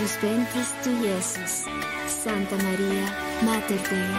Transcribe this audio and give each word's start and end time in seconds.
ventris 0.00 0.72
tu. 0.82 0.90
Santa 2.08 2.56
Maria, 2.56 3.04
Mater 3.42 3.80
Dei, 3.88 4.12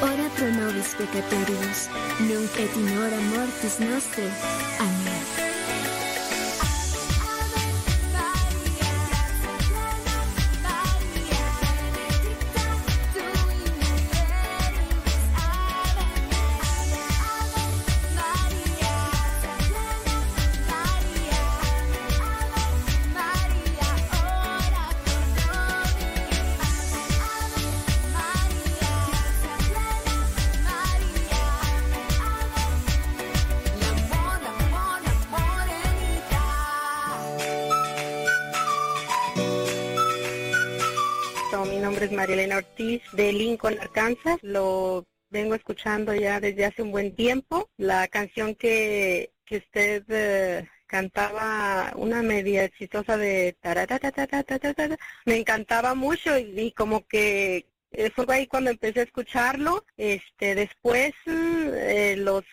ora 0.00 0.28
pro 0.36 0.48
nobis 0.50 0.94
peccatoribus, 0.94 1.88
nunc 2.20 2.56
et 2.58 2.74
in 2.76 2.88
hora 2.96 3.20
mortis 3.32 3.78
nostre. 3.78 4.24
Amén. 4.78 5.37
Marilena 42.12 42.58
Ortiz 42.58 43.02
de 43.12 43.32
Lincoln, 43.32 43.78
Arkansas. 43.80 44.38
Lo 44.42 45.06
vengo 45.30 45.54
escuchando 45.54 46.14
ya 46.14 46.40
desde 46.40 46.64
hace 46.64 46.82
un 46.82 46.90
buen 46.90 47.14
tiempo. 47.14 47.68
La 47.76 48.08
canción 48.08 48.54
que, 48.54 49.32
que 49.44 49.58
usted 49.58 50.04
eh, 50.08 50.68
cantaba, 50.86 51.92
una 51.96 52.22
media 52.22 52.64
exitosa 52.64 53.16
de 53.16 53.56
me 55.26 55.36
encantaba 55.36 55.94
mucho 55.94 56.38
y 56.38 56.72
como 56.72 57.06
que 57.06 57.66
fue 58.14 58.26
ahí 58.28 58.46
cuando 58.46 58.70
empecé 58.70 59.00
a 59.00 59.04
escucharlo. 59.04 59.84
Este, 59.96 60.54
después 60.54 61.12
eh, 61.26 62.16
los, 62.18 62.44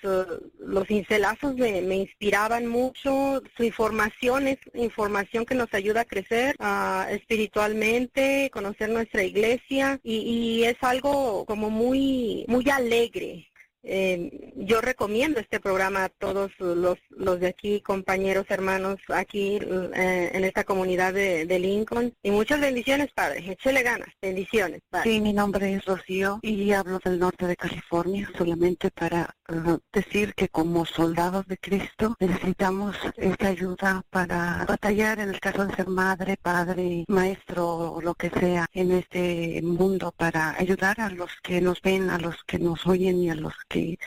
los 0.59 0.87
cincelazos 0.87 1.55
me, 1.55 1.81
me, 1.81 1.95
inspiraban 1.95 2.67
mucho. 2.67 3.41
Su 3.55 3.63
información 3.63 4.47
es 4.47 4.57
información 4.73 5.45
que 5.45 5.55
nos 5.55 5.73
ayuda 5.73 6.01
a 6.01 6.05
crecer 6.05 6.55
uh, 6.59 7.09
espiritualmente, 7.09 8.49
conocer 8.51 8.89
nuestra 8.89 9.23
iglesia 9.23 9.99
y, 10.03 10.17
y 10.17 10.63
es 10.63 10.77
algo 10.81 11.45
como 11.45 11.69
muy, 11.69 12.45
muy 12.47 12.69
alegre 12.69 13.49
eh, 13.87 14.51
yo 14.55 14.81
recomiendo 14.81 15.39
este 15.39 15.59
programa 15.59 16.05
a 16.05 16.09
todos 16.09 16.51
los, 16.59 16.97
los 17.09 17.39
de 17.39 17.47
aquí, 17.47 17.81
compañeros, 17.81 18.47
hermanos, 18.49 18.99
aquí 19.09 19.59
eh, 19.61 20.31
en 20.33 20.43
esta 20.43 20.63
comunidad 20.63 21.13
de, 21.13 21.45
Lincoln. 21.59 22.13
Y 22.23 22.31
muchas 22.31 22.59
bendiciones, 22.59 23.11
Padre. 23.13 23.51
Échele 23.51 23.83
ganas. 23.83 24.09
Bendiciones. 24.21 24.81
Sí, 25.03 25.21
mi 25.21 25.33
nombre 25.33 25.73
es 25.73 25.85
Rocío 25.85 26.39
y 26.41 26.71
hablo 26.71 26.99
del 27.03 27.19
norte 27.19 27.47
de 27.47 27.55
California 27.55 28.29
solamente 28.37 28.91
para 28.91 29.35
uh, 29.49 29.77
decir 29.93 30.33
que 30.33 30.49
como 30.49 30.85
soldados 30.85 31.45
de 31.47 31.57
Cristo 31.57 32.15
necesitamos 32.19 32.97
esta 33.17 33.47
ayuda 33.47 34.03
para 34.09 34.65
batallar 34.67 35.19
en 35.19 35.29
el 35.29 35.39
caso 35.39 35.65
de 35.65 35.75
ser 35.75 35.87
madre, 35.87 36.37
padre, 36.41 37.05
maestro 37.07 37.93
o 37.93 38.01
lo 38.01 38.15
que 38.15 38.29
sea 38.31 38.67
en 38.73 38.91
este 38.91 39.61
mundo 39.61 40.13
para 40.15 40.57
ayudar 40.57 40.99
a 40.99 41.09
los 41.09 41.31
que 41.41 41.61
nos 41.61 41.81
ven, 41.81 42.09
a 42.09 42.17
los 42.17 42.43
que 42.45 42.59
nos 42.59 42.85
oyen 42.87 43.19
y 43.19 43.29
a 43.29 43.35
los 43.35 43.53
que 43.69 43.74
de 43.75 43.97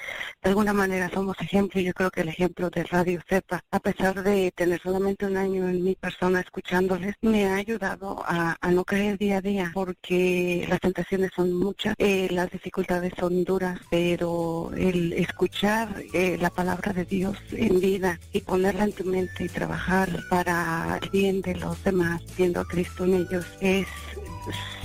alguna 0.48 0.72
manera 0.72 1.10
somos 1.12 1.36
ejemplo. 1.40 1.80
Yo 1.80 1.92
creo 1.92 2.10
que 2.10 2.22
el 2.22 2.28
ejemplo 2.28 2.70
de 2.70 2.84
Radio 2.84 3.20
Zepa, 3.28 3.62
a 3.70 3.80
pesar 3.80 4.22
de 4.22 4.52
tener 4.52 4.80
solamente 4.80 5.26
un 5.26 5.36
año 5.36 5.68
en 5.68 5.84
mi 5.84 5.94
persona 5.94 6.40
escuchándoles, 6.40 7.14
me 7.22 7.46
ha 7.46 7.56
ayudado 7.56 8.22
a, 8.26 8.56
no 8.70 8.84
creer 8.84 9.18
día 9.18 9.38
a 9.38 9.40
día, 9.40 9.70
porque 9.74 10.66
las 10.68 10.80
tentaciones 10.80 11.30
son 11.34 11.52
muchas, 11.52 11.94
eh, 11.98 12.28
las 12.30 12.50
dificultades 12.50 13.12
son 13.18 13.44
duras, 13.44 13.80
pero 13.90 14.70
el 14.76 15.12
escuchar 15.14 16.02
eh, 16.12 16.36
la 16.40 16.50
palabra 16.50 16.92
de 16.92 17.04
Dios 17.04 17.36
en 17.52 17.80
vida 17.80 18.18
y 18.32 18.40
ponerla 18.40 18.84
en 18.84 18.92
tu 18.92 19.04
mente 19.04 19.44
y 19.44 19.48
trabajar 19.48 20.08
para 20.30 20.98
el 21.02 21.10
bien 21.10 21.40
de 21.42 21.54
los 21.56 21.82
demás, 21.82 22.22
viendo 22.36 22.60
a 22.60 22.64
Cristo 22.64 23.04
en 23.04 23.14
ellos, 23.14 23.46
es 23.60 23.86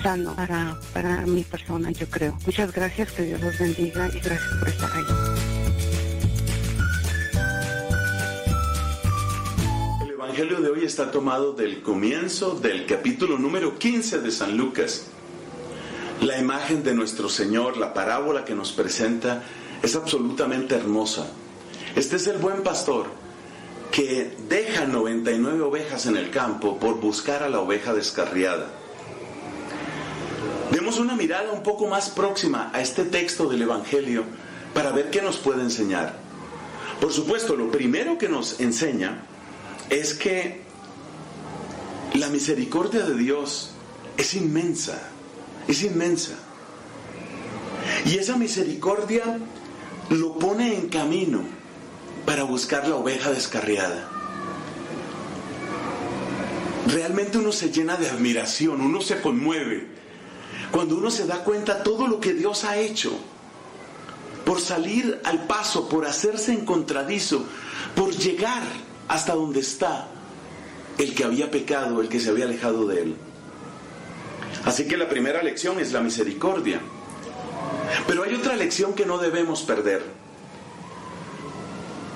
sano 0.01 0.36
para, 0.36 0.77
para 0.94 1.21
mi 1.21 1.44
persona, 1.44 1.92
yo 1.92 2.07
creo. 2.07 2.38
Muchas 2.45 2.71
gracias, 2.71 3.12
que 3.12 3.24
Dios 3.24 3.42
los 3.42 3.57
bendiga 3.57 4.07
y 4.07 4.19
gracias 4.19 4.57
por 4.60 4.69
estar 4.69 4.92
ahí. 4.92 5.04
El 10.01 10.12
Evangelio 10.12 10.62
de 10.62 10.69
hoy 10.69 10.86
está 10.86 11.12
tomado 11.12 11.54
del 11.54 11.81
comienzo 11.81 12.60
del 12.60 12.86
capítulo 12.86 13.38
número 13.38 13.77
15 13.77 14.19
de 14.19 14.31
San 14.31 14.57
Lucas. 14.57 15.07
La 16.21 16.39
imagen 16.39 16.83
de 16.83 16.94
nuestro 16.94 17.30
Señor, 17.30 17.77
la 17.77 17.94
parábola 17.94 18.45
que 18.45 18.56
nos 18.56 18.71
presenta, 18.71 19.44
es 19.81 19.95
absolutamente 19.95 20.75
hermosa. 20.75 21.27
Este 21.95 22.16
es 22.16 22.27
el 22.27 22.38
buen 22.38 22.63
pastor 22.63 23.07
que 23.92 24.36
deja 24.50 24.86
99 24.86 25.62
ovejas 25.62 26.07
en 26.07 26.18
el 26.18 26.31
campo 26.31 26.80
por 26.80 27.00
buscar 27.00 27.44
a 27.44 27.50
la 27.50 27.59
oveja 27.59 27.94
descarriada. 27.94 28.68
Demos 30.72 31.00
una 31.00 31.16
mirada 31.16 31.51
un 31.51 31.63
poco 31.63 31.88
más 31.88 32.10
próxima 32.10 32.72
a 32.74 32.81
este 32.81 33.06
texto 33.06 33.48
del 33.48 33.62
Evangelio 33.62 34.24
para 34.74 34.92
ver 34.92 35.10
qué 35.10 35.22
nos 35.22 35.38
puede 35.38 35.62
enseñar. 35.62 36.18
Por 37.00 37.13
supuesto, 37.13 37.56
lo 37.56 37.72
primero 37.72 38.18
que 38.18 38.30
nos 38.30 38.60
enseña 38.60 39.24
es 39.90 40.13
que 40.13 40.62
la 42.16 42.30
misericordia 42.30 43.04
de 43.04 43.16
Dios 43.16 43.72
es 44.18 44.34
inmensa, 44.34 45.00
es 45.68 45.84
inmensa. 45.84 46.34
Y 48.06 48.18
esa 48.18 48.38
misericordia 48.38 49.40
lo 50.10 50.38
pone 50.40 50.75
en 50.75 50.90
camino 50.90 51.42
para 52.25 52.44
buscar 52.44 52.88
la 52.88 52.95
oveja 52.95 53.31
descarriada. 53.31 54.10
Realmente 56.88 57.38
uno 57.38 57.51
se 57.51 57.72
llena 57.72 57.98
de 57.98 58.10
admiración, 58.10 58.81
uno 58.81 59.01
se 59.01 59.22
conmueve 59.22 59.93
cuando 60.74 60.98
uno 60.98 61.12
se 61.12 61.28
da 61.28 61.44
cuenta 61.44 61.84
todo 61.84 62.08
lo 62.08 62.20
que 62.20 62.34
Dios 62.34 62.64
ha 62.64 62.78
hecho 62.80 63.12
por 64.44 64.60
salir 64.60 65.22
al 65.24 65.46
paso, 65.46 65.88
por 65.88 66.04
hacerse 66.04 66.52
encontradizo, 66.52 67.46
por 67.96 68.10
llegar 68.10 68.64
hasta 69.08 69.36
donde 69.36 69.60
está 69.60 70.08
el 70.98 71.14
que 71.14 71.25
había 71.25 71.52
pecado, 71.52 72.02
el 72.02 72.10
que 72.10 72.20
se 72.20 72.31
había 72.31 72.46
alejado 72.46 72.88
de 72.88 73.04
él. 73.04 73.16
Así 74.66 74.88
que 74.88 74.98
la 74.98 75.08
primera 75.08 75.44
lección 75.44 75.80
es 75.80 75.92
la 75.92 76.02
misericordia. 76.02 76.81
Pero 78.08 78.24
hay 78.24 78.34
otra 78.34 78.56
lección 78.56 78.96
que 78.96 79.06
no 79.06 79.19
debemos 79.19 79.62
perder. 79.62 80.02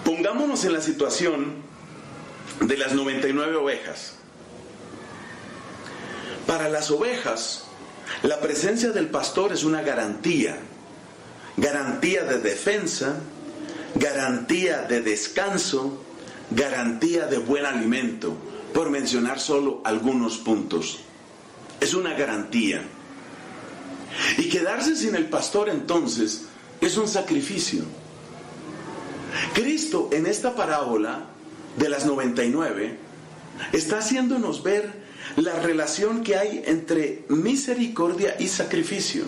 Pongámonos 0.03 0.65
en 0.65 0.73
la 0.73 0.81
situación 0.81 1.57
de 2.61 2.75
las 2.75 2.93
99 2.93 3.55
ovejas. 3.55 4.15
Para 6.47 6.69
las 6.69 6.89
ovejas, 6.89 7.66
la 8.23 8.39
presencia 8.39 8.91
del 8.91 9.07
pastor 9.07 9.53
es 9.53 9.63
una 9.63 9.81
garantía, 9.81 10.57
garantía 11.55 12.23
de 12.23 12.39
defensa, 12.39 13.19
garantía 13.95 14.83
de 14.83 15.01
descanso, 15.01 16.03
garantía 16.51 17.27
de 17.27 17.37
buen 17.37 17.65
alimento, 17.65 18.35
por 18.73 18.89
mencionar 18.89 19.39
solo 19.39 19.81
algunos 19.83 20.37
puntos. 20.37 20.99
Es 21.79 21.93
una 21.93 22.13
garantía. 22.13 22.81
Y 24.37 24.49
quedarse 24.49 24.95
sin 24.95 25.15
el 25.15 25.25
pastor 25.25 25.69
entonces 25.69 26.45
es 26.81 26.97
un 26.97 27.07
sacrificio. 27.07 27.83
Cristo 29.53 30.09
en 30.11 30.25
esta 30.25 30.55
parábola 30.55 31.25
de 31.77 31.89
las 31.89 32.05
99 32.05 32.97
está 33.73 33.99
haciéndonos 33.99 34.63
ver 34.63 35.06
la 35.35 35.59
relación 35.59 36.23
que 36.23 36.35
hay 36.35 36.63
entre 36.65 37.25
misericordia 37.29 38.35
y 38.39 38.47
sacrificio. 38.47 39.25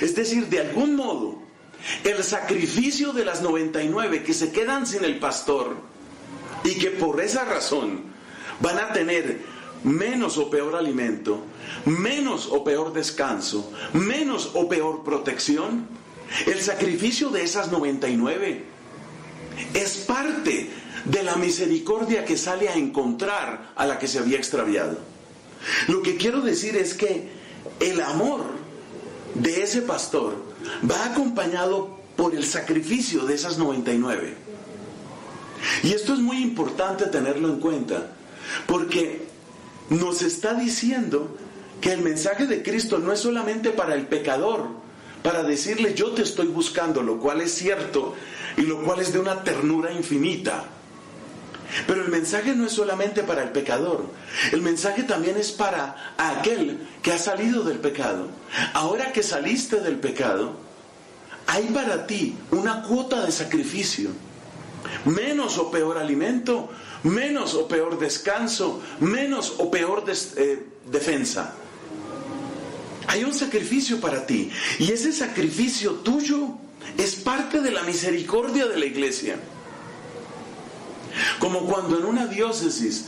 Es 0.00 0.14
decir, 0.14 0.48
de 0.48 0.60
algún 0.60 0.96
modo, 0.96 1.42
el 2.04 2.22
sacrificio 2.24 3.12
de 3.12 3.24
las 3.24 3.42
99 3.42 4.22
que 4.22 4.34
se 4.34 4.50
quedan 4.50 4.86
sin 4.86 5.04
el 5.04 5.18
pastor 5.18 5.76
y 6.64 6.74
que 6.74 6.90
por 6.90 7.20
esa 7.20 7.44
razón 7.44 8.02
van 8.60 8.78
a 8.78 8.92
tener 8.92 9.38
menos 9.84 10.38
o 10.38 10.50
peor 10.50 10.74
alimento, 10.74 11.44
menos 11.84 12.48
o 12.50 12.64
peor 12.64 12.92
descanso, 12.92 13.72
menos 13.92 14.50
o 14.54 14.68
peor 14.68 15.04
protección, 15.04 15.86
el 16.46 16.60
sacrificio 16.60 17.30
de 17.30 17.42
esas 17.42 17.70
99 17.70 18.64
es 19.74 19.96
parte 19.98 20.68
de 21.06 21.22
la 21.22 21.36
misericordia 21.36 22.24
que 22.24 22.36
sale 22.36 22.68
a 22.68 22.74
encontrar 22.74 23.72
a 23.76 23.86
la 23.86 23.98
que 23.98 24.08
se 24.08 24.18
había 24.18 24.36
extraviado. 24.36 24.98
Lo 25.88 26.02
que 26.02 26.16
quiero 26.16 26.40
decir 26.40 26.76
es 26.76 26.94
que 26.94 27.28
el 27.80 28.00
amor 28.00 28.44
de 29.34 29.62
ese 29.62 29.82
pastor 29.82 30.34
va 30.88 31.04
acompañado 31.06 31.96
por 32.16 32.34
el 32.34 32.44
sacrificio 32.44 33.24
de 33.24 33.34
esas 33.34 33.58
99. 33.58 34.34
Y 35.82 35.92
esto 35.92 36.14
es 36.14 36.20
muy 36.20 36.38
importante 36.42 37.06
tenerlo 37.06 37.48
en 37.48 37.60
cuenta, 37.60 38.10
porque 38.66 39.26
nos 39.90 40.22
está 40.22 40.54
diciendo 40.54 41.36
que 41.80 41.92
el 41.92 42.00
mensaje 42.00 42.46
de 42.46 42.62
Cristo 42.62 42.98
no 42.98 43.12
es 43.12 43.20
solamente 43.20 43.70
para 43.70 43.94
el 43.94 44.06
pecador, 44.06 44.68
para 45.22 45.42
decirle 45.42 45.94
yo 45.94 46.12
te 46.12 46.22
estoy 46.22 46.46
buscando, 46.46 47.02
lo 47.02 47.18
cual 47.18 47.40
es 47.40 47.52
cierto 47.52 48.14
y 48.56 48.62
lo 48.62 48.82
cual 48.82 49.00
es 49.00 49.12
de 49.12 49.18
una 49.18 49.42
ternura 49.42 49.92
infinita. 49.92 50.64
Pero 51.86 52.02
el 52.02 52.10
mensaje 52.10 52.54
no 52.54 52.66
es 52.66 52.72
solamente 52.72 53.22
para 53.22 53.42
el 53.42 53.50
pecador, 53.50 54.06
el 54.52 54.62
mensaje 54.62 55.02
también 55.02 55.36
es 55.36 55.52
para 55.52 56.14
aquel 56.16 56.78
que 57.02 57.12
ha 57.12 57.18
salido 57.18 57.64
del 57.64 57.78
pecado. 57.78 58.28
Ahora 58.72 59.12
que 59.12 59.22
saliste 59.22 59.80
del 59.80 59.96
pecado, 59.96 60.56
hay 61.46 61.64
para 61.66 62.06
ti 62.06 62.36
una 62.50 62.82
cuota 62.82 63.24
de 63.24 63.32
sacrificio. 63.32 64.10
Menos 65.04 65.58
o 65.58 65.70
peor 65.70 65.98
alimento, 65.98 66.70
menos 67.02 67.54
o 67.54 67.66
peor 67.66 67.98
descanso, 67.98 68.82
menos 69.00 69.54
o 69.58 69.70
peor 69.70 70.04
eh, 70.08 70.66
defensa. 70.90 71.54
Hay 73.08 73.24
un 73.24 73.34
sacrificio 73.34 74.00
para 74.00 74.26
ti 74.26 74.50
y 74.78 74.90
ese 74.90 75.12
sacrificio 75.12 75.92
tuyo 75.92 76.58
es 76.98 77.14
parte 77.16 77.60
de 77.60 77.70
la 77.70 77.82
misericordia 77.82 78.66
de 78.66 78.76
la 78.76 78.86
iglesia. 78.86 79.36
Como 81.38 81.66
cuando 81.66 81.98
en 81.98 82.04
una 82.04 82.26
diócesis 82.26 83.06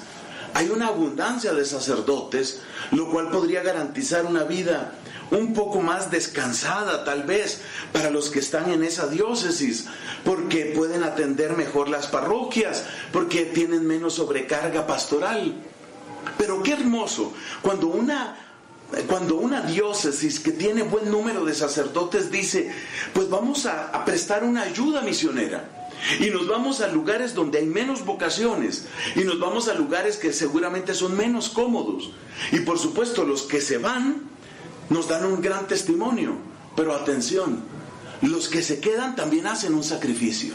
hay 0.54 0.70
una 0.70 0.88
abundancia 0.88 1.52
de 1.52 1.64
sacerdotes, 1.64 2.60
lo 2.90 3.10
cual 3.10 3.30
podría 3.30 3.62
garantizar 3.62 4.26
una 4.26 4.44
vida 4.44 4.92
un 5.30 5.52
poco 5.52 5.80
más 5.80 6.10
descansada 6.10 7.04
tal 7.04 7.24
vez 7.24 7.60
para 7.92 8.10
los 8.10 8.30
que 8.30 8.38
están 8.38 8.70
en 8.70 8.82
esa 8.82 9.08
diócesis, 9.08 9.86
porque 10.24 10.72
pueden 10.74 11.04
atender 11.04 11.56
mejor 11.56 11.88
las 11.88 12.06
parroquias, 12.06 12.84
porque 13.12 13.44
tienen 13.44 13.86
menos 13.86 14.14
sobrecarga 14.14 14.86
pastoral. 14.86 15.54
Pero 16.36 16.62
qué 16.62 16.72
hermoso 16.72 17.32
cuando 17.62 17.88
una 17.88 18.44
cuando 19.06 19.36
una 19.36 19.60
diócesis 19.60 20.40
que 20.40 20.50
tiene 20.50 20.82
buen 20.82 21.10
número 21.10 21.44
de 21.44 21.54
sacerdotes 21.54 22.30
dice, 22.30 22.72
pues 23.12 23.28
vamos 23.28 23.66
a, 23.66 23.88
a 23.88 24.02
prestar 24.02 24.44
una 24.44 24.62
ayuda 24.62 25.02
misionera. 25.02 25.77
Y 26.20 26.30
nos 26.30 26.46
vamos 26.46 26.80
a 26.80 26.88
lugares 26.88 27.34
donde 27.34 27.58
hay 27.58 27.66
menos 27.66 28.04
vocaciones. 28.04 28.86
Y 29.16 29.20
nos 29.20 29.38
vamos 29.40 29.68
a 29.68 29.74
lugares 29.74 30.16
que 30.16 30.32
seguramente 30.32 30.94
son 30.94 31.16
menos 31.16 31.48
cómodos. 31.48 32.10
Y 32.52 32.60
por 32.60 32.78
supuesto 32.78 33.24
los 33.24 33.42
que 33.42 33.60
se 33.60 33.78
van 33.78 34.22
nos 34.90 35.08
dan 35.08 35.26
un 35.26 35.40
gran 35.40 35.66
testimonio. 35.66 36.36
Pero 36.76 36.94
atención, 36.94 37.62
los 38.22 38.48
que 38.48 38.62
se 38.62 38.80
quedan 38.80 39.16
también 39.16 39.46
hacen 39.46 39.74
un 39.74 39.84
sacrificio. 39.84 40.54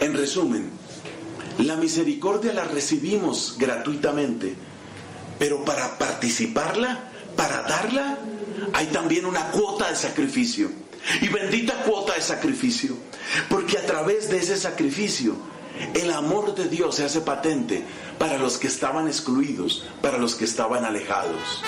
En 0.00 0.14
resumen, 0.14 0.70
la 1.58 1.76
misericordia 1.76 2.52
la 2.52 2.64
recibimos 2.64 3.56
gratuitamente. 3.58 4.54
Pero 5.38 5.64
para 5.64 5.98
participarla, 5.98 7.10
para 7.36 7.62
darla, 7.62 8.18
hay 8.72 8.86
también 8.86 9.26
una 9.26 9.50
cuota 9.50 9.90
de 9.90 9.96
sacrificio. 9.96 10.70
Y 11.20 11.28
bendita 11.28 11.82
cuota 11.82 12.14
de 12.14 12.20
sacrificio. 12.20 12.96
Porque 13.48 13.78
a 13.78 13.86
través 13.86 14.30
de 14.30 14.38
ese 14.38 14.56
sacrificio, 14.56 15.36
el 15.94 16.10
amor 16.12 16.54
de 16.54 16.68
Dios 16.68 16.96
se 16.96 17.04
hace 17.04 17.20
patente 17.20 17.84
para 18.18 18.38
los 18.38 18.58
que 18.58 18.68
estaban 18.68 19.08
excluidos, 19.08 19.84
para 20.00 20.18
los 20.18 20.34
que 20.34 20.44
estaban 20.44 20.84
alejados. 20.84 21.62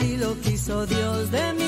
Así 0.00 0.16
lo 0.16 0.34
quiso 0.40 0.86
Dios 0.86 1.30
de 1.30 1.52
mí. 1.54 1.59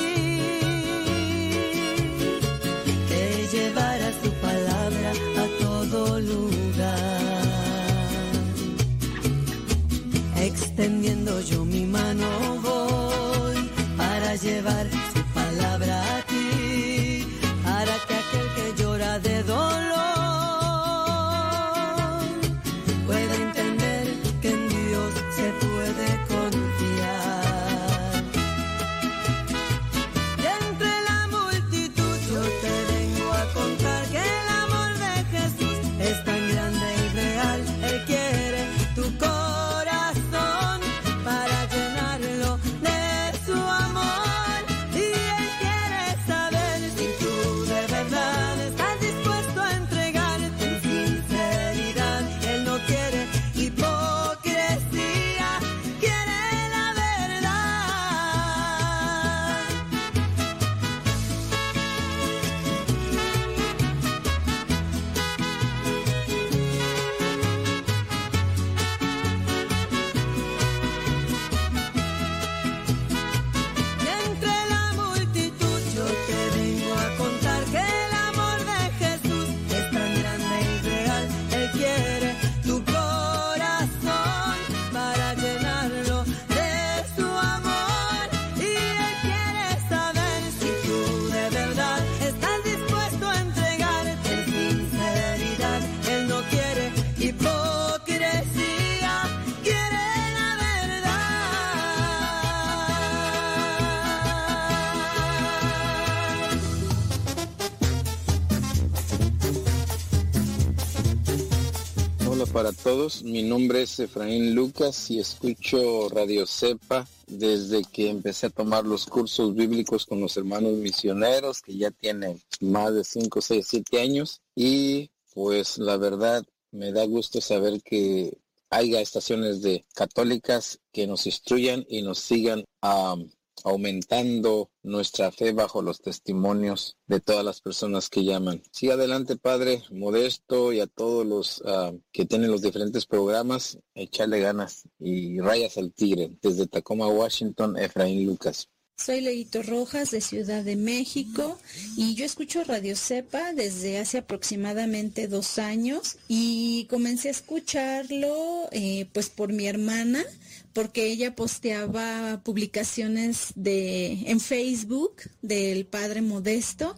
Todos. 112.93 113.23
Mi 113.23 113.41
nombre 113.41 113.81
es 113.81 113.99
Efraín 113.99 114.53
Lucas 114.53 115.09
y 115.09 115.17
escucho 115.17 116.09
Radio 116.09 116.45
Cepa 116.45 117.07
desde 117.25 117.81
que 117.91 118.11
empecé 118.11 118.45
a 118.45 118.49
tomar 118.51 118.85
los 118.85 119.07
cursos 119.07 119.55
bíblicos 119.55 120.05
con 120.05 120.21
los 120.21 120.37
hermanos 120.37 120.73
misioneros 120.73 121.63
que 121.63 121.75
ya 121.75 121.89
tienen 121.89 122.39
más 122.61 122.93
de 122.93 123.03
5, 123.03 123.41
6, 123.41 123.65
7 123.67 123.99
años. 123.99 124.41
Y 124.55 125.09
pues 125.33 125.79
la 125.79 125.97
verdad 125.97 126.45
me 126.69 126.91
da 126.91 127.03
gusto 127.05 127.41
saber 127.41 127.81
que 127.81 128.37
haya 128.69 129.01
estaciones 129.01 129.63
de 129.63 129.83
católicas 129.95 130.79
que 130.91 131.07
nos 131.07 131.25
instruyan 131.25 131.83
y 131.89 132.03
nos 132.03 132.19
sigan 132.19 132.63
a 132.83 133.15
aumentando 133.63 134.69
nuestra 134.81 135.31
fe 135.31 135.51
bajo 135.51 135.81
los 135.81 136.01
testimonios 136.01 136.97
de 137.07 137.19
todas 137.19 137.45
las 137.45 137.61
personas 137.61 138.09
que 138.09 138.23
llaman. 138.23 138.61
Sí, 138.71 138.89
adelante, 138.89 139.37
Padre 139.37 139.83
Modesto, 139.91 140.73
y 140.73 140.79
a 140.79 140.87
todos 140.87 141.25
los 141.25 141.63
ah, 141.65 141.91
que 142.11 142.25
tienen 142.25 142.51
los 142.51 142.61
diferentes 142.61 143.05
programas, 143.05 143.79
echarle 143.95 144.39
ganas 144.39 144.83
y 144.99 145.39
rayas 145.39 145.77
al 145.77 145.93
tigre. 145.93 146.37
Desde 146.41 146.67
Tacoma, 146.67 147.07
Washington, 147.07 147.77
Efraín 147.77 148.25
Lucas. 148.25 148.69
Soy 149.03 149.19
Leito 149.19 149.61
Rojas 149.63 150.11
de 150.11 150.21
Ciudad 150.21 150.63
de 150.63 150.77
México 150.77 151.59
y 151.97 152.15
yo 152.15 152.23
escucho 152.23 152.63
Radio 152.63 152.95
Cepa 152.95 153.51
desde 153.51 153.99
hace 153.99 154.19
aproximadamente 154.19 155.27
dos 155.27 155.59
años 155.59 156.15
y 156.29 156.85
comencé 156.89 157.27
a 157.27 157.31
escucharlo 157.31 158.69
eh, 158.71 159.07
pues 159.11 159.27
por 159.27 159.51
mi 159.51 159.67
hermana 159.67 160.23
porque 160.71 161.07
ella 161.07 161.35
posteaba 161.35 162.39
publicaciones 162.45 163.51
de, 163.55 164.29
en 164.29 164.39
Facebook 164.39 165.23
del 165.41 165.85
Padre 165.85 166.21
Modesto 166.21 166.95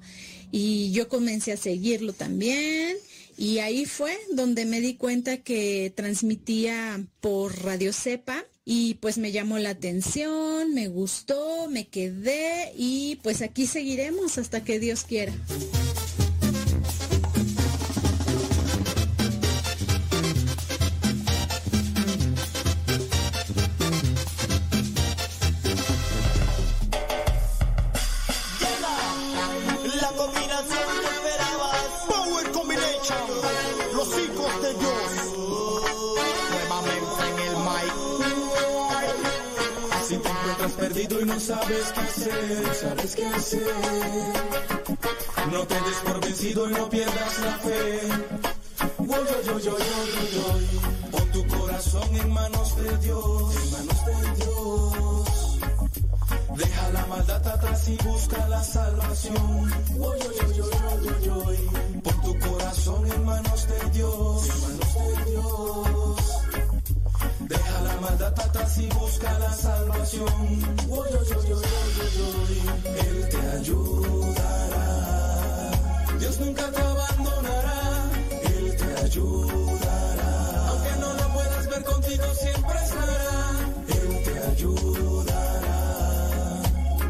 y 0.52 0.92
yo 0.92 1.10
comencé 1.10 1.54
a 1.54 1.58
seguirlo 1.58 2.14
también 2.14 2.98
y 3.36 3.58
ahí 3.58 3.86
fue 3.86 4.16
donde 4.32 4.66
me 4.66 4.80
di 4.80 4.94
cuenta 4.94 5.38
que 5.38 5.92
transmitía 5.96 7.04
por 7.20 7.64
Radio 7.64 7.92
Cepa 7.94 8.46
y 8.66 8.96
pues 8.96 9.20
me 9.20 9.32
llamó 9.32 9.60
la 9.60 9.70
atención, 9.70 10.74
me 10.74 10.88
gustó, 10.88 11.70
me 11.70 11.88
quedé 11.88 12.74
y 12.76 13.18
pues 13.18 13.44
aquí 13.44 13.68
seguiremos 13.68 14.40
hasta 14.40 14.64
que 14.64 14.80
Dios 14.80 15.04
quiera. 15.04 15.32
Y 41.22 41.26
no 41.26 41.40
sabes 41.40 41.92
qué 41.94 42.02
hacer, 42.02 42.76
sabes 42.76 43.16
qué 43.16 43.26
hacer. 43.26 43.62
No 45.52 45.66
te 45.68 45.76
des 45.76 45.98
por 46.04 46.22
vencido 46.22 46.70
y 46.70 46.74
no 46.74 46.90
pierdas 46.90 47.40
la 47.40 47.58
fe. 47.60 48.00
Pon 51.12 51.32
tu 51.32 51.48
corazón 51.48 52.16
en 52.16 52.34
manos 52.34 52.76
de 52.78 52.98
Dios, 52.98 53.56
en 53.56 53.72
manos 53.72 54.06
de 54.06 54.16
Dios. 54.36 55.60
Deja 56.58 56.90
la 56.90 57.06
maldad 57.06 57.48
atrás 57.48 57.88
y 57.88 57.98
busca 58.04 58.48
la 58.48 58.64
salvación. 58.64 59.74
Pon 62.04 62.22
tu 62.22 62.40
corazón 62.40 63.12
en 63.12 63.26
manos 63.26 63.68
de 63.68 63.90
Dios, 63.92 64.50
en 64.50 64.62
manos 64.62 64.94
de 64.96 65.32
Dios. 65.32 66.55
Deja 67.48 67.82
la 67.82 67.96
maldad 68.02 68.40
atrás 68.40 68.78
y 68.80 68.88
busca 68.88 69.38
la 69.38 69.54
salvación. 69.54 70.76
Él 72.98 73.30
te 73.30 73.38
ayudará. 73.58 74.82
Dios 76.20 76.40
nunca 76.40 76.72
te 76.72 76.82
abandonará. 76.82 78.10
Él 78.42 78.76
te 78.76 78.96
ayudará. 79.04 80.68
Aunque 80.70 80.92
no 81.00 81.14
lo 81.14 81.34
puedas 81.34 81.68
ver 81.68 81.84
contigo, 81.84 82.24
siempre 82.34 82.80
estará. 82.84 83.52
Él 83.90 84.24
te 84.24 84.40
ayudará. 84.52 85.52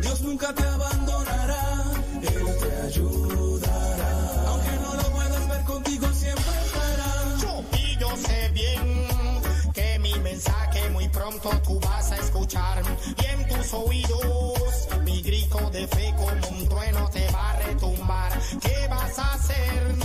Dios 0.01 0.21
nunca 0.21 0.53
te 0.53 0.63
abandonará. 0.63 1.83
Él 2.21 2.57
te 2.59 2.81
ayudará. 2.87 3.24
Pronto 11.39 11.61
tú 11.61 11.79
vas 11.79 12.11
a 12.11 12.15
escuchar 12.17 12.83
y 13.17 13.25
en 13.25 13.47
tus 13.47 13.73
oídos 13.73 14.87
mi 15.03 15.21
grito 15.21 15.69
de 15.71 15.87
fe 15.87 16.13
como 16.17 16.57
un 16.57 16.67
trueno 16.67 17.09
te 17.09 17.31
va 17.31 17.51
a 17.51 17.59
retumbar. 17.59 18.39
¿Qué 18.61 18.87
vas 18.89 19.19
a 19.19 19.33
hacer 19.33 19.95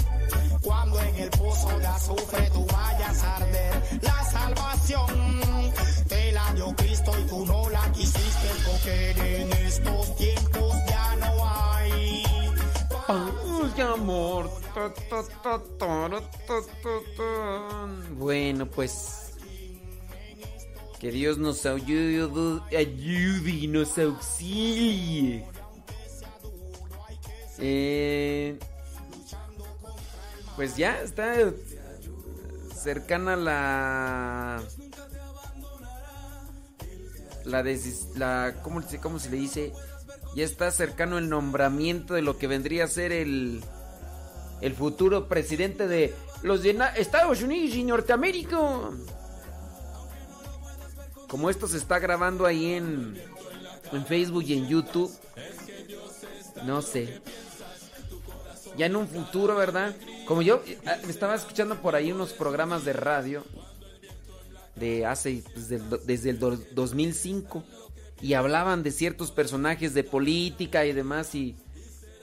cuando 0.63 1.01
en 1.01 1.17
el 1.17 1.31
pozo 1.31 1.79
de 1.79 1.87
azufre 1.87 2.51
tú 2.53 2.67
vayas 2.67 3.23
a 3.23 3.37
arder? 3.37 4.01
La 4.03 4.25
salvación 4.25 5.41
te 6.09 6.33
la 6.33 6.53
dio 6.55 6.75
Cristo 6.77 7.13
y 7.19 7.29
tú 7.29 7.47
no 7.47 7.69
la 7.71 7.93
quisiste 7.93 8.49
porque 8.67 9.41
en 9.43 9.53
estos 9.53 10.17
tiempos 10.17 10.75
ya 10.89 11.17
no 11.17 11.49
hay. 11.49 12.23
Ay, 13.09 13.81
amor. 13.83 14.51
Bueno, 18.19 18.67
pues 18.67 19.30
que 21.01 21.11
Dios 21.11 21.39
nos 21.39 21.65
ayude, 21.65 22.23
ayude 22.77 23.51
y 23.51 23.67
nos 23.67 23.99
auxilie. 23.99 25.47
Eh, 27.59 28.59
pues 30.57 30.77
ya 30.77 31.01
está 31.03 31.35
cercana 32.75 33.37
la 33.37 34.63
la, 37.45 37.65
la 38.17 38.55
¿cómo, 38.63 38.83
¿cómo, 39.03 39.19
se 39.19 39.31
le 39.31 39.39
dice? 39.39 39.73
Ya 40.37 40.45
está 40.45 40.71
cercano 40.71 41.17
el 41.17 41.31
nombramiento 41.31 42.15
de 42.15 42.23
lo 42.23 42.37
que 42.37 42.47
vendría 42.47 42.85
a 42.85 42.89
ser 42.89 43.13
el 43.13 43.63
el 44.61 44.75
futuro 44.75 45.29
presidente 45.29 45.89
de 45.89 46.15
los 46.43 46.63
Estados 46.65 47.43
Unidos 47.43 47.75
y 47.75 47.85
Norteamérica 47.85 48.91
como 51.31 51.49
esto 51.49 51.69
se 51.69 51.77
está 51.77 52.01
grabando 52.01 52.45
ahí 52.45 52.73
en, 52.75 53.17
en 53.93 54.05
Facebook 54.05 54.45
y 54.49 54.55
en 54.55 54.69
YouTube, 54.69 55.11
no 56.65 56.83
sé. 56.83 57.21
Ya 58.77 58.87
en 58.87 58.97
un 58.97 59.07
futuro, 59.07 59.55
¿verdad? 59.55 59.95
Como 60.27 60.43
yo 60.43 60.63
eh, 60.67 60.79
me 61.05 61.11
estaba 61.11 61.37
escuchando 61.37 61.81
por 61.81 61.95
ahí 61.95 62.11
unos 62.11 62.33
programas 62.33 62.85
de 62.85 62.95
radio 62.95 63.45
de 64.75 65.07
hace 65.07 65.45
pues, 65.55 65.69
desde 65.69 66.31
el 66.31 66.39
2005 66.39 67.63
y 68.21 68.35
hablaban 68.35 68.83
de 68.83 68.91
ciertos 68.91 69.31
personajes 69.31 69.95
de 69.95 70.03
política 70.03 70.85
y 70.85 70.93
demás 70.93 71.35
y, 71.35 71.57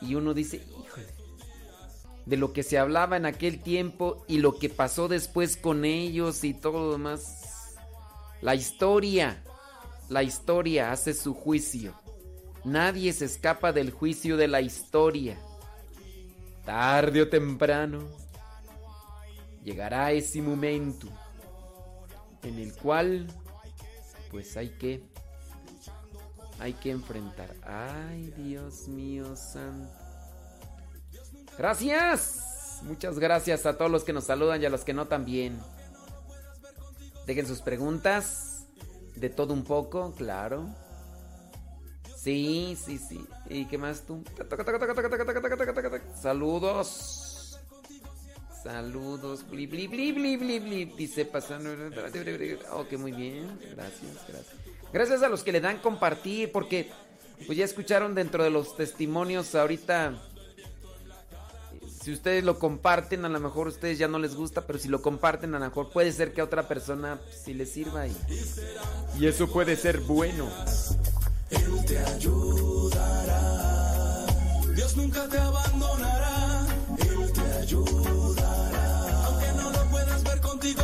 y 0.01 0.15
uno 0.15 0.33
dice, 0.33 0.57
híjole, 0.57 1.07
de 2.25 2.37
lo 2.37 2.51
que 2.51 2.63
se 2.63 2.77
hablaba 2.77 3.15
en 3.15 3.25
aquel 3.25 3.61
tiempo 3.61 4.25
y 4.27 4.39
lo 4.39 4.57
que 4.57 4.69
pasó 4.69 5.07
después 5.07 5.55
con 5.55 5.85
ellos 5.85 6.43
y 6.43 6.53
todo 6.53 6.87
lo 6.87 6.91
demás. 6.91 7.46
La 8.41 8.55
historia, 8.55 9.43
la 10.09 10.23
historia 10.23 10.91
hace 10.91 11.13
su 11.13 11.33
juicio. 11.33 11.93
Nadie 12.63 13.13
se 13.13 13.25
escapa 13.25 13.71
del 13.71 13.91
juicio 13.91 14.37
de 14.37 14.47
la 14.47 14.61
historia. 14.61 15.37
Tarde 16.65 17.21
o 17.21 17.29
temprano 17.29 18.03
llegará 19.63 20.11
ese 20.11 20.41
momento 20.41 21.07
en 22.43 22.59
el 22.59 22.73
cual 22.73 23.27
pues 24.29 24.55
hay 24.57 24.69
que 24.69 25.01
hay 26.59 26.73
que 26.73 26.91
enfrentar. 26.91 27.55
Ay, 27.63 28.33
Dios 28.37 28.87
mío 28.87 29.35
santo. 29.35 29.89
Gracias. 31.57 32.81
Muchas 32.83 33.17
gracias 33.17 33.65
a 33.65 33.77
todos 33.77 33.89
los 33.89 34.03
que 34.03 34.13
nos 34.13 34.25
saludan 34.25 34.61
y 34.61 34.65
a 34.65 34.69
los 34.69 34.83
que 34.83 34.93
no 34.93 35.07
también. 35.07 35.59
Dejen 37.27 37.45
sus 37.45 37.61
preguntas. 37.61 38.65
De 39.15 39.29
todo 39.29 39.53
un 39.53 39.63
poco, 39.63 40.13
claro. 40.13 40.69
Sí, 42.15 42.77
sí, 42.83 42.97
sí. 42.97 43.25
¿Y 43.49 43.65
qué 43.65 43.77
más 43.77 44.05
tú? 44.05 44.23
Saludos. 46.21 47.59
Saludos. 48.63 49.45
Bli, 49.49 49.67
bli, 49.67 49.87
bli, 49.87 50.11
bli, 50.11 50.37
bli, 50.37 50.59
bli. 50.59 50.85
Dice 50.85 51.25
pasando. 51.25 51.71
Ok, 52.71 52.93
muy 52.93 53.11
bien. 53.11 53.59
Gracias, 53.75 54.25
gracias. 54.27 54.55
Gracias 54.93 55.23
a 55.23 55.29
los 55.29 55.43
que 55.43 55.51
le 55.51 55.59
dan 55.59 55.79
compartir, 55.79 56.51
porque 56.51 56.89
pues 57.45 57.57
ya 57.57 57.65
escucharon 57.65 58.15
dentro 58.15 58.43
de 58.43 58.49
los 58.49 58.75
testimonios 58.77 59.53
ahorita 59.53 60.21
si 62.07 62.13
ustedes 62.13 62.41
lo 62.45 62.57
comparten, 62.57 63.25
a 63.25 63.27
lo 63.27 63.37
mejor 63.37 63.67
a 63.67 63.71
ustedes 63.71 63.97
ya 63.97 64.07
no 64.07 64.17
les 64.17 64.33
gusta, 64.33 64.61
pero 64.61 64.79
si 64.79 64.87
lo 64.87 65.01
comparten, 65.01 65.53
a 65.55 65.59
lo 65.59 65.65
mejor 65.65 65.89
puede 65.89 66.13
ser 66.13 66.31
que 66.31 66.39
a 66.39 66.45
otra 66.45 66.65
persona 66.65 67.19
sí 67.43 67.53
les 67.53 67.69
sirva 67.69 68.07
y, 68.07 68.15
y 69.19 69.27
eso 69.27 69.51
puede 69.51 69.75
ser 69.75 69.99
bueno. 69.99 70.47
Él 71.49 71.85
te 71.85 71.99
ayudará. 71.99 73.45
Dios 74.73 74.95
nunca 74.95 75.27
te 75.27 75.37
abandonará. 75.37 76.65
Él 76.97 77.33
te 77.33 77.41
ayudará. 77.41 79.25
Aunque 79.25 79.51
no 79.57 79.69
lo 79.69 79.83
puedas 79.91 80.23
ver 80.23 80.39
contigo, 80.39 80.83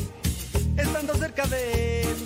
estando 0.81 1.15
cerca 1.15 1.45
de 1.47 2.01
Él. 2.01 2.17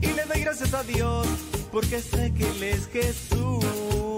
Y 0.00 0.06
le 0.08 0.24
doy 0.24 0.40
gracias 0.40 0.74
a 0.74 0.82
Dios, 0.82 1.26
porque 1.72 2.00
sé 2.00 2.32
que 2.32 2.48
Él 2.48 2.62
es 2.62 2.86
Jesús. 2.88 4.13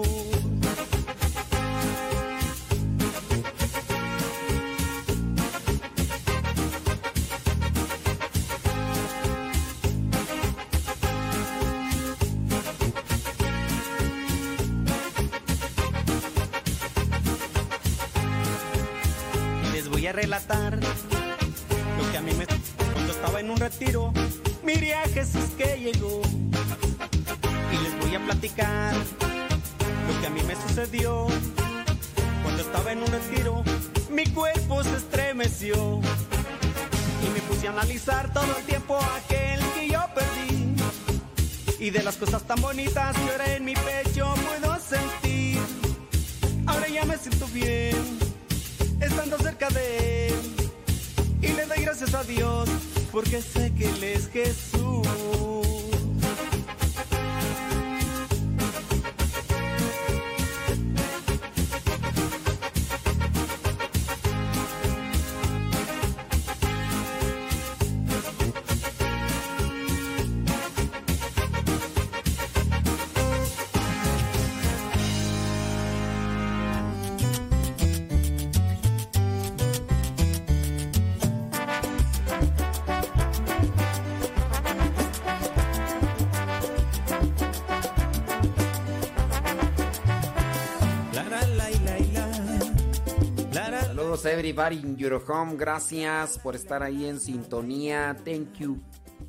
Everybody 94.47 94.77
in 94.77 94.95
your 94.95 95.21
home. 95.27 95.57
Gracias 95.57 96.39
por 96.39 96.55
estar 96.55 96.81
ahí 96.81 97.05
en 97.05 97.19
sintonía. 97.19 98.15
Thank 98.23 98.59
you. 98.59 98.81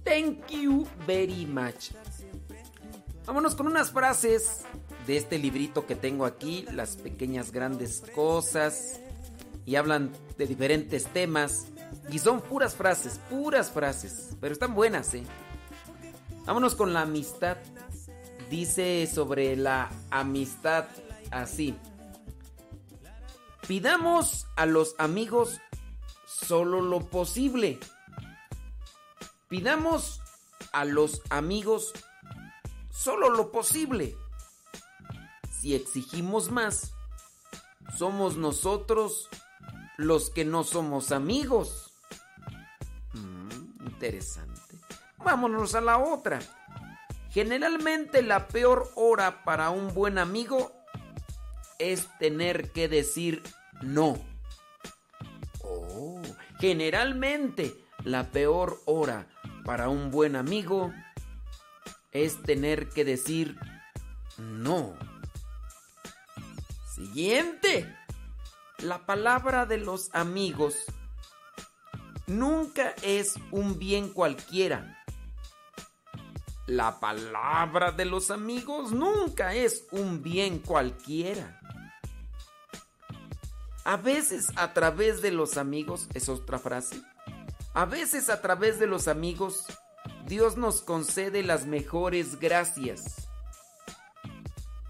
Thank 0.04 0.48
you 0.48 0.86
very 1.08 1.44
much. 1.44 1.90
Vámonos 3.26 3.56
con 3.56 3.66
unas 3.66 3.90
frases 3.90 4.62
de 5.08 5.16
este 5.16 5.38
librito 5.38 5.86
que 5.86 5.96
tengo 5.96 6.24
aquí, 6.24 6.66
Las 6.72 6.96
pequeñas 6.96 7.50
grandes 7.50 8.04
cosas. 8.14 9.00
Y 9.66 9.74
hablan 9.74 10.12
de 10.36 10.46
diferentes 10.46 11.06
temas. 11.06 11.66
Y 12.12 12.20
son 12.20 12.40
puras 12.40 12.76
frases, 12.76 13.18
puras 13.28 13.72
frases. 13.72 14.36
Pero 14.40 14.52
están 14.52 14.72
buenas, 14.72 15.12
¿eh? 15.14 15.24
Vámonos 16.46 16.76
con 16.76 16.92
la 16.92 17.02
amistad. 17.02 17.56
Dice 18.50 19.08
sobre 19.12 19.56
la 19.56 19.90
amistad 20.10 20.86
así. 21.32 21.74
Pidamos 23.68 24.46
a 24.56 24.64
los 24.64 24.94
amigos 24.96 25.60
solo 26.26 26.80
lo 26.80 27.00
posible. 27.10 27.78
Pidamos 29.48 30.22
a 30.72 30.86
los 30.86 31.20
amigos 31.28 31.92
solo 32.90 33.28
lo 33.28 33.52
posible. 33.52 34.16
Si 35.52 35.74
exigimos 35.74 36.50
más, 36.50 36.94
somos 37.98 38.38
nosotros 38.38 39.28
los 39.98 40.30
que 40.30 40.46
no 40.46 40.64
somos 40.64 41.12
amigos. 41.12 41.92
Mm, 43.12 43.86
interesante. 43.86 44.78
Vámonos 45.18 45.74
a 45.74 45.82
la 45.82 45.98
otra. 45.98 46.38
Generalmente 47.32 48.22
la 48.22 48.48
peor 48.48 48.90
hora 48.94 49.44
para 49.44 49.68
un 49.68 49.92
buen 49.92 50.16
amigo 50.16 50.72
es 51.78 52.08
tener 52.18 52.72
que 52.72 52.88
decir 52.88 53.42
no. 53.82 54.18
Oh, 55.62 56.22
generalmente 56.60 57.74
la 58.04 58.30
peor 58.30 58.80
hora 58.86 59.26
para 59.64 59.88
un 59.88 60.10
buen 60.10 60.36
amigo 60.36 60.92
es 62.10 62.42
tener 62.42 62.88
que 62.88 63.04
decir 63.04 63.58
no. 64.38 64.94
Siguiente. 66.94 67.94
La 68.78 69.06
palabra 69.06 69.66
de 69.66 69.78
los 69.78 70.08
amigos 70.14 70.76
nunca 72.26 72.94
es 73.02 73.34
un 73.50 73.78
bien 73.78 74.10
cualquiera. 74.10 75.04
La 76.66 77.00
palabra 77.00 77.92
de 77.92 78.04
los 78.04 78.30
amigos 78.30 78.92
nunca 78.92 79.54
es 79.54 79.86
un 79.90 80.22
bien 80.22 80.58
cualquiera. 80.58 81.57
A 83.88 83.96
veces 83.96 84.52
a 84.56 84.74
través 84.74 85.22
de 85.22 85.30
los 85.30 85.56
amigos, 85.56 86.08
es 86.12 86.28
otra 86.28 86.58
frase, 86.58 87.00
a 87.72 87.86
veces 87.86 88.28
a 88.28 88.42
través 88.42 88.78
de 88.78 88.86
los 88.86 89.08
amigos, 89.08 89.64
Dios 90.26 90.58
nos 90.58 90.82
concede 90.82 91.42
las 91.42 91.64
mejores 91.64 92.38
gracias. 92.38 93.30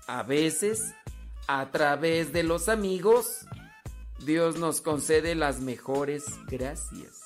A 0.09 0.25
veces, 0.25 0.97
a 1.47 1.71
través 1.71 2.33
de 2.33 2.43
los 2.43 2.69
amigos, 2.69 3.47
Dios 4.19 4.59
nos 4.59 4.81
concede 4.81 5.37
las 5.37 5.61
mejores 5.61 6.25
gracias. 6.49 7.21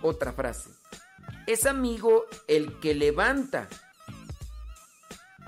Otra 0.00 0.32
frase. 0.32 0.70
Es 1.48 1.66
amigo 1.66 2.26
el 2.46 2.78
que 2.78 2.94
levanta. 2.94 3.68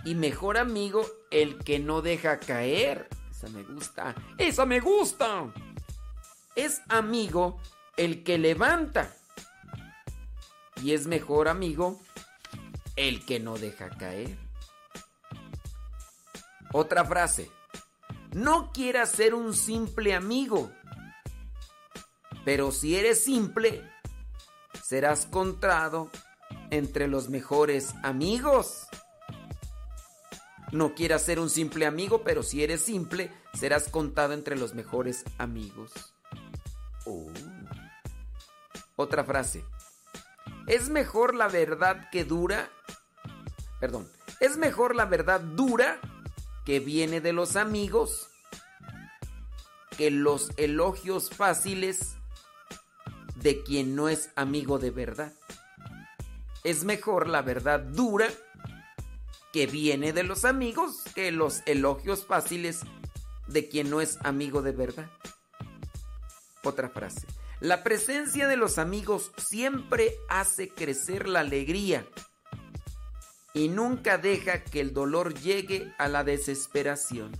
Y 0.05 0.17
mejor 0.17 0.59
amigo 0.59 1.07
el 1.31 1.59
que 1.59 1.79
no 1.79 2.03
deja 2.03 2.41
caer. 2.41 3.09
Esa 3.45 3.53
me 3.53 3.63
gusta. 3.63 4.15
Esa 4.39 4.67
me 4.67 4.81
gusta. 4.81 5.53
Es 6.57 6.81
amigo 6.89 7.61
el 7.97 8.25
que 8.25 8.39
levanta. 8.39 9.15
Y 10.83 10.93
es 10.93 11.07
mejor 11.07 11.49
amigo 11.49 12.01
el 12.97 13.25
que 13.27 13.41
no 13.41 13.59
deja 13.59 13.91
caer. 13.91 14.39
Otra 16.73 17.05
frase. 17.05 17.51
No 18.33 18.73
quieras 18.73 19.11
ser 19.11 19.35
un 19.35 19.53
simple 19.53 20.15
amigo. 20.15 20.73
Pero 22.47 22.73
si 22.73 22.97
eres 22.97 23.25
simple, 23.25 23.83
serás 24.83 25.27
contado 25.27 26.11
entre 26.71 27.09
los 27.09 27.29
mejores 27.29 27.95
amigos. 28.03 28.87
No 30.75 30.93
quieras 30.97 31.23
ser 31.23 31.39
un 31.39 31.51
simple 31.51 31.87
amigo, 31.87 32.25
pero 32.25 32.43
si 32.43 32.65
eres 32.65 32.83
simple, 32.83 33.31
serás 33.53 33.89
contado 33.89 34.33
entre 34.33 34.57
los 34.57 34.75
mejores 34.75 35.23
amigos. 35.39 35.93
Oh. 37.07 37.31
Otra 38.97 39.23
frase. 39.23 39.65
Es 40.67 40.89
mejor 40.89 41.37
la 41.37 41.47
verdad 41.47 42.11
que 42.11 42.25
dura. 42.25 42.71
Perdón. 43.79 44.11
Es 44.41 44.57
mejor 44.57 44.97
la 44.97 45.05
verdad 45.05 45.41
dura 45.41 46.01
que 46.65 46.81
viene 46.81 47.21
de 47.21 47.33
los 47.33 47.55
amigos 47.55 48.29
que 49.97 50.11
los 50.11 50.51
elogios 50.57 51.31
fáciles 51.31 52.17
de 53.37 53.63
quien 53.63 53.95
no 53.95 54.09
es 54.09 54.31
amigo 54.35 54.81
de 54.81 54.91
verdad. 54.91 55.35
Es 56.65 56.83
mejor 56.83 57.29
la 57.29 57.43
verdad 57.43 57.79
dura 57.79 58.27
que 59.55 59.69
viene 59.69 60.13
de 60.13 60.25
los 60.25 60.45
amigos 60.45 61.05
que 61.15 61.31
los 61.31 61.63
elogios 61.67 62.27
fáciles 62.27 62.81
de 63.47 63.69
quien 63.69 63.89
no 63.89 64.01
es 64.01 64.19
amigo 64.25 64.63
de 64.63 64.73
verdad. 64.73 65.09
Otra 66.65 66.89
frase. 66.89 67.29
La 67.61 67.85
presencia 67.85 68.49
de 68.49 68.57
los 68.57 68.79
amigos 68.79 69.31
siempre 69.37 70.17
hace 70.29 70.71
crecer 70.71 71.29
la 71.29 71.39
alegría 71.39 72.05
y 73.53 73.69
nunca 73.69 74.19
deja 74.19 74.65
que 74.65 74.81
el 74.81 74.93
dolor 74.93 75.35
llegue 75.35 75.95
a 75.99 76.09
la 76.09 76.25
desesperación. 76.25 77.31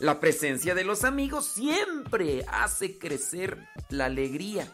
La 0.00 0.18
presencia 0.18 0.74
de 0.74 0.82
los 0.82 1.04
amigos 1.04 1.46
siempre 1.46 2.44
hace 2.48 2.98
crecer 2.98 3.64
la 3.90 4.06
alegría 4.06 4.66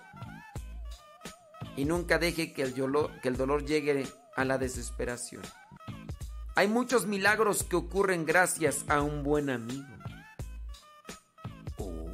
y 1.76 1.84
nunca 1.84 2.18
deje 2.18 2.54
que 2.54 2.62
el, 2.62 2.74
dolor, 2.74 3.20
que 3.20 3.28
el 3.28 3.36
dolor 3.36 3.66
llegue 3.66 4.06
a 4.34 4.46
la 4.46 4.56
desesperación. 4.56 5.42
Hay 6.58 6.68
muchos 6.68 7.06
milagros 7.06 7.64
que 7.64 7.76
ocurren 7.76 8.24
gracias 8.24 8.86
a 8.88 9.02
un 9.02 9.22
buen 9.22 9.50
amigo. 9.50 9.86
Oh. 11.76 12.10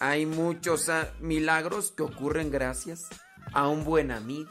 Hay 0.00 0.24
muchos 0.24 0.88
ah, 0.88 1.12
milagros 1.20 1.90
que 1.90 2.02
ocurren 2.02 2.50
gracias 2.50 3.02
a 3.52 3.68
un 3.68 3.84
buen 3.84 4.10
amigo. 4.10 4.48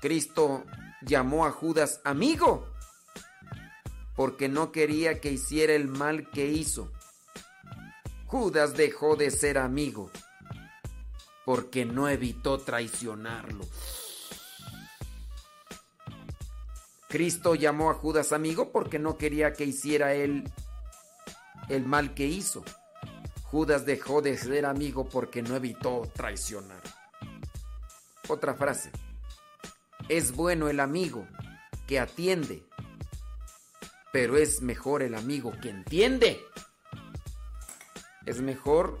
Cristo 0.00 0.64
llamó 1.02 1.44
a 1.44 1.50
Judas 1.50 2.00
amigo 2.04 2.66
porque 4.16 4.48
no 4.48 4.72
quería 4.72 5.20
que 5.20 5.32
hiciera 5.32 5.74
el 5.74 5.88
mal 5.88 6.30
que 6.30 6.46
hizo. 6.46 6.90
Judas 8.24 8.78
dejó 8.78 9.14
de 9.14 9.30
ser 9.30 9.58
amigo 9.58 10.10
porque 11.44 11.84
no 11.84 12.08
evitó 12.08 12.56
traicionarlo. 12.56 13.66
Cristo 17.08 17.54
llamó 17.54 17.90
a 17.90 17.94
Judas 17.94 18.32
amigo 18.32 18.70
porque 18.70 18.98
no 18.98 19.16
quería 19.16 19.54
que 19.54 19.64
hiciera 19.64 20.12
él 20.12 20.44
el 21.70 21.86
mal 21.86 22.12
que 22.12 22.26
hizo. 22.26 22.62
Judas 23.44 23.86
dejó 23.86 24.20
de 24.20 24.36
ser 24.36 24.66
amigo 24.66 25.08
porque 25.08 25.40
no 25.42 25.56
evitó 25.56 26.02
traicionar. 26.14 26.82
Otra 28.28 28.52
frase. 28.54 28.90
Es 30.10 30.32
bueno 30.32 30.68
el 30.68 30.80
amigo 30.80 31.26
que 31.86 31.98
atiende, 31.98 32.62
pero 34.12 34.36
es 34.36 34.60
mejor 34.60 35.02
el 35.02 35.14
amigo 35.14 35.52
que 35.62 35.70
entiende. 35.70 36.38
Es 38.26 38.42
mejor 38.42 38.98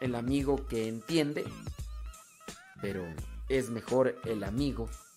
el 0.00 0.14
amigo 0.14 0.68
que 0.68 0.86
entiende, 0.86 1.44
pero 2.80 3.04
es 3.48 3.70
mejor 3.70 4.16
el 4.24 4.44
amigo 4.44 4.88
que 4.88 5.11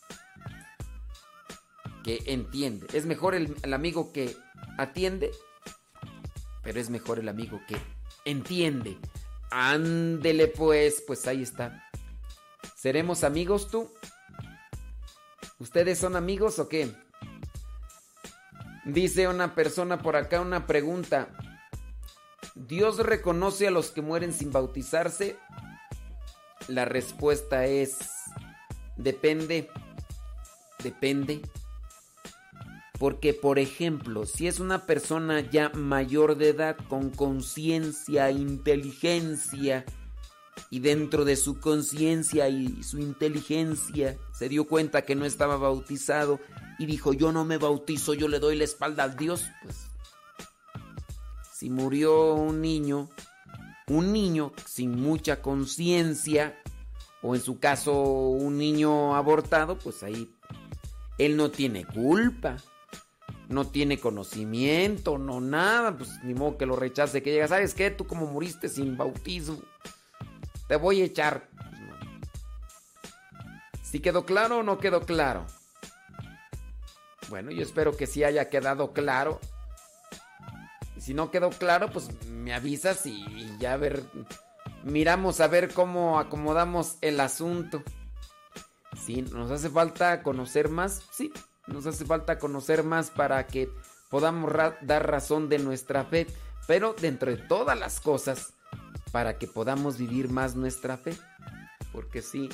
entiende. 2.26 2.88
Es 2.94 3.06
mejor 3.06 3.36
el, 3.36 3.56
amigo 3.74 4.12
que 4.14 4.36
atiende, 4.78 5.32
pero 6.62 6.80
es 6.80 6.90
mejor 6.90 7.20
el 7.20 7.30
amigo 7.30 7.60
que 7.68 7.78
entiende. 8.26 8.98
Ándele 9.52 10.48
pues, 10.48 11.04
pues 11.06 11.28
ahí 11.28 11.42
está. 11.42 11.90
¿Seremos 12.76 13.24
amigos 13.24 13.70
tú? 13.70 13.92
¿Ustedes 15.60 15.98
son 15.98 16.16
amigos 16.16 16.60
o 16.60 16.68
qué? 16.68 16.92
Dice 18.86 19.28
una 19.28 19.56
persona 19.56 20.00
por 20.00 20.16
acá 20.16 20.42
una 20.42 20.68
pregunta. 20.68 21.30
¿Dios 22.54 22.98
reconoce 22.98 23.68
a 23.68 23.72
los 23.72 23.92
que 23.92 24.02
mueren 24.02 24.32
sin 24.32 24.52
bautizarse? 24.52 25.38
La 26.68 26.86
respuesta 26.86 27.66
es, 27.66 27.98
depende, 28.96 29.70
depende. 30.84 31.42
Porque, 32.98 33.34
por 33.34 33.60
ejemplo, 33.60 34.26
si 34.26 34.48
es 34.48 34.60
una 34.60 34.86
persona 34.86 35.42
ya 35.42 35.70
mayor 35.70 36.38
de 36.38 36.50
edad, 36.50 36.78
con 36.88 37.10
conciencia, 37.10 38.32
inteligencia, 38.32 39.86
y 40.70 40.80
dentro 40.80 41.26
de 41.26 41.36
su 41.36 41.60
conciencia 41.60 42.50
y 42.50 42.84
su 42.84 43.00
inteligencia 43.00 44.18
se 44.34 44.50
dio 44.50 44.66
cuenta 44.66 45.04
que 45.04 45.16
no 45.16 45.26
estaba 45.26 45.58
bautizado 45.58 46.40
y 46.80 46.86
dijo, 46.86 47.14
yo 47.14 47.32
no 47.32 47.46
me 47.46 47.58
bautizo, 47.58 48.14
yo 48.14 48.28
le 48.28 48.40
doy 48.40 48.56
la 48.56 48.64
espalda 48.64 49.04
a 49.04 49.10
Dios, 49.10 49.46
pues 49.64 49.88
si 51.54 51.70
murió 51.70 52.34
un 52.34 52.62
niño, 52.62 53.10
un 53.88 54.12
niño 54.12 54.52
sin 54.66 55.00
mucha 55.00 55.42
conciencia, 55.42 56.62
o 57.22 57.36
en 57.36 57.42
su 57.42 57.60
caso 57.60 57.94
un 58.02 58.58
niño 58.58 59.16
abortado, 59.16 59.78
pues 59.78 60.04
ahí 60.04 60.36
él 61.18 61.38
no 61.38 61.50
tiene 61.50 61.86
culpa, 61.86 62.58
no 63.50 63.68
tiene 63.68 64.00
conocimiento, 64.00 65.18
no 65.18 65.42
nada, 65.42 65.98
pues 65.98 66.10
ni 66.24 66.34
modo 66.34 66.58
que 66.58 66.66
lo 66.66 66.76
rechace, 66.76 67.24
que 67.24 67.32
llega, 67.32 67.48
¿sabes 67.48 67.74
qué? 67.74 67.92
Tú 67.92 68.08
como 68.08 68.26
muriste 68.26 68.70
sin 68.70 68.98
bautismo 68.98 69.60
te 70.68 70.76
voy 70.76 71.02
a 71.02 71.06
echar. 71.06 71.48
¿Si 73.84 74.00
quedó 74.00 74.26
claro 74.26 74.60
o 74.60 74.64
no 74.64 74.78
quedó 74.78 75.02
claro? 75.02 75.46
Bueno, 77.30 77.52
yo 77.52 77.64
espero 77.64 77.96
que 77.96 78.08
sí 78.08 78.24
haya 78.24 78.50
quedado 78.50 78.94
claro. 78.94 79.40
Y 80.96 81.02
si 81.02 81.14
no 81.14 81.32
quedó 81.32 81.50
claro, 81.50 81.92
pues 81.92 82.10
me 82.26 82.54
avisas 82.54 83.06
y 83.06 83.26
ya 83.60 83.74
a 83.74 83.78
ver, 83.78 84.04
miramos 84.84 85.40
a 85.40 85.48
ver 85.48 85.74
cómo 85.74 86.20
acomodamos 86.20 86.98
el 87.02 87.20
asunto. 87.20 87.84
Sí, 89.06 89.22
nos 89.22 89.52
hace 89.52 89.70
falta 89.70 90.24
conocer 90.24 90.70
más, 90.70 91.04
sí, 91.12 91.32
nos 91.68 91.86
hace 91.86 92.06
falta 92.06 92.40
conocer 92.40 92.84
más 92.84 93.10
para 93.10 93.48
que 93.48 93.70
podamos 94.10 94.52
dar 94.82 95.10
razón 95.10 95.50
de 95.50 95.60
nuestra 95.60 96.06
fe, 96.06 96.28
pero 96.68 96.94
dentro 96.94 97.32
de 97.32 97.38
todas 97.38 97.78
las 97.78 98.00
cosas, 98.00 98.54
para 99.12 99.38
que 99.38 99.48
podamos 99.48 99.98
vivir 99.98 100.30
más 100.30 100.56
nuestra 100.56 100.98
fe. 100.98 101.18
Porque 101.92 102.22
sí, 102.22 102.50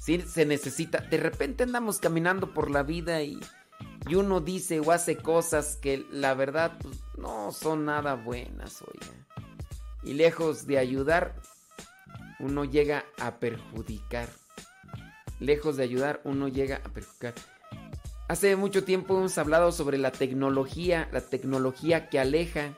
sí 0.00 0.20
se 0.20 0.44
necesita. 0.44 1.00
De 1.00 1.16
repente 1.16 1.64
andamos 1.64 1.98
caminando 1.98 2.52
por 2.52 2.70
la 2.70 2.82
vida 2.82 3.22
y, 3.22 3.40
y 4.06 4.14
uno 4.14 4.40
dice 4.40 4.80
o 4.80 4.92
hace 4.92 5.16
cosas 5.16 5.76
que 5.76 6.06
la 6.10 6.34
verdad 6.34 6.78
pues, 6.80 6.98
no 7.16 7.52
son 7.52 7.86
nada 7.86 8.14
buenas, 8.14 8.82
oiga. 8.82 9.26
Y 10.02 10.14
lejos 10.14 10.66
de 10.66 10.78
ayudar, 10.78 11.34
uno 12.38 12.64
llega 12.64 13.04
a 13.18 13.38
perjudicar. 13.38 14.28
Lejos 15.40 15.76
de 15.76 15.84
ayudar, 15.84 16.20
uno 16.24 16.48
llega 16.48 16.76
a 16.84 16.88
perjudicar. 16.88 17.34
Hace 18.28 18.56
mucho 18.56 18.84
tiempo 18.84 19.16
hemos 19.16 19.38
hablado 19.38 19.72
sobre 19.72 19.98
la 19.98 20.12
tecnología, 20.12 21.08
la 21.12 21.20
tecnología 21.20 22.08
que 22.08 22.20
aleja 22.20 22.74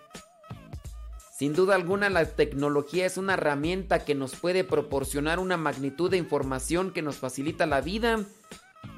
sin 1.41 1.55
duda 1.55 1.75
alguna 1.75 2.11
la 2.11 2.27
tecnología 2.27 3.07
es 3.07 3.17
una 3.17 3.33
herramienta 3.33 4.05
que 4.05 4.15
nos 4.15 4.37
puede 4.37 4.63
proporcionar 4.63 5.39
una 5.39 5.57
magnitud 5.57 6.11
de 6.11 6.19
información 6.19 6.91
que 6.91 7.01
nos 7.01 7.17
facilita 7.17 7.65
la 7.65 7.81
vida. 7.81 8.27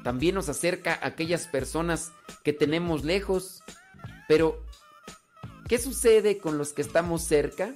También 0.03 0.35
nos 0.35 0.49
acerca 0.49 0.91
a 0.93 1.07
aquellas 1.07 1.47
personas 1.47 2.11
que 2.43 2.51
tenemos 2.51 3.05
lejos. 3.05 3.63
Pero, 4.27 4.61
¿qué 5.69 5.79
sucede 5.79 6.37
con 6.37 6.57
los 6.57 6.73
que 6.73 6.81
estamos 6.81 7.23
cerca? 7.23 7.75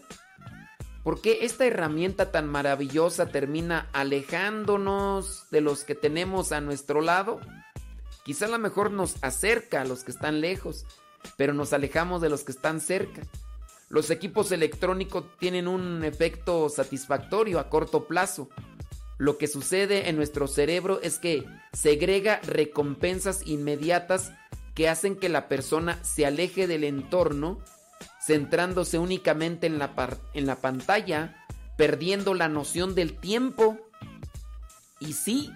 ¿Por 1.02 1.22
qué 1.22 1.46
esta 1.46 1.66
herramienta 1.66 2.34
tan 2.34 2.50
maravillosa 2.50 3.28
termina 3.28 3.88
alejándonos 3.94 5.50
de 5.50 5.62
los 5.62 5.86
que 5.86 5.96
tenemos 5.96 6.52
a 6.52 6.60
nuestro 6.60 7.00
lado? 7.00 7.40
Quizá 8.28 8.48
a 8.48 8.50
lo 8.50 8.60
mejor 8.60 8.92
nos 8.92 9.16
acerca 9.22 9.80
a 9.80 9.86
los 9.86 10.04
que 10.04 10.12
están 10.12 10.42
lejos, 10.42 10.86
pero 11.38 11.54
nos 11.54 11.72
alejamos 11.72 12.22
de 12.22 12.28
los 12.28 12.44
que 12.44 12.52
están 12.52 12.82
cerca. 12.82 13.22
Los 13.88 14.10
equipos 14.10 14.52
electrónicos 14.52 15.24
tienen 15.40 15.66
un 15.66 16.04
efecto 16.04 16.68
satisfactorio 16.68 17.58
a 17.58 17.70
corto 17.70 18.06
plazo. 18.06 18.50
Lo 19.18 19.38
que 19.38 19.48
sucede 19.48 20.10
en 20.10 20.18
nuestro 20.18 20.50
cerebro 20.50 21.00
es 21.02 21.20
que 21.20 21.46
segrega 21.72 22.42
recompensas 22.42 23.48
inmediatas 23.48 24.34
que 24.76 24.90
hacen 24.90 25.16
que 25.16 25.30
la 25.30 25.48
persona 25.48 26.04
se 26.04 26.26
aleje 26.26 26.68
del 26.68 26.84
entorno, 26.84 27.60
centrándose 28.22 29.00
únicamente 29.00 29.68
en 29.68 29.80
la, 29.80 29.94
en 30.34 30.46
la 30.46 30.58
pantalla, 30.58 31.48
perdiendo 31.78 32.34
la 32.34 32.50
noción 32.50 32.94
del 32.94 33.18
tiempo. 33.18 33.78
Y 35.00 35.13
sí, 35.13 35.50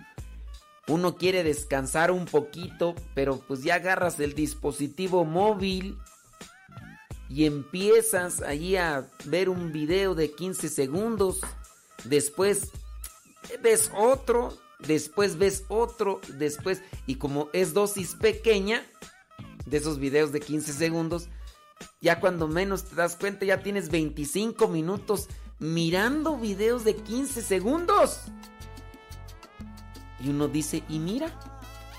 uno 0.87 1.15
quiere 1.15 1.43
descansar 1.43 2.11
un 2.11 2.25
poquito, 2.25 2.95
pero 3.13 3.39
pues 3.47 3.63
ya 3.63 3.75
agarras 3.75 4.19
el 4.19 4.33
dispositivo 4.33 5.25
móvil 5.25 5.97
y 7.29 7.45
empiezas 7.45 8.41
allí 8.41 8.75
a 8.75 9.07
ver 9.25 9.49
un 9.49 9.71
video 9.71 10.15
de 10.15 10.31
15 10.31 10.67
segundos. 10.69 11.39
Después 12.03 12.71
ves 13.61 13.91
otro, 13.95 14.57
después 14.79 15.37
ves 15.37 15.63
otro, 15.69 16.19
después... 16.37 16.81
Y 17.07 17.15
como 17.15 17.49
es 17.53 17.73
dosis 17.73 18.15
pequeña 18.15 18.83
de 19.65 19.77
esos 19.77 19.99
videos 19.99 20.31
de 20.31 20.41
15 20.41 20.73
segundos, 20.73 21.29
ya 22.01 22.19
cuando 22.19 22.47
menos 22.47 22.83
te 22.83 22.95
das 22.95 23.15
cuenta 23.15 23.45
ya 23.45 23.63
tienes 23.63 23.89
25 23.89 24.67
minutos 24.67 25.29
mirando 25.59 26.37
videos 26.37 26.83
de 26.83 26.95
15 26.95 27.41
segundos. 27.41 28.19
Y 30.23 30.29
uno 30.29 30.47
dice, 30.47 30.83
y 30.87 30.99
mira, 30.99 31.31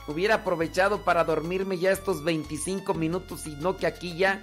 hubiera 0.06 0.36
aprovechado 0.36 1.02
para 1.02 1.24
dormirme 1.24 1.78
ya 1.78 1.90
estos 1.90 2.22
25 2.24 2.94
minutos 2.94 3.46
y 3.46 3.56
no 3.56 3.76
que 3.76 3.86
aquí 3.86 4.16
ya... 4.16 4.40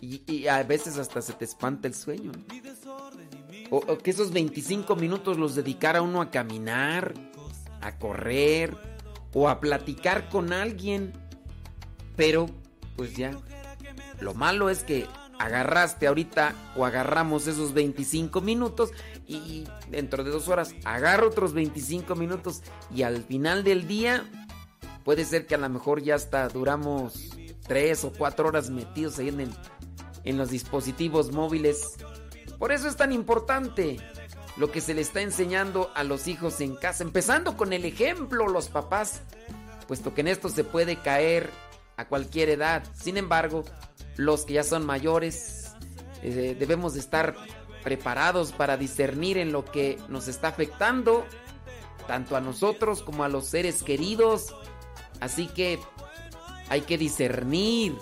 Y, 0.00 0.46
a 0.46 0.62
veces 0.62 0.98
hasta 0.98 1.22
se 1.22 1.32
te 1.32 1.46
espanta 1.46 1.88
el 1.88 1.94
sueño. 1.94 2.32
O, 3.70 3.80
que 3.98 4.10
esos 4.10 4.30
25 4.30 4.94
minutos 4.94 5.38
los 5.38 5.54
dedicara 5.54 6.02
uno 6.02 6.20
a 6.20 6.30
caminar, 6.30 7.14
a 7.80 7.98
correr 7.98 8.76
o 9.32 9.48
a 9.48 9.58
platicar 9.58 10.28
con 10.28 10.52
alguien. 10.52 11.14
Pero, 12.14 12.46
pues 12.94 13.16
ya. 13.16 13.30
Lo 14.20 14.34
malo 14.34 14.68
es 14.68 14.84
que 14.84 15.06
agarraste 15.38 16.06
ahorita 16.06 16.54
o 16.76 16.84
agarramos 16.84 17.46
esos 17.46 17.72
25 17.72 18.40
minutos 18.40 18.90
y 19.26 19.66
dentro 19.90 20.24
de 20.24 20.30
dos 20.30 20.48
horas 20.48 20.74
agarro 20.84 21.28
otros 21.28 21.52
25 21.52 22.14
minutos 22.14 22.62
y 22.94 23.02
al 23.02 23.22
final 23.22 23.64
del 23.64 23.86
día 23.86 24.24
puede 25.04 25.24
ser 25.24 25.46
que 25.46 25.54
a 25.54 25.58
lo 25.58 25.68
mejor 25.68 26.02
ya 26.02 26.14
hasta 26.14 26.48
duramos 26.48 27.30
3 27.66 28.04
o 28.04 28.12
4 28.12 28.48
horas 28.48 28.70
metidos 28.70 29.18
ahí 29.18 29.28
en, 29.28 29.50
en 30.24 30.38
los 30.38 30.50
dispositivos 30.50 31.32
móviles. 31.32 31.96
Por 32.58 32.72
eso 32.72 32.88
es 32.88 32.96
tan 32.96 33.12
importante 33.12 33.98
lo 34.56 34.70
que 34.70 34.80
se 34.80 34.94
le 34.94 35.02
está 35.02 35.20
enseñando 35.20 35.90
a 35.94 36.04
los 36.04 36.28
hijos 36.28 36.60
en 36.60 36.76
casa, 36.76 37.04
empezando 37.04 37.56
con 37.56 37.72
el 37.72 37.84
ejemplo, 37.84 38.48
los 38.48 38.68
papás, 38.68 39.20
puesto 39.86 40.14
que 40.14 40.22
en 40.22 40.28
esto 40.28 40.48
se 40.48 40.64
puede 40.64 40.96
caer 40.96 41.50
a 41.96 42.06
cualquier 42.06 42.48
edad. 42.48 42.84
Sin 42.94 43.16
embargo, 43.16 43.64
los 44.16 44.44
que 44.44 44.54
ya 44.54 44.64
son 44.64 44.86
mayores, 44.86 45.72
eh, 46.22 46.56
debemos 46.58 46.94
de 46.94 47.00
estar 47.00 47.36
preparados 47.86 48.50
para 48.50 48.76
discernir 48.76 49.38
en 49.38 49.52
lo 49.52 49.64
que 49.64 49.96
nos 50.08 50.26
está 50.26 50.48
afectando, 50.48 51.24
tanto 52.08 52.34
a 52.34 52.40
nosotros 52.40 53.00
como 53.00 53.22
a 53.22 53.28
los 53.28 53.46
seres 53.46 53.84
queridos. 53.84 54.56
Así 55.20 55.46
que 55.46 55.78
hay 56.68 56.80
que 56.80 56.98
discernir, 56.98 57.94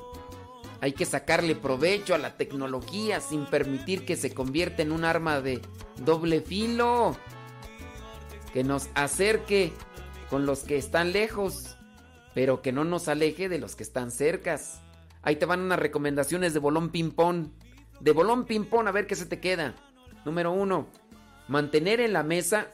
hay 0.81 0.93
que 0.95 1.05
sacarle 1.05 1.55
provecho 1.55 2.15
a 2.15 2.19
la 2.19 2.39
tecnología 2.39 3.21
sin 3.21 3.45
permitir 3.45 4.07
que 4.07 4.17
se 4.17 4.33
convierta 4.33 4.81
en 4.81 4.91
un 4.91 5.05
arma 5.05 5.43
de 5.43 5.61
doble 5.97 6.41
filo, 6.41 7.15
que 8.55 8.65
nos 8.65 8.89
acerque 8.95 9.75
con 10.31 10.47
los 10.47 10.61
que 10.61 10.79
están 10.79 11.13
lejos, 11.13 11.77
pero 12.35 12.63
que 12.63 12.73
no 12.73 12.85
nos 12.85 13.09
aleje 13.09 13.51
de 13.51 13.59
los 13.59 13.77
que 13.77 13.83
están 13.83 14.11
cercas. 14.11 14.81
Ahí 15.21 15.37
te 15.37 15.45
van 15.45 15.61
unas 15.61 15.79
recomendaciones 15.79 16.55
de 16.55 16.61
bolón 16.61 16.89
ping-pong. 16.89 17.49
De 18.05 18.13
bolón 18.13 18.45
ping-pong, 18.45 18.87
a 18.87 18.93
ver 18.93 19.07
qué 19.07 19.17
se 19.17 19.25
te 19.25 19.41
queda. 19.41 19.75
Número 20.27 20.53
uno, 20.53 20.89
mantener 21.49 22.01
en 22.01 22.13
la 22.13 22.23
mesa 22.23 22.67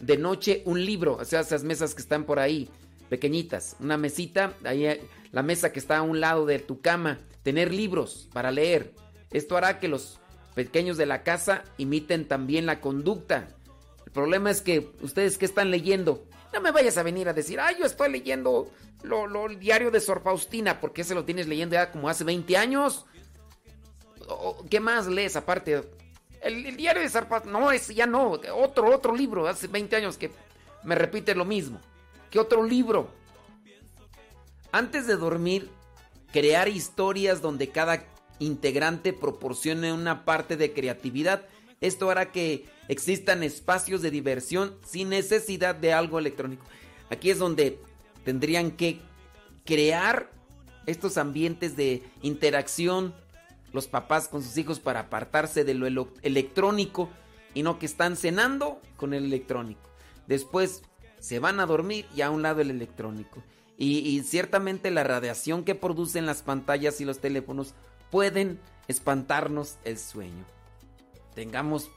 de 0.00 0.16
noche 0.16 0.64
un 0.66 0.84
libro. 0.84 1.14
O 1.14 1.24
sea, 1.24 1.42
esas 1.42 1.62
mesas 1.62 1.94
que 1.94 2.02
están 2.02 2.24
por 2.24 2.40
ahí, 2.40 2.68
pequeñitas. 3.08 3.76
Una 3.78 3.96
mesita, 3.96 4.54
ahí 4.64 5.00
la 5.30 5.44
mesa 5.44 5.70
que 5.70 5.78
está 5.78 5.98
a 5.98 6.02
un 6.02 6.18
lado 6.18 6.44
de 6.44 6.58
tu 6.58 6.80
cama. 6.80 7.20
Tener 7.44 7.72
libros 7.72 8.28
para 8.32 8.50
leer. 8.50 8.92
Esto 9.30 9.56
hará 9.56 9.78
que 9.78 9.86
los 9.86 10.18
pequeños 10.56 10.96
de 10.96 11.06
la 11.06 11.22
casa 11.22 11.62
imiten 11.78 12.26
también 12.26 12.66
la 12.66 12.80
conducta. 12.80 13.46
El 14.04 14.10
problema 14.10 14.50
es 14.50 14.60
que 14.60 14.90
ustedes 15.02 15.38
que 15.38 15.44
están 15.46 15.70
leyendo, 15.70 16.26
no 16.52 16.60
me 16.60 16.72
vayas 16.72 16.98
a 16.98 17.04
venir 17.04 17.28
a 17.28 17.32
decir, 17.32 17.60
ay, 17.60 17.76
yo 17.78 17.86
estoy 17.86 18.10
leyendo 18.10 18.72
lo, 19.04 19.46
el 19.46 19.60
diario 19.60 19.92
de 19.92 20.00
Sor 20.00 20.20
Faustina, 20.20 20.80
porque 20.80 21.04
se 21.04 21.14
lo 21.14 21.24
tienes 21.24 21.46
leyendo 21.46 21.74
ya 21.74 21.92
como 21.92 22.08
hace 22.08 22.24
20 22.24 22.56
años. 22.56 23.06
¿Qué 24.70 24.80
más 24.80 25.06
lees 25.06 25.36
aparte? 25.36 25.82
El, 26.40 26.76
diario 26.76 27.02
de 27.02 27.08
Faustina, 27.08 27.58
no, 27.58 27.70
ese 27.70 27.94
ya 27.94 28.06
no, 28.06 28.32
otro, 28.54 28.94
otro 28.94 29.14
libro, 29.14 29.46
hace 29.46 29.68
20 29.68 29.96
años 29.96 30.16
que 30.18 30.30
me 30.84 30.94
repite 30.94 31.34
lo 31.34 31.44
mismo. 31.44 31.80
¿Qué 32.30 32.38
otro 32.38 32.64
libro? 32.64 33.08
Antes 34.72 35.06
de 35.06 35.16
dormir, 35.16 35.70
crear 36.32 36.68
historias 36.68 37.42
donde 37.42 37.68
cada 37.68 38.04
integrante 38.38 39.12
proporcione 39.12 39.92
una 39.92 40.24
parte 40.24 40.56
de 40.56 40.72
creatividad. 40.72 41.46
Esto 41.80 42.10
hará 42.10 42.32
que 42.32 42.64
existan 42.88 43.42
espacios 43.42 44.02
de 44.02 44.10
diversión 44.10 44.76
sin 44.84 45.10
necesidad 45.10 45.74
de 45.74 45.92
algo 45.92 46.18
electrónico. 46.18 46.64
Aquí 47.10 47.30
es 47.30 47.38
donde 47.38 47.78
tendrían 48.24 48.70
que 48.72 49.00
crear 49.64 50.30
estos 50.86 51.18
ambientes 51.18 51.76
de 51.76 52.02
interacción 52.22 53.14
los 53.72 53.88
papás 53.88 54.28
con 54.28 54.42
sus 54.42 54.56
hijos 54.58 54.80
para 54.80 55.00
apartarse 55.00 55.64
de 55.64 55.74
lo 55.74 55.86
electrónico 56.22 57.08
y 57.54 57.62
no 57.62 57.78
que 57.78 57.86
están 57.86 58.16
cenando 58.16 58.80
con 58.96 59.14
el 59.14 59.24
electrónico. 59.24 59.90
Después 60.26 60.82
se 61.18 61.38
van 61.38 61.60
a 61.60 61.66
dormir 61.66 62.06
y 62.14 62.22
a 62.22 62.30
un 62.30 62.42
lado 62.42 62.60
el 62.60 62.70
electrónico. 62.70 63.42
Y, 63.78 63.98
y 63.98 64.22
ciertamente 64.22 64.90
la 64.90 65.04
radiación 65.04 65.64
que 65.64 65.74
producen 65.74 66.26
las 66.26 66.42
pantallas 66.42 67.00
y 67.00 67.04
los 67.04 67.18
teléfonos 67.18 67.74
pueden 68.10 68.60
espantarnos 68.88 69.78
el 69.84 69.98
sueño. 69.98 70.44
Tengamos 71.34 71.90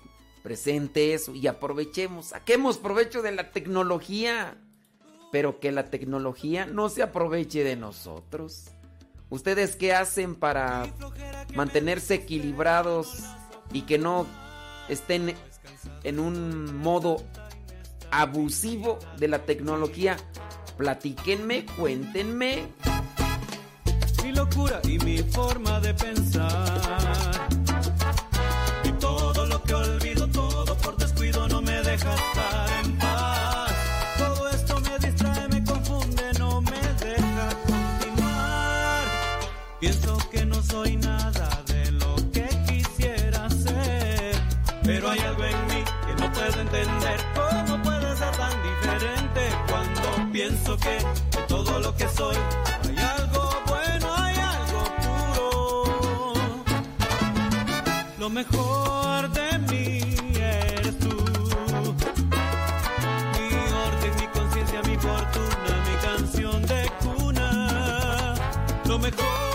presente 0.43 1.13
eso 1.13 1.33
y 1.33 1.47
aprovechemos, 1.47 2.27
saquemos 2.27 2.77
provecho 2.77 3.21
de 3.21 3.31
la 3.31 3.51
tecnología, 3.51 4.57
pero 5.31 5.59
que 5.59 5.71
la 5.71 5.89
tecnología 5.89 6.65
no 6.65 6.89
se 6.89 7.03
aproveche 7.03 7.63
de 7.63 7.75
nosotros. 7.75 8.69
¿Ustedes 9.29 9.75
qué 9.75 9.93
hacen 9.93 10.35
para 10.35 10.87
mantenerse 11.55 12.15
equilibrados 12.15 13.23
y 13.73 13.81
que 13.81 13.97
no 13.97 14.27
estén 14.87 15.35
en 16.03 16.19
un 16.19 16.77
modo 16.77 17.17
abusivo 18.11 18.99
de 19.17 19.27
la 19.27 19.39
tecnología? 19.39 20.17
Platíquenme, 20.77 21.65
cuéntenme. 21.77 22.67
Mi 24.23 24.31
locura 24.31 24.81
y 24.83 24.97
mi 24.99 25.17
forma 25.19 25.79
de 25.79 25.93
pensar 25.93 27.34
que 50.77 50.97
de 51.37 51.43
todo 51.47 51.79
lo 51.79 51.95
que 51.95 52.07
soy 52.09 52.35
hay 52.83 52.97
algo 52.97 53.49
bueno, 53.67 54.13
hay 54.15 54.35
algo 54.35 54.83
puro? 55.03 56.33
Lo 58.19 58.29
mejor 58.29 59.29
de 59.31 59.59
mí 59.69 60.05
lo 68.95 68.99
mejor 68.99 68.99
de 68.99 68.99
mí 68.99 68.99
eres 68.99 68.99
tú, 68.99 69.01
mi 69.01 69.05
alegría. 69.07 69.54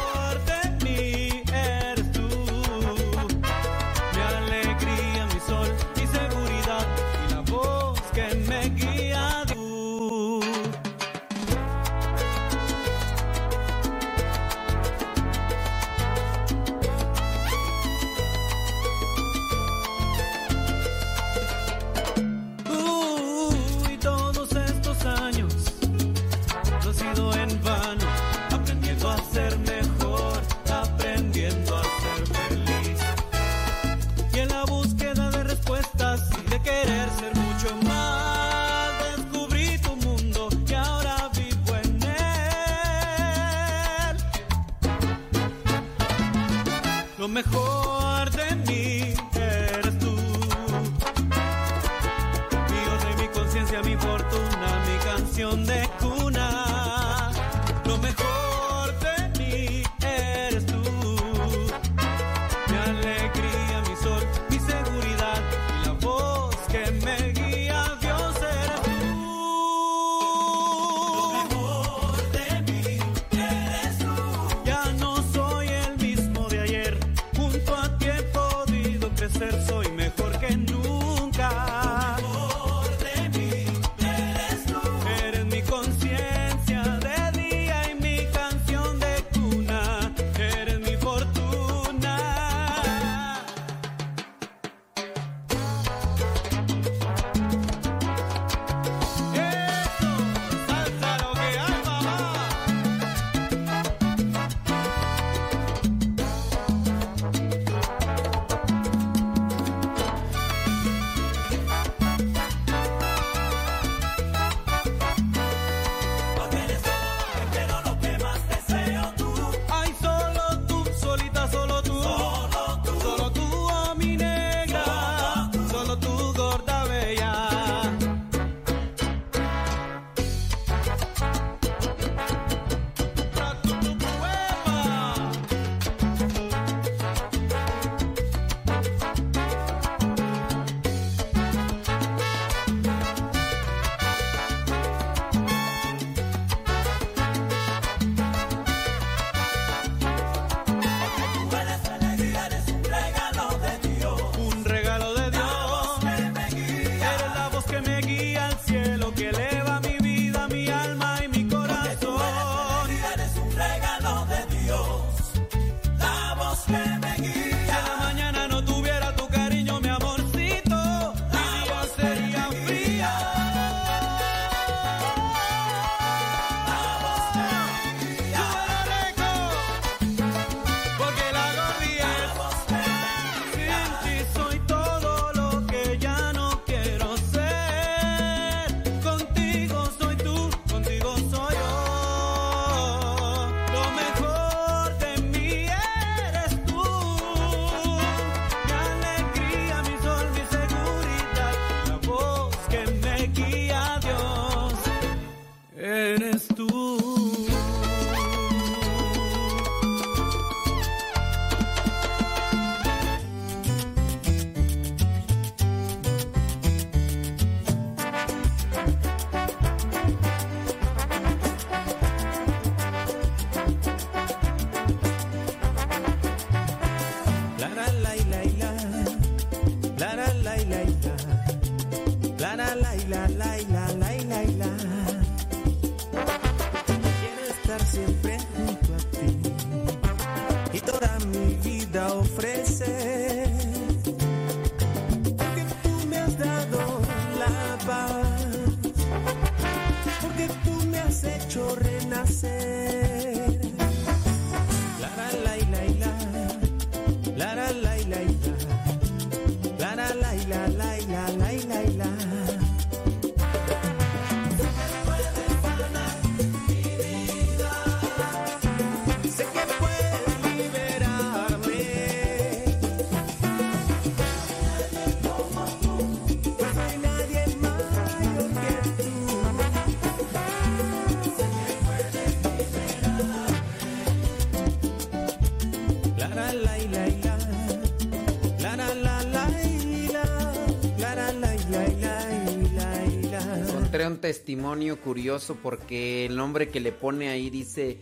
testimonio 294.31 295.01
curioso 295.01 295.57
porque 295.57 296.24
el 296.26 296.37
nombre 296.37 296.68
que 296.68 296.78
le 296.78 296.93
pone 296.93 297.31
ahí 297.31 297.51
dice 297.51 297.99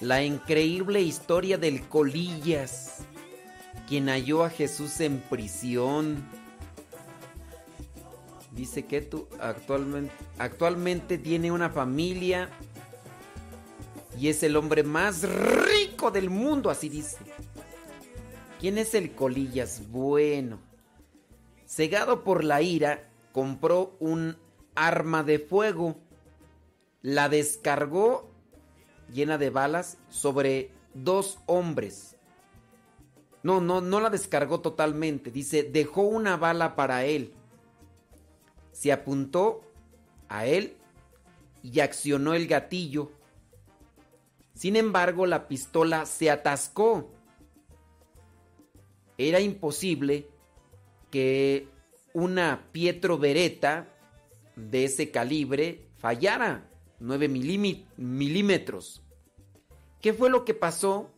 La 0.00 0.22
increíble 0.22 1.00
historia 1.00 1.58
del 1.58 1.88
Colillas, 1.88 2.98
quien 3.88 4.06
halló 4.06 4.44
a 4.44 4.50
Jesús 4.50 5.00
en 5.00 5.18
prisión. 5.18 6.24
Dice 8.52 8.84
que 8.84 9.00
tú 9.00 9.26
actualmente, 9.40 10.14
actualmente 10.38 11.18
tiene 11.18 11.50
una 11.50 11.68
familia 11.68 12.48
y 14.16 14.28
es 14.28 14.44
el 14.44 14.54
hombre 14.54 14.84
más 14.84 15.24
rico 15.24 16.12
del 16.12 16.30
mundo, 16.30 16.70
así 16.70 16.88
dice. 16.88 17.18
¿Quién 18.60 18.78
es 18.78 18.94
el 18.94 19.16
Colillas? 19.16 19.82
Bueno, 19.90 20.60
cegado 21.66 22.22
por 22.22 22.44
la 22.44 22.62
ira, 22.62 23.10
compró 23.32 23.96
un 23.98 24.36
arma 24.74 25.22
de 25.22 25.38
fuego. 25.38 25.96
La 27.02 27.28
descargó 27.28 28.30
llena 29.12 29.38
de 29.38 29.50
balas 29.50 29.98
sobre 30.08 30.70
dos 30.94 31.38
hombres. 31.46 32.16
No, 33.42 33.60
no, 33.60 33.80
no 33.80 34.00
la 34.00 34.10
descargó 34.10 34.60
totalmente. 34.60 35.30
Dice, 35.30 35.64
dejó 35.64 36.02
una 36.02 36.36
bala 36.36 36.76
para 36.76 37.04
él. 37.04 37.34
Se 38.72 38.92
apuntó 38.92 39.62
a 40.28 40.46
él 40.46 40.76
y 41.62 41.80
accionó 41.80 42.34
el 42.34 42.46
gatillo. 42.46 43.12
Sin 44.54 44.76
embargo, 44.76 45.26
la 45.26 45.48
pistola 45.48 46.06
se 46.06 46.30
atascó. 46.30 47.10
Era 49.18 49.40
imposible 49.40 50.28
que 51.10 51.68
una 52.14 52.68
Pietro 52.72 53.18
Beretta 53.18 53.91
de 54.56 54.84
ese 54.84 55.10
calibre 55.10 55.88
fallara, 55.96 56.68
9 57.00 57.28
milímetros. 57.96 59.02
¿Qué 60.00 60.12
fue 60.12 60.30
lo 60.30 60.44
que 60.44 60.54
pasó? 60.54 61.10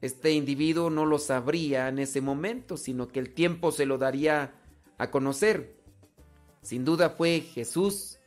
Este 0.00 0.32
individuo 0.32 0.90
no 0.90 1.04
lo 1.04 1.18
sabría 1.18 1.88
en 1.88 1.98
ese 1.98 2.20
momento, 2.20 2.76
sino 2.76 3.08
que 3.08 3.20
el 3.20 3.34
tiempo 3.34 3.70
se 3.70 3.86
lo 3.86 3.98
daría 3.98 4.54
a 4.98 5.10
conocer. 5.10 5.76
Sin 6.62 6.84
duda 6.84 7.10
fue 7.10 7.40
Jesús 7.40 8.18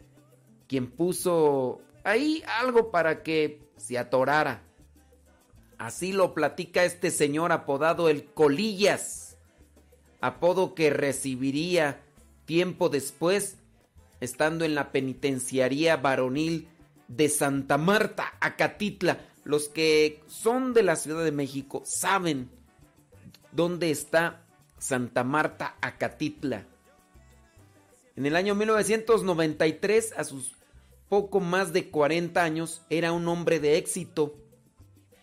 quien 0.68 0.90
puso 0.90 1.82
ahí 2.04 2.44
algo 2.60 2.92
para 2.92 3.24
que 3.24 3.62
se 3.78 3.98
atorara. 3.98 4.64
Así 5.78 6.14
lo 6.14 6.34
platica 6.34 6.84
este 6.84 7.12
señor 7.12 7.52
apodado 7.52 8.08
el 8.10 8.26
Colillas, 8.26 9.38
apodo 10.22 10.76
que 10.76 10.90
recibiría 10.90 12.03
tiempo 12.46 12.90
después, 12.90 13.58
estando 14.20 14.66
en 14.66 14.76
la 14.76 14.92
penitenciaría 14.92 15.98
varonil 15.98 16.68
de 17.08 17.30
Santa 17.30 17.78
Marta, 17.78 18.34
Acatitla. 18.40 19.20
Los 19.44 19.68
que 19.68 20.22
son 20.28 20.74
de 20.74 20.84
la 20.84 20.96
Ciudad 20.96 21.24
de 21.24 21.32
México 21.32 21.84
saben 21.86 22.50
dónde 23.52 23.92
está 23.92 24.46
Santa 24.78 25.24
Marta, 25.24 25.76
Acatitla. 25.82 26.66
En 28.16 28.26
el 28.26 28.36
año 28.36 28.56
1993, 28.56 30.14
a 30.18 30.24
sus 30.24 30.54
poco 31.10 31.40
más 31.40 31.74
de 31.74 31.90
40 31.90 32.42
años, 32.42 32.82
era 32.90 33.12
un 33.12 33.28
hombre 33.28 33.60
de 33.60 33.78
éxito 33.78 34.36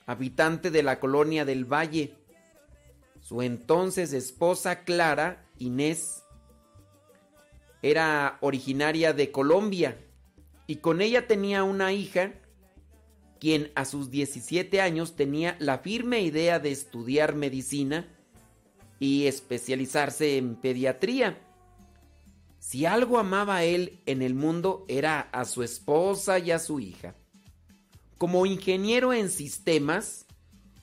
habitante 0.06 0.70
de 0.70 0.82
la 0.82 1.00
colonia 1.00 1.44
del 1.44 1.64
Valle. 1.64 2.14
Su 3.20 3.42
entonces 3.42 4.12
esposa 4.12 4.84
Clara 4.84 5.46
Inés 5.58 6.22
era 7.82 8.38
originaria 8.40 9.12
de 9.12 9.30
Colombia 9.30 9.96
y 10.66 10.76
con 10.76 11.00
ella 11.00 11.26
tenía 11.26 11.64
una 11.64 11.92
hija 11.92 12.34
quien 13.38 13.72
a 13.74 13.84
sus 13.84 14.10
17 14.10 14.80
años 14.80 15.16
tenía 15.16 15.56
la 15.58 15.78
firme 15.78 16.20
idea 16.20 16.58
de 16.58 16.72
estudiar 16.72 17.34
medicina 17.34 18.06
y 18.98 19.26
especializarse 19.26 20.36
en 20.36 20.56
pediatría. 20.56 21.38
Si 22.58 22.84
algo 22.84 23.18
amaba 23.18 23.64
él 23.64 24.00
en 24.04 24.20
el 24.20 24.34
mundo 24.34 24.84
era 24.88 25.20
a 25.20 25.46
su 25.46 25.62
esposa 25.62 26.38
y 26.38 26.50
a 26.50 26.58
su 26.58 26.80
hija 26.80 27.14
como 28.20 28.44
ingeniero 28.44 29.14
en 29.14 29.30
sistemas 29.30 30.26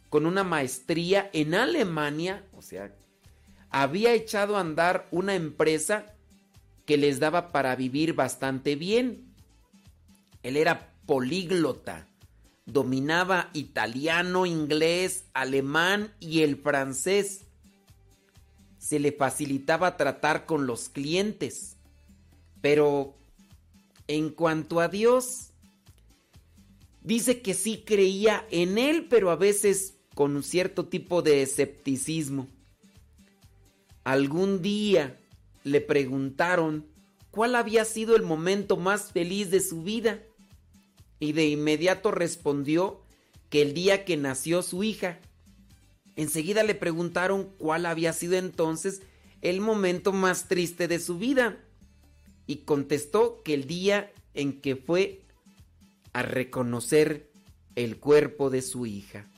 con 0.10 0.26
una 0.26 0.44
maestría 0.44 1.30
en 1.34 1.54
Alemania, 1.54 2.44
o 2.52 2.64
sea, 2.64 2.96
había 3.70 4.12
echado 4.14 4.58
a 4.58 4.62
andar 4.62 5.08
una 5.12 5.36
empresa 5.36 6.17
que 6.88 6.98
les 6.98 7.20
daba 7.20 7.52
para 7.52 7.76
vivir 7.76 8.14
bastante 8.14 8.76
bien. 8.76 9.36
Él 10.42 10.58
era 10.58 10.96
políglota, 11.06 12.08
dominaba 12.66 13.52
italiano, 13.54 14.48
inglés, 14.48 15.26
alemán 15.36 16.12
y 16.20 16.42
el 16.42 16.56
francés. 16.56 17.46
Se 18.80 19.00
le 19.00 19.12
facilitaba 19.12 19.98
tratar 19.98 20.48
con 20.48 20.66
los 20.66 20.90
clientes. 20.90 21.78
Pero 22.62 23.16
en 24.08 24.32
cuanto 24.32 24.80
a 24.80 24.88
Dios, 24.88 25.52
Dice 27.08 27.42
que 27.42 27.54
sí 27.54 27.84
creía 27.86 28.46
en 28.52 28.78
él, 28.78 29.08
pero 29.10 29.32
a 29.32 29.38
veces 29.38 29.98
con 30.14 30.36
un 30.36 30.44
cierto 30.44 30.88
tipo 30.88 31.22
de 31.22 31.42
escepticismo. 31.42 32.50
Algún 34.04 34.62
día 34.62 35.18
le 35.68 35.82
preguntaron 35.82 36.88
cuál 37.32 37.56
había 37.56 37.86
sido 37.86 38.16
el 38.16 38.24
momento 38.24 38.78
más 38.78 39.12
feliz 39.12 39.52
de 39.52 39.60
su 39.60 39.84
vida 39.84 40.24
y 41.20 41.34
de 41.34 41.48
inmediato 41.48 42.12
respondió 42.12 43.02
que 43.50 43.62
el 43.62 43.74
día 43.74 44.06
que 44.06 44.18
nació 44.18 44.62
su 44.62 44.84
hija. 44.84 45.20
Enseguida 46.16 46.64
le 46.64 46.76
preguntaron 46.76 47.50
cuál 47.58 47.86
había 47.86 48.14
sido 48.14 48.36
entonces 48.38 49.02
el 49.42 49.62
momento 49.62 50.14
más 50.14 50.48
triste 50.48 50.88
de 50.88 51.00
su 51.00 51.18
vida 51.18 51.58
y 52.48 52.58
contestó 52.58 53.42
que 53.44 53.54
el 53.54 53.68
día 53.68 54.12
en 54.34 54.62
que 54.62 54.76
fue 54.76 55.22
a 56.14 56.24
reconocer 56.24 57.30
el 57.76 57.98
cuerpo 58.00 58.50
de 58.50 58.62
su 58.62 58.86
hija, 58.86 59.30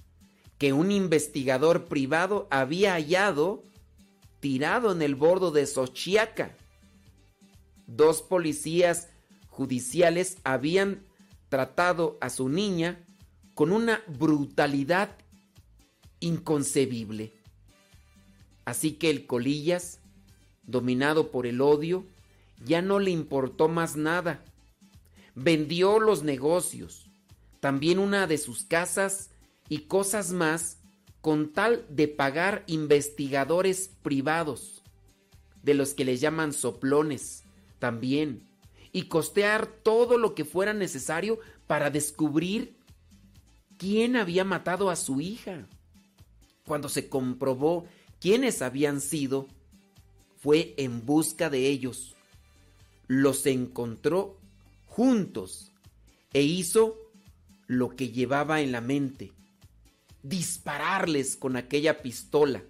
que 0.58 0.72
un 0.72 0.92
investigador 0.92 1.86
privado 1.86 2.48
había 2.50 2.94
hallado 2.94 3.64
tirado 4.40 4.92
en 4.92 5.02
el 5.02 5.16
bordo 5.16 5.52
de 5.52 5.66
Xochiaca. 5.66 6.56
Dos 7.88 8.22
policías 8.22 9.10
judiciales 9.48 10.38
habían 10.44 11.02
tratado 11.50 12.18
a 12.22 12.30
su 12.30 12.50
niña 12.50 13.00
con 13.54 13.72
una 13.72 14.02
brutalidad 14.08 15.10
inconcebible. 16.20 17.34
Así 18.66 18.94
que 18.94 19.10
el 19.10 19.26
Colillas, 19.26 20.00
dominado 20.64 21.32
por 21.32 21.48
el 21.48 21.62
odio, 21.62 22.06
ya 22.64 22.82
no 22.82 23.00
le 23.00 23.12
importó 23.12 23.68
más 23.68 23.96
nada 23.96 24.44
vendió 25.44 26.00
los 26.00 26.24
negocios, 26.24 27.06
también 27.60 28.00
una 28.00 28.28
de 28.28 28.38
sus 28.38 28.66
casas 28.66 29.30
y 29.70 29.80
cosas 29.80 30.32
más 30.32 30.78
con 31.30 31.54
tal 31.54 31.86
de 31.90 32.08
pagar 32.08 32.64
investigadores 32.66 33.92
privados, 34.02 34.82
de 35.62 35.76
los 35.76 35.94
que 35.94 36.04
le 36.04 36.18
llaman 36.18 36.54
soplones 36.54 37.44
también, 37.78 38.50
y 38.92 39.04
costear 39.04 39.68
todo 39.68 40.18
lo 40.18 40.34
que 40.34 40.44
fuera 40.44 40.74
necesario 40.74 41.38
para 41.68 41.92
descubrir 41.92 42.76
quién 43.78 44.16
había 44.16 44.44
matado 44.44 44.90
a 44.90 44.96
su 44.96 45.22
hija. 45.22 45.68
Cuando 46.66 46.90
se 46.90 47.10
comprobó 47.10 47.86
quiénes 48.20 48.64
habían 48.64 49.00
sido, 49.00 49.46
fue 50.36 50.74
en 50.78 51.06
busca 51.06 51.52
de 51.52 51.68
ellos. 51.68 52.16
Los 53.06 53.46
encontró 53.46 54.40
juntos 54.88 55.72
e 56.34 56.42
hizo 56.42 56.98
lo 57.68 57.96
que 57.96 58.10
llevaba 58.10 58.62
en 58.62 58.72
la 58.72 58.82
mente, 58.82 59.32
dispararles 60.24 61.36
con 61.36 61.56
aquella 61.56 62.02
pistola, 62.02 62.64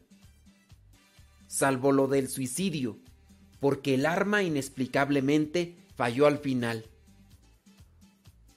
salvo 1.48 1.92
lo 1.92 2.08
del 2.08 2.30
suicidio, 2.30 2.98
porque 3.60 3.96
el 3.96 4.06
arma 4.06 4.44
inexplicablemente 4.44 5.76
falló 5.96 6.28
al 6.28 6.38
final. 6.38 6.86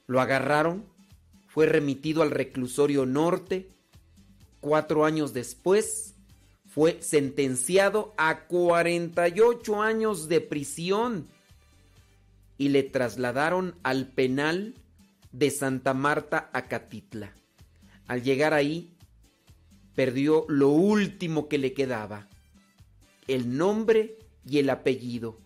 Lo 0.06 0.20
agarraron, 0.20 0.84
fue 1.48 1.66
remitido 1.66 2.22
al 2.22 2.30
reclusorio 2.30 3.06
norte, 3.06 3.68
cuatro 4.60 5.04
años 5.04 5.32
después 5.32 6.14
fue 6.72 7.02
sentenciado 7.02 8.14
a 8.16 8.46
48 8.46 9.82
años 9.82 10.28
de 10.28 10.40
prisión 10.40 11.28
y 12.56 12.70
le 12.70 12.82
trasladaron 12.82 13.74
al 13.82 14.06
penal 14.06 14.74
de 15.32 15.50
Santa 15.50 15.92
Marta 15.92 16.48
a 16.54 16.62
Catitla. 16.68 17.34
Al 18.12 18.22
llegar 18.22 18.52
ahí, 18.52 18.92
perdió 19.94 20.44
lo 20.50 20.68
último 20.68 21.48
que 21.48 21.56
le 21.56 21.72
quedaba, 21.72 22.28
el 23.26 23.56
nombre 23.56 24.18
y 24.44 24.58
el 24.58 24.68
apellido. 24.68 25.38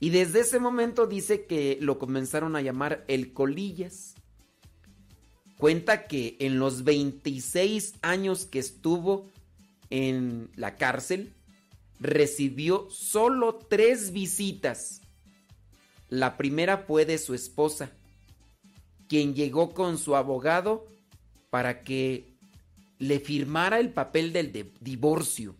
Y 0.00 0.10
desde 0.10 0.40
ese 0.40 0.58
momento 0.58 1.06
dice 1.06 1.46
que 1.46 1.78
lo 1.80 2.00
comenzaron 2.00 2.56
a 2.56 2.62
llamar 2.62 3.04
el 3.06 3.32
Colillas. 3.32 4.16
Cuenta 5.56 6.08
que 6.08 6.36
en 6.40 6.58
los 6.58 6.82
26 6.82 7.94
años 8.02 8.44
que 8.44 8.58
estuvo 8.58 9.30
en 9.88 10.50
la 10.56 10.74
cárcel, 10.74 11.32
recibió 12.00 12.88
solo 12.90 13.54
tres 13.54 14.10
visitas 14.10 15.00
la 16.08 16.36
primera 16.36 16.78
fue 16.78 17.06
de 17.06 17.18
su 17.18 17.34
esposa, 17.34 17.92
quien 19.06 19.36
llegó 19.36 19.74
con 19.74 19.96
su 19.96 20.16
abogado 20.16 20.92
para 21.54 21.84
que 21.84 22.34
le 22.98 23.20
firmara 23.20 23.78
el 23.78 23.90
papel 23.90 24.32
del 24.32 24.72
divorcio. 24.80 25.54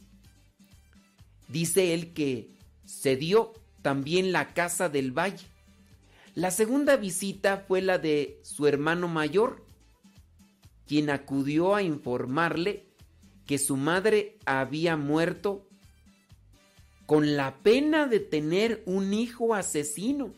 Dice 1.46 1.94
él 1.94 2.12
que 2.12 2.50
se 2.84 3.14
dio 3.14 3.52
también 3.80 4.32
la 4.32 4.54
casa 4.54 4.88
del 4.88 5.16
valle. 5.16 5.46
La 6.34 6.50
segunda 6.50 6.96
visita 6.96 7.58
fue 7.58 7.80
la 7.80 7.98
de 7.98 8.40
su 8.42 8.66
hermano 8.66 9.06
mayor, 9.06 9.64
quien 10.88 11.10
acudió 11.10 11.76
a 11.76 11.82
informarle 11.84 12.88
que 13.46 13.58
su 13.58 13.76
madre 13.76 14.36
había 14.46 14.96
muerto 14.96 15.68
con 17.06 17.36
la 17.36 17.58
pena 17.58 18.08
de 18.08 18.18
tener 18.18 18.82
un 18.84 19.14
hijo 19.14 19.54
asesino. 19.54 20.34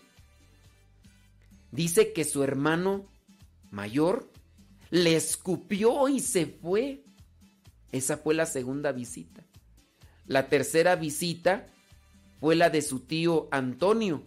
Dice 1.73 2.13
que 2.13 2.25
su 2.25 2.43
hermano 2.43 3.07
mayor 3.71 4.36
le 4.91 5.17
escupió 5.17 6.09
y 6.09 6.21
se 6.21 6.47
fue. 6.47 7.05
Esa 7.93 8.17
fue 8.17 8.35
la 8.35 8.47
segunda 8.47 8.93
visita. 8.93 9.45
La 10.27 10.49
tercera 10.49 10.97
visita 10.97 11.67
fue 12.41 12.57
la 12.57 12.71
de 12.71 12.83
su 12.83 13.01
tío 13.01 13.49
Antonio, 13.51 14.23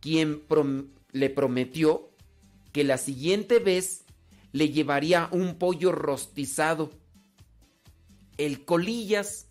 quien 0.00 0.42
le 1.12 1.30
prometió 1.30 2.10
que 2.72 2.84
la 2.84 2.98
siguiente 2.98 3.58
vez 3.58 4.04
le 4.52 4.70
llevaría 4.70 5.28
un 5.30 5.56
pollo 5.56 5.92
rostizado. 5.92 6.90
El 8.36 8.64
colillas 8.64 9.46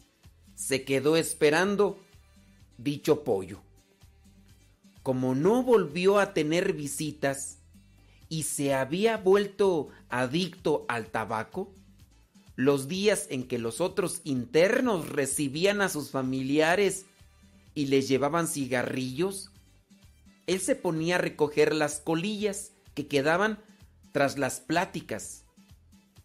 se 0.56 0.84
quedó 0.84 1.18
esperando 1.18 2.00
dicho 2.78 3.24
pollo. 3.24 3.62
Como 5.04 5.36
no 5.36 5.64
volvió 5.64 6.20
a 6.20 6.34
tener 6.34 6.74
visitas 6.74 7.57
y 8.30 8.44
se 8.44 8.74
había 8.74 9.18
vuelto 9.18 9.90
adicto 10.10 10.86
al 10.88 11.08
tabaco, 11.08 11.74
los 12.56 12.88
días 12.88 13.28
en 13.30 13.48
que 13.48 13.60
los 13.60 13.82
otros 13.82 14.22
internos 14.24 15.10
recibían 15.10 15.82
a 15.82 15.90
sus 15.90 16.10
familiares 16.10 17.06
y 17.76 17.86
les 17.86 18.08
llevaban 18.08 18.48
cigarrillos, 18.48 19.52
él 20.48 20.60
se 20.60 20.76
ponía 20.76 21.16
a 21.16 21.20
recoger 21.20 21.76
las 21.76 22.00
colillas 22.00 22.72
que 22.96 23.08
quedaban 23.08 23.60
tras 24.12 24.40
las 24.40 24.60
pláticas. 24.60 25.44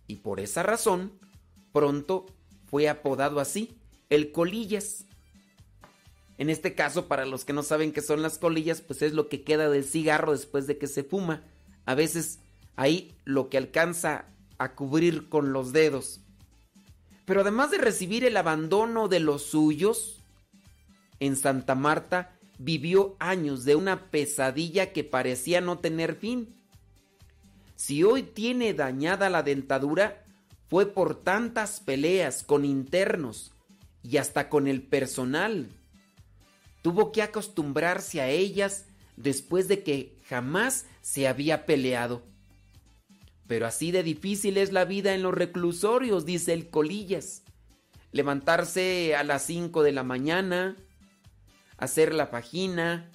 Y 0.07 0.17
por 0.17 0.41
esa 0.41 0.63
razón, 0.63 1.13
pronto 1.73 2.27
fue 2.71 2.89
apodado 2.89 3.39
así, 3.41 3.77
el 4.09 4.33
colillas. 4.33 5.05
En 6.39 6.49
este 6.49 6.75
caso, 6.75 7.09
para 7.09 7.27
los 7.27 7.45
que 7.45 7.53
no 7.53 7.63
saben 7.63 7.93
qué 7.93 8.01
son 8.01 8.23
las 8.23 8.39
colillas, 8.39 8.81
pues 8.81 9.03
es 9.03 9.13
lo 9.13 9.29
que 9.29 9.43
queda 9.43 9.69
del 9.69 9.85
cigarro 9.85 10.33
después 10.33 10.67
de 10.67 10.79
que 10.79 10.87
se 10.87 11.05
fuma. 11.05 11.45
A 11.85 11.95
veces 11.95 12.39
ahí 12.77 13.15
lo 13.25 13.49
que 13.49 13.59
alcanza 13.59 14.27
a 14.59 14.75
cubrir 14.75 15.29
con 15.29 15.53
los 15.53 15.73
dedos. 15.73 16.21
Pero 17.25 17.43
además 17.43 17.71
de 17.71 17.79
recibir 17.79 18.25
el 18.25 18.37
abandono 18.37 19.09
de 19.09 19.21
los 19.21 19.43
suyos, 19.43 20.21
en 21.21 21.37
Santa 21.37 21.75
Marta 21.75 22.37
vivió 22.59 23.17
años 23.19 23.65
de 23.65 23.77
una 23.77 24.11
pesadilla 24.11 24.93
que 24.93 25.05
parecía 25.05 25.61
no 25.61 25.79
tener 25.79 26.15
fin. 26.15 26.55
Si 27.77 28.05
hoy 28.05 28.23
tiene 28.23 28.75
dañada 28.75 29.31
la 29.31 29.43
dentadura, 29.43 30.25
fue 30.69 30.87
por 30.87 31.23
tantas 31.23 31.81
peleas 31.81 32.43
con 32.43 32.65
internos 32.65 33.53
y 34.03 34.17
hasta 34.17 34.49
con 34.49 34.67
el 34.67 34.83
personal. 34.83 35.69
Tuvo 36.83 37.13
que 37.13 37.23
acostumbrarse 37.23 38.21
a 38.21 38.29
ellas 38.29 38.87
después 39.17 39.69
de 39.69 39.83
que 39.83 40.17
jamás 40.33 40.87
se 41.03 41.29
había 41.29 41.67
peleado. 41.67 42.23
Pero 43.47 43.67
así 43.67 43.91
de 43.91 44.03
difícil 44.03 44.57
es 44.57 44.73
la 44.73 44.87
vida 44.87 45.15
en 45.15 45.23
los 45.23 45.35
reclusorios, 45.35 46.25
dice 46.25 46.55
el 46.55 46.71
Colillas. 46.71 47.43
Levantarse 48.13 49.15
a 49.15 49.25
las 49.25 49.43
5 49.45 49.83
de 49.83 49.93
la 49.93 50.05
mañana, 50.05 50.75
hacer 51.77 52.15
la 52.15 52.31
pagina, 52.31 53.11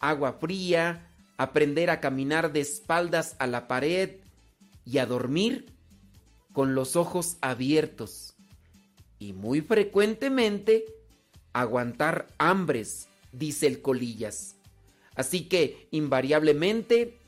agua 0.00 0.38
fría, 0.40 1.10
aprender 1.36 1.90
a 1.90 2.00
caminar 2.00 2.54
de 2.54 2.62
espaldas 2.62 3.36
a 3.38 3.46
la 3.46 3.68
pared 3.68 4.20
y 4.86 4.96
a 4.96 5.04
dormir 5.04 5.66
con 6.54 6.74
los 6.74 6.96
ojos 6.96 7.36
abiertos. 7.42 8.34
Y 9.18 9.34
muy 9.34 9.60
frecuentemente 9.60 10.86
aguantar 11.52 12.28
hambres, 12.38 13.08
dice 13.30 13.66
el 13.66 13.82
Colillas. 13.82 14.56
Así 15.14 15.48
que 15.48 15.88
invariablemente 15.90 17.18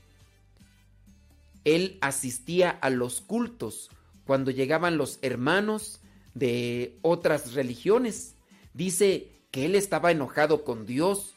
él 1.64 1.99
asistía 2.01 2.70
a 2.70 2.91
los 2.91 3.20
cultos 3.20 3.91
cuando 4.26 4.51
llegaban 4.51 4.97
los 4.97 5.18
hermanos 5.22 6.01
de 6.35 6.99
otras 7.03 7.55
religiones. 7.55 8.35
Dice 8.72 9.30
que 9.51 9.66
él 9.66 9.74
estaba 9.74 10.11
enojado 10.11 10.64
con 10.64 10.87
Dios 10.87 11.35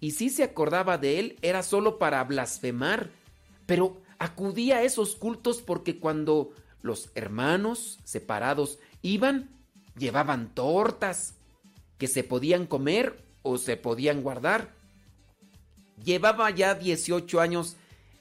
y 0.00 0.12
si 0.12 0.30
se 0.30 0.44
acordaba 0.44 0.98
de 0.98 1.18
él 1.18 1.38
era 1.42 1.62
solo 1.62 1.98
para 1.98 2.22
blasfemar, 2.24 3.10
pero 3.64 4.00
acudía 4.18 4.78
a 4.78 4.82
esos 4.82 5.16
cultos 5.16 5.62
porque 5.62 5.98
cuando 5.98 6.52
los 6.82 7.10
hermanos 7.14 7.98
separados 8.04 8.78
iban, 9.02 9.50
llevaban 9.96 10.54
tortas 10.54 11.34
que 11.98 12.06
se 12.08 12.24
podían 12.24 12.66
comer 12.66 13.24
o 13.42 13.58
se 13.58 13.76
podían 13.76 14.22
guardar. 14.22 14.75
Llevaba 16.06 16.48
ya 16.52 16.76
18 16.76 17.40
años 17.40 17.74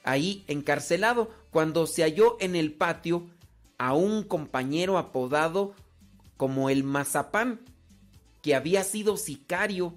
ahí 0.04 0.44
encarcelado 0.48 1.30
cuando 1.52 1.86
se 1.86 2.02
halló 2.02 2.36
en 2.40 2.56
el 2.56 2.74
patio 2.74 3.30
a 3.78 3.94
un 3.94 4.24
compañero 4.24 4.98
apodado 4.98 5.76
como 6.36 6.72
el 6.72 6.84
Mazapán, 6.84 7.60
que 8.42 8.56
había 8.56 8.84
sido 8.84 9.18
sicario 9.18 9.94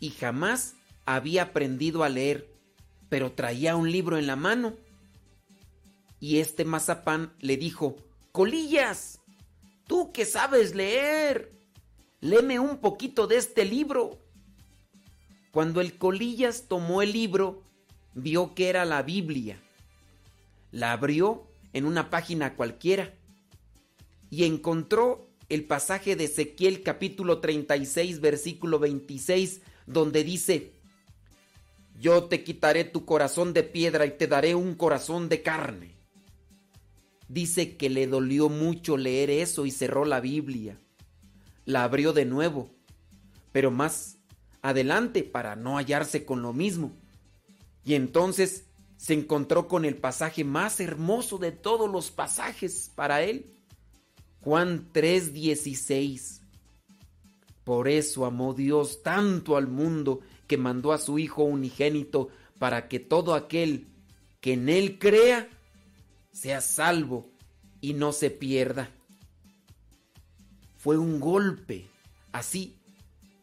y 0.00 0.10
jamás 0.10 0.74
había 1.06 1.44
aprendido 1.44 2.02
a 2.02 2.08
leer, 2.08 2.52
pero 3.08 3.30
traía 3.30 3.76
un 3.76 3.92
libro 3.92 4.18
en 4.18 4.26
la 4.26 4.34
mano. 4.34 4.74
Y 6.18 6.40
este 6.40 6.64
Mazapán 6.64 7.32
le 7.38 7.56
dijo, 7.56 7.94
Colillas, 8.32 9.20
tú 9.86 10.10
que 10.10 10.24
sabes 10.24 10.74
leer, 10.74 11.52
léeme 12.20 12.58
un 12.58 12.78
poquito 12.78 13.28
de 13.28 13.36
este 13.36 13.64
libro. 13.64 14.18
Cuando 15.50 15.80
el 15.80 15.98
Colillas 15.98 16.66
tomó 16.68 17.02
el 17.02 17.12
libro, 17.12 17.62
vio 18.14 18.54
que 18.54 18.68
era 18.68 18.84
la 18.84 19.02
Biblia. 19.02 19.60
La 20.70 20.92
abrió 20.92 21.48
en 21.72 21.86
una 21.86 22.08
página 22.08 22.54
cualquiera 22.54 23.12
y 24.30 24.44
encontró 24.44 25.28
el 25.48 25.64
pasaje 25.64 26.14
de 26.14 26.24
Ezequiel 26.24 26.84
capítulo 26.84 27.40
36 27.40 28.20
versículo 28.20 28.78
26 28.78 29.62
donde 29.86 30.22
dice, 30.22 30.72
yo 31.98 32.24
te 32.24 32.44
quitaré 32.44 32.84
tu 32.84 33.04
corazón 33.04 33.52
de 33.52 33.64
piedra 33.64 34.06
y 34.06 34.12
te 34.12 34.28
daré 34.28 34.54
un 34.54 34.76
corazón 34.76 35.28
de 35.28 35.42
carne. 35.42 35.96
Dice 37.28 37.76
que 37.76 37.90
le 37.90 38.06
dolió 38.06 38.48
mucho 38.48 38.96
leer 38.96 39.30
eso 39.30 39.66
y 39.66 39.72
cerró 39.72 40.04
la 40.04 40.20
Biblia. 40.20 40.78
La 41.64 41.82
abrió 41.82 42.12
de 42.12 42.24
nuevo, 42.24 42.70
pero 43.50 43.72
más 43.72 44.19
adelante 44.62 45.22
para 45.22 45.56
no 45.56 45.76
hallarse 45.76 46.24
con 46.24 46.42
lo 46.42 46.52
mismo. 46.52 46.92
Y 47.84 47.94
entonces 47.94 48.66
se 48.96 49.14
encontró 49.14 49.66
con 49.68 49.84
el 49.84 49.96
pasaje 49.96 50.44
más 50.44 50.80
hermoso 50.80 51.38
de 51.38 51.52
todos 51.52 51.90
los 51.90 52.10
pasajes 52.10 52.90
para 52.94 53.22
él. 53.22 53.46
Juan 54.42 54.90
3:16. 54.92 56.40
Por 57.64 57.88
eso 57.88 58.26
amó 58.26 58.54
Dios 58.54 59.02
tanto 59.02 59.56
al 59.56 59.68
mundo 59.68 60.20
que 60.46 60.56
mandó 60.56 60.92
a 60.92 60.98
su 60.98 61.18
Hijo 61.18 61.44
unigénito 61.44 62.28
para 62.58 62.88
que 62.88 62.98
todo 62.98 63.34
aquel 63.34 63.86
que 64.40 64.54
en 64.54 64.68
Él 64.68 64.98
crea 64.98 65.48
sea 66.32 66.60
salvo 66.60 67.30
y 67.80 67.94
no 67.94 68.12
se 68.12 68.30
pierda. 68.30 68.90
Fue 70.76 70.98
un 70.98 71.20
golpe 71.20 71.86
así 72.32 72.79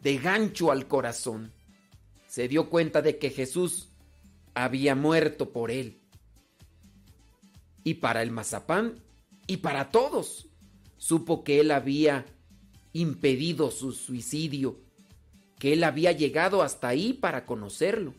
de 0.01 0.17
gancho 0.17 0.71
al 0.71 0.87
corazón. 0.87 1.51
Se 2.27 2.47
dio 2.47 2.69
cuenta 2.69 3.01
de 3.01 3.17
que 3.17 3.29
Jesús 3.29 3.89
había 4.53 4.95
muerto 4.95 5.51
por 5.51 5.71
él. 5.71 5.99
Y 7.83 7.95
para 7.95 8.21
el 8.21 8.31
mazapán 8.31 9.01
y 9.47 9.57
para 9.57 9.91
todos, 9.91 10.47
supo 10.97 11.43
que 11.43 11.59
él 11.59 11.71
había 11.71 12.25
impedido 12.91 13.71
su 13.71 13.91
suicidio, 13.91 14.79
que 15.59 15.73
él 15.73 15.83
había 15.83 16.11
llegado 16.11 16.63
hasta 16.63 16.89
ahí 16.89 17.13
para 17.13 17.45
conocerlo. 17.45 18.13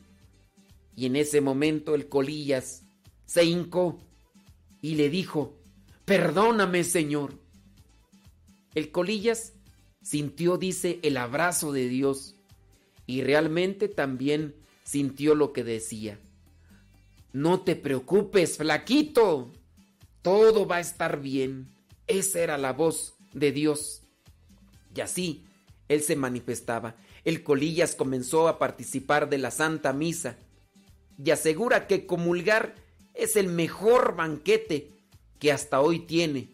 Y 0.97 1.07
en 1.07 1.17
ese 1.17 1.41
momento 1.41 1.95
el 1.95 2.09
colillas 2.09 2.83
se 3.27 3.45
hincó 3.45 4.01
y 4.81 4.95
le 4.95 5.11
dijo, 5.11 5.59
perdóname 6.05 6.83
Señor. 6.85 7.39
El 8.75 8.91
colillas 8.91 9.53
sintió, 10.09 10.57
dice, 10.57 11.01
el 11.03 11.19
abrazo 11.19 11.71
de 11.71 11.87
Dios 11.87 12.35
y 13.07 13.21
realmente 13.21 13.89
también 13.89 14.55
sintió 14.83 15.35
lo 15.35 15.53
que 15.53 15.65
decía. 15.65 16.19
No 17.35 17.61
te 17.61 17.77
preocupes, 17.77 18.57
flaquito. 18.57 19.53
Todo 20.23 20.67
va 20.67 20.77
a 20.77 20.81
estar 20.81 21.21
bien. 21.21 21.69
Esa 22.07 22.41
era 22.41 22.57
la 22.57 22.73
voz 22.73 23.17
de 23.35 23.53
Dios. 23.53 24.01
Y 24.95 25.03
así 25.03 25.45
él 25.89 26.01
se 26.01 26.17
manifestaba. 26.17 26.97
El 27.23 27.43
Colillas 27.43 27.95
comenzó 27.95 28.49
a 28.49 28.59
participar 28.59 29.29
de 29.29 29.37
la 29.37 29.51
Santa 29.51 29.93
Misa 29.93 30.39
y 31.23 31.33
asegura 31.33 31.87
que 31.87 32.07
comulgar 32.07 32.75
es 33.13 33.37
el 33.37 33.49
mejor 33.49 34.17
banquete 34.17 34.91
que 35.39 35.53
hasta 35.53 35.83
hoy 35.83 35.99
tiene. 35.99 36.49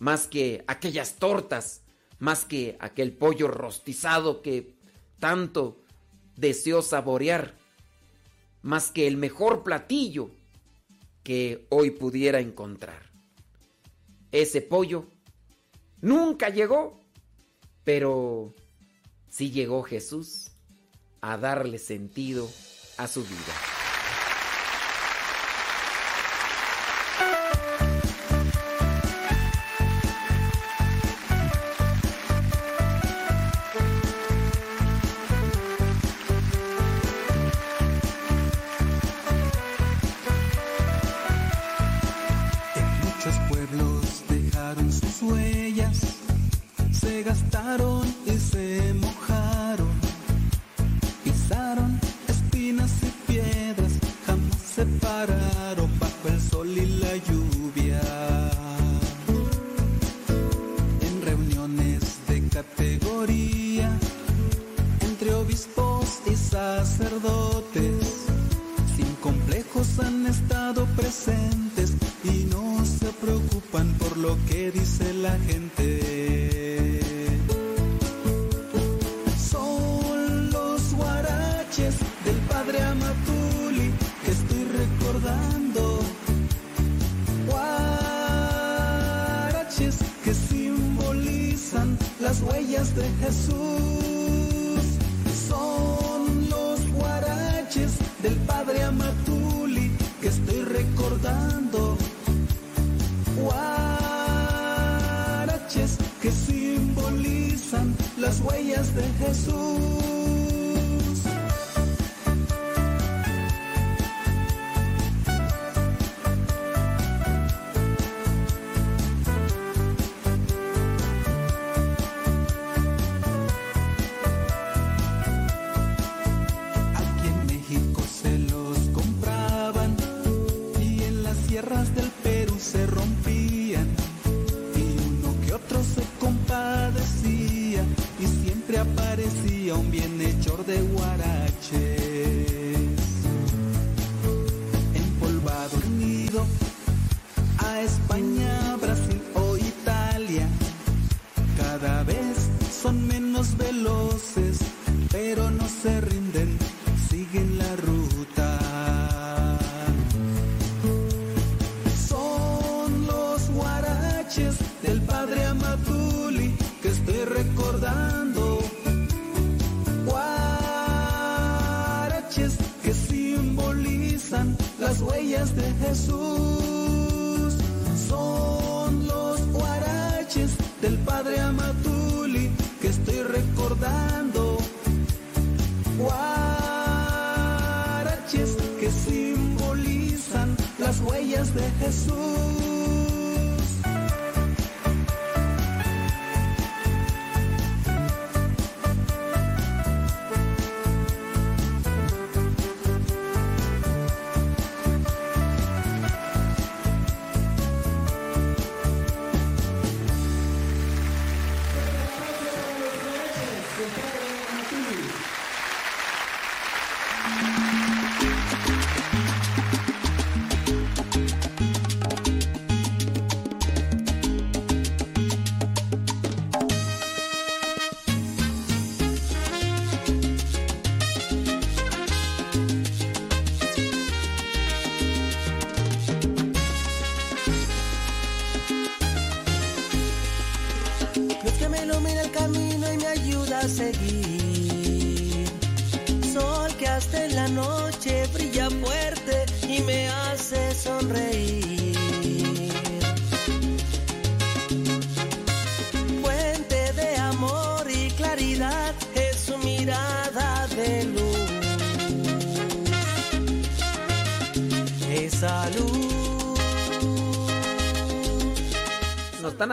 Más 0.00 0.26
que 0.26 0.64
aquellas 0.66 1.14
tortas, 1.14 1.81
más 2.22 2.44
que 2.44 2.76
aquel 2.78 3.12
pollo 3.12 3.48
rostizado 3.48 4.42
que 4.42 4.76
tanto 5.18 5.82
deseó 6.36 6.80
saborear 6.80 7.56
más 8.62 8.92
que 8.92 9.08
el 9.08 9.16
mejor 9.16 9.64
platillo 9.64 10.30
que 11.24 11.66
hoy 11.68 11.90
pudiera 11.90 12.38
encontrar. 12.38 13.10
Ese 14.30 14.62
pollo 14.62 15.08
nunca 16.00 16.48
llegó, 16.48 17.00
pero 17.82 18.54
sí 19.28 19.50
llegó 19.50 19.82
Jesús 19.82 20.52
a 21.22 21.36
darle 21.38 21.78
sentido 21.78 22.48
a 22.98 23.08
su 23.08 23.24
vida. 23.24 23.81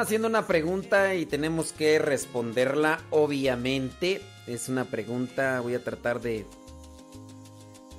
Haciendo 0.09 0.27
una 0.27 0.47
pregunta 0.47 1.13
y 1.13 1.27
tenemos 1.27 1.71
que 1.71 1.99
responderla, 1.99 2.99
obviamente. 3.11 4.23
Es 4.47 4.67
una 4.67 4.85
pregunta, 4.85 5.61
voy 5.61 5.75
a 5.75 5.83
tratar 5.83 6.19
de... 6.19 6.47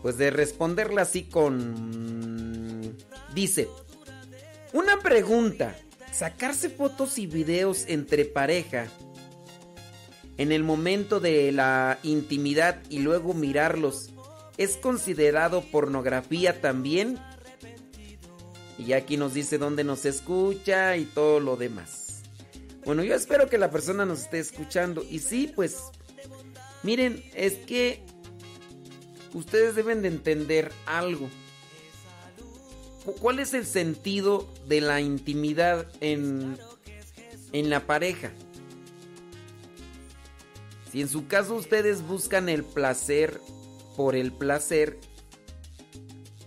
Pues 0.03 0.19
de 0.19 0.33
responderla 0.33 1.03
así 1.03 1.23
con... 1.23 2.97
Dice, 3.33 3.69
una 4.73 4.99
pregunta, 4.99 5.77
sacarse 6.13 6.69
fotos 6.69 7.17
y 7.17 7.29
videos 7.29 7.85
entre 7.87 8.25
pareja 8.25 8.89
en 10.37 10.51
el 10.51 10.65
momento 10.65 11.21
de 11.21 11.53
la 11.53 12.01
intimidad 12.03 12.83
y 12.89 12.99
luego 12.99 13.35
mirarlos, 13.35 14.11
¿es 14.57 14.77
considerado 14.77 15.63
pornografía 15.63 16.61
también? 16.61 17.21
Y 18.85 18.95
aquí 18.95 19.17
nos 19.17 19.33
dice 19.33 19.59
dónde 19.59 19.85
nos 19.85 20.05
escucha 20.07 20.97
y 20.97 21.05
todo 21.05 21.39
lo 21.39 21.57
demás. 21.57 22.00
Bueno, 22.85 23.05
yo 23.05 23.15
espero 23.15 23.49
que 23.49 23.59
la 23.59 23.71
persona 23.71 24.05
nos 24.07 24.21
esté 24.23 24.39
escuchando. 24.39 25.05
Y 25.09 25.19
sí, 25.19 25.53
pues, 25.55 25.79
miren, 26.83 27.23
es 27.35 27.55
que 27.55 28.03
ustedes 29.35 29.75
deben 29.75 30.03
de 30.03 30.09
entender 30.09 30.73
algo. 30.87 31.29
Cu- 33.05 33.15
¿Cuál 33.15 33.39
es 33.39 33.55
el 33.55 33.67
sentido 33.67 34.49
de 34.67 34.81
la 34.81 35.01
intimidad 35.01 35.87
en, 36.01 36.59
en 37.53 37.71
la 37.71 37.87
pareja? 37.87 38.31
Si 40.91 41.01
en 41.03 41.09
su 41.09 41.27
caso 41.29 41.55
ustedes 41.55 42.03
buscan 42.03 42.49
el 42.49 42.65
placer 42.65 43.41
por 43.97 44.17
el 44.17 44.33
placer, 44.33 44.99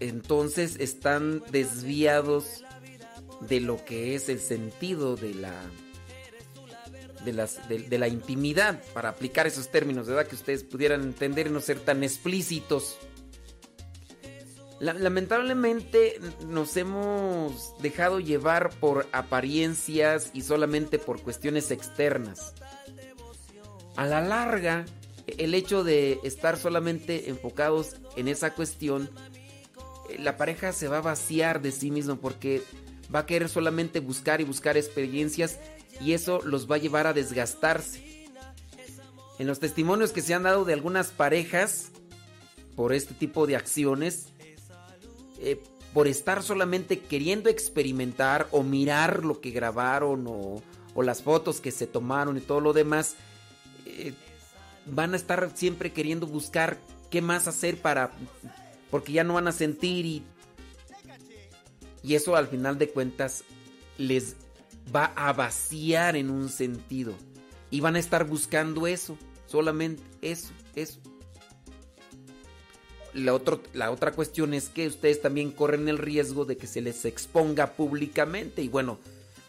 entonces 0.02 0.76
están 0.80 1.42
desviados 1.52 2.64
de 3.48 3.62
lo 3.62 3.86
que 3.86 4.16
es 4.16 4.28
el 4.28 4.40
sentido 4.42 5.16
de 5.16 5.34
la 5.36 5.54
de, 7.26 7.34
las, 7.34 7.68
de, 7.70 7.98
la 7.98 8.08
intimidad 8.08 8.82
para 8.94 9.10
aplicar 9.10 9.48
esos 9.48 9.70
términos, 9.70 10.08
¿verdad? 10.08 10.28
Que 10.28 10.36
ustedes 10.36 10.64
pudieran 10.64 11.02
entender 11.02 11.48
y 11.48 11.50
no 11.50 11.60
ser 11.62 11.80
tan 11.80 12.04
explícitos. 12.04 12.98
La- 14.80 14.94
lamentablemente 14.94 16.20
nos 16.48 16.76
hemos 16.78 17.74
dejado 17.82 18.20
llevar 18.20 18.72
por 18.80 19.08
apariencias 19.12 20.32
y 20.34 20.42
solamente 20.42 21.00
por 21.00 21.22
cuestiones 21.22 21.72
externas. 21.72 22.54
A 23.96 24.06
la 24.06 24.22
larga, 24.22 24.86
el 25.38 25.54
hecho 25.54 25.84
de 25.84 26.20
estar 26.24 26.58
solamente 26.58 27.30
enfocados 27.30 27.96
en 28.18 28.28
esa 28.28 28.54
cuestión, 28.56 29.10
eh, 30.10 30.18
la 30.20 30.36
pareja 30.36 30.74
se 30.74 30.88
va 30.88 30.98
a 30.98 31.02
vaciar 31.02 31.62
de 31.62 31.72
sí 31.72 31.92
mismo 31.92 32.18
porque 32.18 32.62
va 33.14 33.20
a 33.20 33.26
querer 33.26 33.48
solamente 33.48 34.00
buscar 34.00 34.42
y 34.42 34.44
buscar 34.44 34.76
experiencias 34.76 35.60
y 36.04 36.14
eso 36.14 36.42
los 36.44 36.70
va 36.70 36.76
a 36.76 36.80
llevar 36.80 37.08
a 37.08 37.14
desgastarse. 37.14 38.28
En 39.40 39.48
los 39.48 39.60
testimonios 39.60 40.12
que 40.12 40.22
se 40.22 40.34
han 40.34 40.44
dado 40.44 40.66
de 40.66 40.74
algunas 40.74 41.12
parejas 41.12 41.92
por 42.76 42.94
este 42.94 43.14
tipo 43.14 43.48
de 43.48 43.56
acciones, 43.56 44.28
eh, 45.40 45.62
por 45.94 46.08
estar 46.08 46.44
solamente 46.44 47.00
queriendo 47.00 47.50
experimentar 47.50 48.48
o 48.52 48.64
mirar 48.64 49.24
lo 49.24 49.40
que 49.42 49.52
grabaron 49.52 50.26
o, 50.28 50.62
o 50.94 51.04
las 51.04 51.22
fotos 51.22 51.62
que 51.62 51.72
se 51.72 51.88
tomaron 51.88 52.38
y 52.38 52.42
todo 52.42 52.60
lo 52.60 52.74
demás, 52.74 53.16
eh, 53.86 54.14
van 54.86 55.14
a 55.14 55.18
estar 55.18 55.52
siempre 55.56 55.94
queriendo 55.94 56.28
buscar 56.28 56.80
qué 57.10 57.22
más 57.22 57.48
hacer 57.48 57.78
para 57.78 58.12
porque 58.92 59.14
ya 59.14 59.24
no 59.24 59.36
van 59.36 59.48
a 59.48 59.52
sentir 59.52 60.06
y 60.06 60.24
y 62.04 62.16
eso 62.16 62.36
al 62.36 62.48
final 62.48 62.78
de 62.78 62.90
cuentas 62.90 63.44
les 63.98 64.36
va 64.94 65.06
a 65.16 65.34
vaciar 65.34 66.16
en 66.16 66.30
un 66.30 66.50
sentido 66.50 67.14
y 67.70 67.80
van 67.80 67.96
a 67.96 68.00
estar 68.00 68.26
buscando 68.26 68.88
eso, 68.88 69.18
solamente 69.48 70.02
eso, 70.22 70.50
eso. 70.76 71.00
La, 73.14 73.34
otro- 73.34 73.62
la 73.74 73.92
otra 73.92 74.12
cuestión 74.12 74.54
es 74.54 74.70
que 74.70 74.88
ustedes 74.88 75.22
también 75.22 75.52
corren 75.52 75.88
el 75.88 76.00
riesgo 76.00 76.46
de 76.46 76.58
que 76.58 76.66
se 76.68 76.82
les 76.82 77.06
exponga 77.06 77.74
públicamente 77.74 78.62
y 78.64 78.70
bueno, 78.70 79.00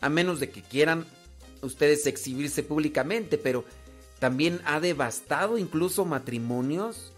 a 0.03 0.09
menos 0.11 0.39
de 0.41 0.51
que 0.51 0.61
quieran 0.63 1.07
ustedes 1.63 2.07
exhibirse 2.07 2.63
públicamente, 2.63 3.39
pero 3.39 3.65
también 4.19 4.61
ha 4.67 4.81
devastado 4.81 5.57
incluso 5.57 6.05
matrimonios 6.05 7.13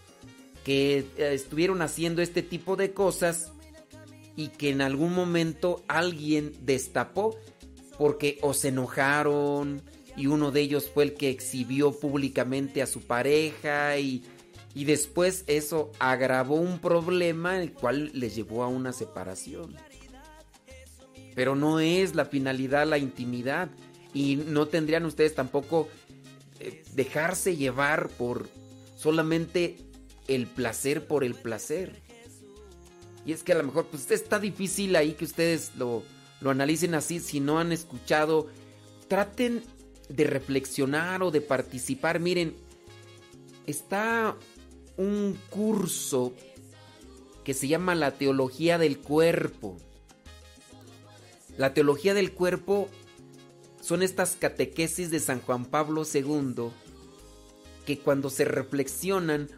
que 0.64 0.98
eh, 1.16 1.30
estuvieron 1.34 1.82
haciendo 1.82 2.22
este 2.22 2.42
tipo 2.42 2.76
de 2.76 2.92
cosas 2.92 3.50
y 4.36 4.48
que 4.48 4.70
en 4.70 4.82
algún 4.82 5.14
momento 5.14 5.82
alguien 5.88 6.52
destapó 6.60 7.36
porque 7.98 8.38
o 8.42 8.54
se 8.54 8.68
enojaron 8.68 9.82
y 10.16 10.26
uno 10.26 10.50
de 10.50 10.60
ellos 10.62 10.90
fue 10.92 11.04
el 11.04 11.14
que 11.14 11.30
exhibió 11.30 11.92
públicamente 11.92 12.82
a 12.82 12.86
su 12.86 13.02
pareja 13.02 13.98
y, 13.98 14.24
y 14.74 14.84
después 14.84 15.44
eso 15.46 15.92
agravó 15.98 16.56
un 16.56 16.78
problema 16.78 17.60
el 17.60 17.72
cual 17.72 18.10
les 18.14 18.34
llevó 18.34 18.62
a 18.62 18.68
una 18.68 18.92
separación. 18.92 19.76
Pero 21.34 21.54
no 21.54 21.80
es 21.80 22.14
la 22.14 22.24
finalidad 22.24 22.86
la 22.86 22.98
intimidad 22.98 23.68
y 24.14 24.36
no 24.36 24.66
tendrían 24.66 25.04
ustedes 25.04 25.34
tampoco 25.34 25.88
eh, 26.60 26.82
dejarse 26.94 27.56
llevar 27.56 28.08
por 28.08 28.48
solamente 28.96 29.76
el 30.28 30.46
placer 30.46 31.06
por 31.06 31.24
el 31.24 31.34
placer. 31.34 32.00
Y 33.26 33.32
es 33.32 33.42
que 33.42 33.52
a 33.52 33.56
lo 33.56 33.64
mejor 33.64 33.86
pues 33.86 34.10
está 34.10 34.38
difícil 34.38 34.96
ahí 34.96 35.12
que 35.12 35.24
ustedes 35.24 35.72
lo, 35.76 36.02
lo 36.40 36.50
analicen 36.50 36.94
así 36.94 37.20
si 37.20 37.40
no 37.40 37.58
han 37.58 37.72
escuchado. 37.72 38.48
Traten 39.08 39.62
de 40.08 40.24
reflexionar 40.24 41.22
o 41.22 41.30
de 41.30 41.40
participar. 41.40 42.20
Miren, 42.20 42.54
está 43.66 44.36
un 44.96 45.38
curso 45.50 46.32
que 47.44 47.54
se 47.54 47.68
llama 47.68 47.94
la 47.94 48.12
teología 48.12 48.78
del 48.78 48.98
cuerpo. 48.98 49.76
La 51.56 51.74
teología 51.74 52.12
del 52.12 52.32
cuerpo 52.32 52.88
son 53.80 54.02
estas 54.02 54.36
catequesis 54.36 55.10
de 55.10 55.20
San 55.20 55.40
Juan 55.40 55.64
Pablo 55.64 56.02
II 56.12 56.70
que 57.86 57.98
cuando 58.00 58.30
se 58.30 58.44
reflexionan 58.44 59.48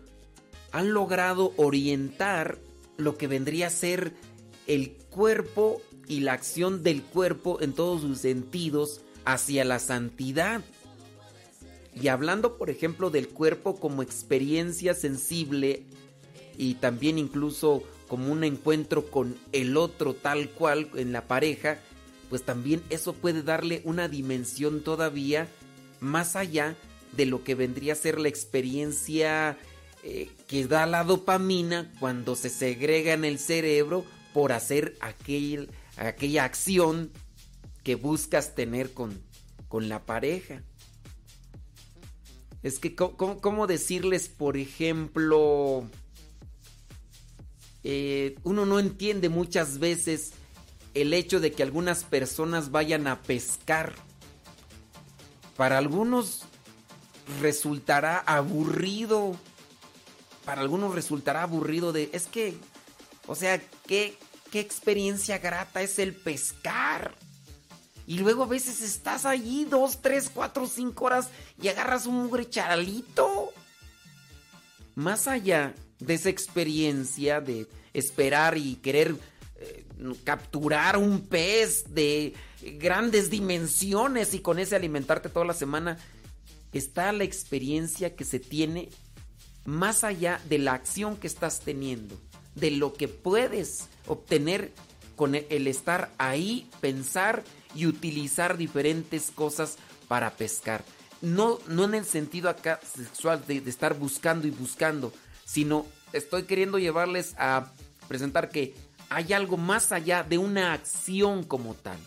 han 0.71 0.93
logrado 0.93 1.55
orientar 1.57 2.59
lo 2.99 3.17
que 3.17 3.27
vendría 3.27 3.69
a 3.69 3.71
ser 3.71 4.13
el 4.67 4.93
cuerpo 5.09 5.81
y 6.09 6.21
la 6.21 6.33
acción 6.33 6.83
del 6.83 7.03
cuerpo 7.03 7.61
en 7.61 7.73
todos 7.73 8.01
sus 8.01 8.19
sentidos 8.19 9.03
hacia 9.25 9.65
la 9.65 9.79
santidad. 9.79 10.63
Y 11.95 12.09
hablando, 12.09 12.57
por 12.57 12.71
ejemplo, 12.71 13.11
del 13.11 13.29
cuerpo 13.29 13.77
como 13.77 14.03
experiencia 14.03 14.95
sensible 14.95 15.85
y 16.57 16.75
también 16.75 17.19
incluso 17.19 17.83
como 18.09 18.33
un 18.33 18.43
encuentro 18.43 19.11
con 19.11 19.37
el 19.53 19.77
otro 19.77 20.15
tal 20.15 20.49
cual 20.51 20.89
en 20.95 21.13
la 21.13 21.27
pareja, 21.27 21.79
pues 22.31 22.43
también 22.43 22.83
eso 22.89 23.13
puede 23.13 23.43
darle 23.43 23.83
una 23.85 24.09
dimensión 24.09 24.83
todavía 24.83 25.49
más 26.01 26.37
allá 26.37 26.77
de 27.17 27.27
lo 27.27 27.45
que 27.45 27.55
vendría 27.55 27.93
a 27.93 27.97
ser 27.97 28.19
la 28.19 28.29
experiencia 28.29 29.59
eh, 30.03 30.31
que 30.47 30.67
da 30.67 30.87
la 30.87 31.05
dopamina 31.05 31.93
cuando 32.01 32.37
se 32.37 32.51
segrega 32.51 33.13
en 33.13 33.25
el 33.25 33.39
cerebro 33.39 34.05
por 34.33 34.53
hacer 34.53 34.97
aquel, 35.01 35.71
aquella 35.99 36.45
acción 36.45 37.11
que 37.83 37.95
buscas 37.95 38.55
tener 38.55 38.93
con, 38.93 39.21
con 39.69 39.89
la 39.89 40.05
pareja. 40.05 40.63
Es 42.63 42.79
que, 42.79 42.95
¿cómo, 42.95 43.41
cómo- 43.41 43.67
decirles, 43.67 44.29
por 44.29 44.57
ejemplo, 44.57 45.85
eh, 47.85 48.37
uno 48.43 48.67
no 48.67 48.79
entiende 48.79 49.29
muchas 49.29 49.79
veces 49.79 50.33
el 50.95 51.15
hecho 51.15 51.41
de 51.41 51.53
que 51.53 51.63
algunas 51.63 52.05
personas 52.05 52.71
vayan 52.71 53.07
a 53.07 53.23
pescar. 53.23 53.95
Para 55.57 55.79
algunos 55.79 56.43
resultará 57.41 58.19
aburrido. 58.19 59.37
Para 60.45 60.63
algunos 60.63 60.95
resultará 60.95 61.43
aburrido 61.43 61.93
de... 61.93 62.11
Es 62.13 62.27
que, 62.27 62.57
o 63.27 63.35
sea, 63.35 63.61
¿qué, 63.87 64.17
qué 64.51 64.61
experiencia 64.61 65.39
grata 65.39 65.83
es 65.83 65.99
el 65.99 66.15
pescar? 66.15 67.15
Y 68.07 68.19
luego 68.19 68.45
a 68.45 68.47
veces 68.47 68.81
estás 68.81 69.27
allí 69.27 69.67
dos, 69.67 70.01
tres, 70.01 70.31
cuatro, 70.33 70.67
cinco 70.67 71.05
horas 71.05 71.29
y 71.61 71.69
agarras 71.69 72.07
un 72.07 72.23
mugre 72.23 72.49
charalito. 72.49 73.53
Más 74.95 75.29
allá 75.29 75.75
de 75.99 76.15
esa 76.15 76.31
experiencia 76.31 77.41
de 77.41 77.69
esperar 77.93 78.57
y 78.57 78.77
querer 78.77 79.15
eh, 79.57 79.85
capturar 80.25 80.97
un 80.97 81.27
pez 81.27 81.93
de 81.93 82.35
grandes 82.79 83.31
dimensiones 83.31 84.35
y 84.35 84.41
con 84.41 84.59
ese 84.59 84.77
alimentarte 84.77 85.29
toda 85.29 85.45
la 85.45 85.55
semana, 85.55 85.99
está 86.73 87.13
la 87.13 87.25
experiencia 87.25 88.15
que 88.15 88.25
se 88.25 88.39
tiene 88.39 88.89
más 89.65 90.05
allá 90.05 90.41
de 90.49 90.59
la 90.59 90.73
acción 90.73 91.17
que 91.17 91.27
estás 91.27 91.61
teniendo, 91.61 92.19
de 92.61 92.71
lo 92.71 92.95
que 92.95 93.09
puedes 93.09 93.89
obtener 94.07 94.73
con 95.17 95.35
e- 95.35 95.47
el 95.51 95.67
estar 95.67 96.11
ahí, 96.19 96.69
pensar 96.81 97.45
y 97.75 97.87
utilizar 97.87 98.57
diferentes 98.57 99.31
cosas 99.31 99.77
para 100.09 100.31
pescar. 100.31 100.85
No, 101.21 101.59
no 101.69 101.85
en 101.85 101.95
el 101.95 102.05
sentido 102.05 102.49
acá 102.49 102.81
sexual 102.83 103.45
de, 103.47 103.61
de 103.61 103.71
estar 103.71 103.99
buscando 103.99 104.47
y 104.47 104.51
buscando, 104.51 105.13
sino 105.45 105.87
estoy 106.13 106.45
queriendo 106.45 106.79
llevarles 106.79 107.35
a 107.39 107.73
presentar 108.07 108.49
que 108.49 108.75
hay 109.11 109.33
algo 109.33 109.57
más 109.57 109.93
allá 109.93 110.23
de 110.23 110.39
una 110.39 110.73
acción 110.73 111.43
como 111.43 111.75
tal. 111.75 111.99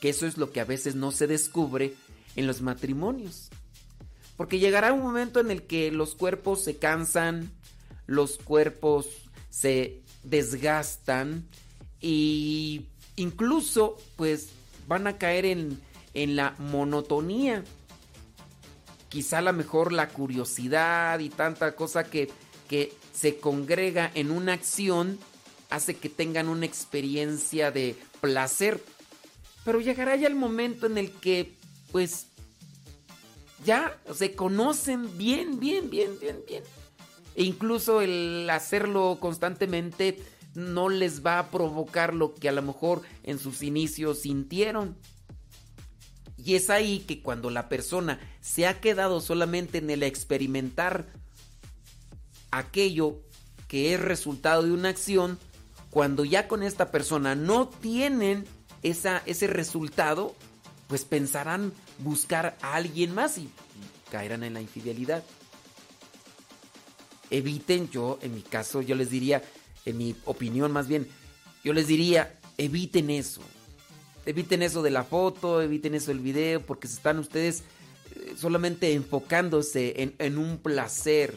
Que 0.00 0.08
eso 0.10 0.26
es 0.26 0.36
lo 0.36 0.50
que 0.50 0.60
a 0.60 0.64
veces 0.64 0.94
no 0.94 1.10
se 1.10 1.26
descubre 1.26 1.94
en 2.36 2.46
los 2.46 2.62
matrimonios. 2.62 3.50
Porque 4.36 4.58
llegará 4.58 4.92
un 4.92 5.00
momento 5.00 5.40
en 5.40 5.50
el 5.50 5.62
que 5.62 5.90
los 5.90 6.14
cuerpos 6.14 6.62
se 6.62 6.76
cansan, 6.76 7.50
los 8.06 8.38
cuerpos 8.38 9.06
se 9.50 10.02
desgastan 10.22 11.46
y 12.00 12.86
incluso 13.16 13.96
pues 14.16 14.50
van 14.86 15.06
a 15.06 15.18
caer 15.18 15.46
en, 15.46 15.80
en 16.14 16.36
la 16.36 16.54
monotonía. 16.58 17.64
Quizá 19.08 19.38
a 19.38 19.42
lo 19.42 19.52
mejor 19.52 19.92
la 19.92 20.08
curiosidad 20.08 21.18
y 21.20 21.30
tanta 21.30 21.74
cosa 21.74 22.04
que, 22.04 22.28
que 22.68 22.92
se 23.14 23.38
congrega 23.38 24.10
en 24.14 24.30
una 24.30 24.52
acción 24.52 25.18
hace 25.70 25.96
que 25.96 26.08
tengan 26.08 26.48
una 26.48 26.66
experiencia 26.66 27.70
de 27.70 27.96
placer. 28.20 28.82
Pero 29.64 29.80
llegará 29.80 30.16
ya 30.16 30.28
el 30.28 30.34
momento 30.34 30.86
en 30.86 30.98
el 30.98 31.10
que 31.12 31.54
pues 31.92 32.26
ya 33.64 33.98
se 34.14 34.34
conocen 34.34 35.16
bien, 35.16 35.58
bien, 35.58 35.90
bien, 35.90 36.18
bien, 36.20 36.36
bien. 36.46 36.62
E 37.36 37.44
incluso 37.44 38.00
el 38.00 38.48
hacerlo 38.50 39.18
constantemente 39.20 40.18
no 40.54 40.88
les 40.88 41.24
va 41.24 41.38
a 41.38 41.50
provocar 41.50 42.14
lo 42.14 42.34
que 42.34 42.48
a 42.48 42.52
lo 42.52 42.62
mejor 42.62 43.02
en 43.22 43.38
sus 43.38 43.62
inicios 43.62 44.22
sintieron. 44.22 44.96
Y 46.42 46.54
es 46.54 46.70
ahí 46.70 47.00
que 47.00 47.20
cuando 47.20 47.50
la 47.50 47.68
persona 47.68 48.18
se 48.40 48.66
ha 48.66 48.80
quedado 48.80 49.20
solamente 49.20 49.78
en 49.78 49.90
el 49.90 50.02
experimentar 50.02 51.06
aquello 52.50 53.20
que 53.68 53.92
es 53.92 54.00
resultado 54.00 54.62
de 54.62 54.72
una 54.72 54.88
acción, 54.88 55.38
cuando 55.90 56.24
ya 56.24 56.48
con 56.48 56.62
esta 56.62 56.90
persona 56.90 57.34
no 57.34 57.68
tienen 57.68 58.46
esa, 58.82 59.22
ese 59.26 59.46
resultado, 59.46 60.34
pues 60.88 61.04
pensarán 61.04 61.72
buscar 61.98 62.56
a 62.62 62.76
alguien 62.76 63.14
más 63.14 63.36
y 63.36 63.50
caerán 64.10 64.42
en 64.42 64.54
la 64.54 64.60
infidelidad. 64.62 65.22
Eviten, 67.30 67.90
yo 67.90 68.18
en 68.22 68.34
mi 68.34 68.42
caso, 68.42 68.82
yo 68.82 68.94
les 68.94 69.10
diría, 69.10 69.42
en 69.84 69.98
mi 69.98 70.14
opinión 70.24 70.72
más 70.72 70.88
bien, 70.88 71.06
yo 71.64 71.72
les 71.72 71.88
diría, 71.88 72.38
eviten 72.58 73.10
eso. 73.10 73.42
Eviten 74.24 74.62
eso 74.62 74.82
de 74.82 74.90
la 74.90 75.04
foto, 75.04 75.62
eviten 75.62 75.94
eso 75.94 76.10
del 76.10 76.20
video, 76.20 76.60
porque 76.60 76.88
se 76.88 76.94
están 76.94 77.18
ustedes 77.18 77.62
eh, 78.14 78.34
solamente 78.36 78.92
enfocándose 78.92 80.14
en, 80.18 80.38
un 80.38 80.58
placer. 80.58 81.34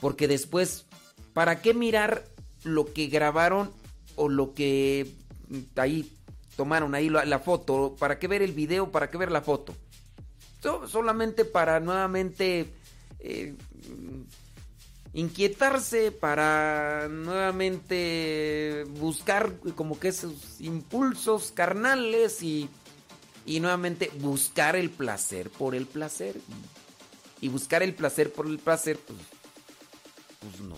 Porque 0.00 0.28
después, 0.28 0.86
¿para 1.32 1.62
qué 1.62 1.74
mirar 1.74 2.24
lo 2.64 2.92
que 2.92 3.06
grabaron 3.06 3.70
o 4.16 4.28
lo 4.28 4.54
que 4.54 5.12
mm, 5.48 5.58
ahí 5.78 6.12
tomaron 6.56 6.94
ahí 6.94 7.08
la, 7.08 7.38
foto? 7.38 7.96
¿Para 7.98 8.18
qué 8.18 8.26
ver 8.28 8.42
el 8.42 8.52
video? 8.52 8.90
¿Para 8.90 9.10
qué 9.10 9.18
ver 9.18 9.30
la 9.30 9.42
foto? 9.42 9.74
So- 10.60 10.88
solamente 10.88 11.44
para 11.44 11.80
nuevamente 11.80 12.72
eh, 13.20 13.54
inquietarse, 15.14 16.10
para 16.10 17.08
nuevamente 17.08 18.84
buscar 18.98 19.54
como 19.74 19.98
que 19.98 20.08
esos 20.08 20.60
impulsos 20.60 21.52
carnales 21.52 22.42
y, 22.42 22.68
y 23.44 23.60
nuevamente 23.60 24.10
buscar 24.20 24.76
el 24.76 24.90
placer 24.90 25.50
por 25.50 25.74
el 25.74 25.86
placer. 25.86 26.36
Y, 27.40 27.48
buscar 27.48 27.82
el 27.82 27.94
placer 27.94 28.32
por 28.32 28.46
el 28.46 28.58
placer, 28.58 28.98
pues, 28.98 29.18
pues 30.40 30.60
no. 30.60 30.76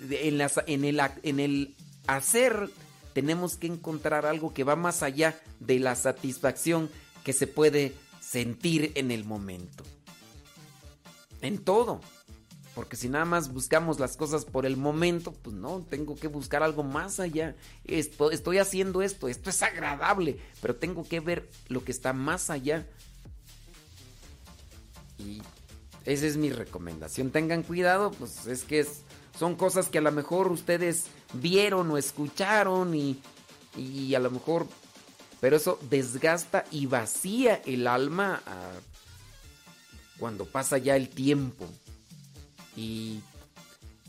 En, 0.00 0.40
en 0.66 0.84
el, 0.84 1.00
en 1.22 1.40
el 1.40 1.74
hacer 2.06 2.68
tenemos 3.12 3.56
que 3.56 3.66
encontrar 3.66 4.26
algo 4.26 4.52
que 4.52 4.64
va 4.64 4.76
más 4.76 5.02
allá 5.02 5.40
de 5.60 5.78
la 5.78 5.94
satisfacción 5.94 6.90
que 7.24 7.32
se 7.32 7.46
puede 7.46 7.94
sentir 8.20 8.92
en 8.94 9.10
el 9.10 9.24
momento. 9.24 9.84
En 11.42 11.58
todo. 11.58 12.00
Porque 12.80 12.96
si 12.96 13.10
nada 13.10 13.26
más 13.26 13.52
buscamos 13.52 14.00
las 14.00 14.16
cosas 14.16 14.46
por 14.46 14.64
el 14.64 14.78
momento, 14.78 15.32
pues 15.32 15.54
no, 15.54 15.84
tengo 15.90 16.16
que 16.16 16.28
buscar 16.28 16.62
algo 16.62 16.82
más 16.82 17.20
allá. 17.20 17.54
Esto, 17.84 18.30
estoy 18.30 18.56
haciendo 18.56 19.02
esto, 19.02 19.28
esto 19.28 19.50
es 19.50 19.62
agradable, 19.62 20.38
pero 20.62 20.74
tengo 20.74 21.06
que 21.06 21.20
ver 21.20 21.46
lo 21.68 21.84
que 21.84 21.92
está 21.92 22.14
más 22.14 22.48
allá. 22.48 22.86
Y 25.18 25.42
esa 26.06 26.26
es 26.26 26.38
mi 26.38 26.48
recomendación. 26.48 27.30
Tengan 27.32 27.64
cuidado, 27.64 28.12
pues 28.12 28.46
es 28.46 28.64
que 28.64 28.86
son 29.38 29.56
cosas 29.56 29.90
que 29.90 29.98
a 29.98 30.00
lo 30.00 30.10
mejor 30.10 30.50
ustedes 30.50 31.04
vieron 31.34 31.90
o 31.90 31.98
escucharon 31.98 32.94
y, 32.94 33.20
y 33.76 34.14
a 34.14 34.20
lo 34.20 34.30
mejor... 34.30 34.66
Pero 35.42 35.56
eso 35.56 35.78
desgasta 35.90 36.64
y 36.70 36.86
vacía 36.86 37.60
el 37.66 37.86
alma 37.86 38.40
cuando 40.18 40.46
pasa 40.46 40.78
ya 40.78 40.96
el 40.96 41.10
tiempo. 41.10 41.68
Y 42.76 43.20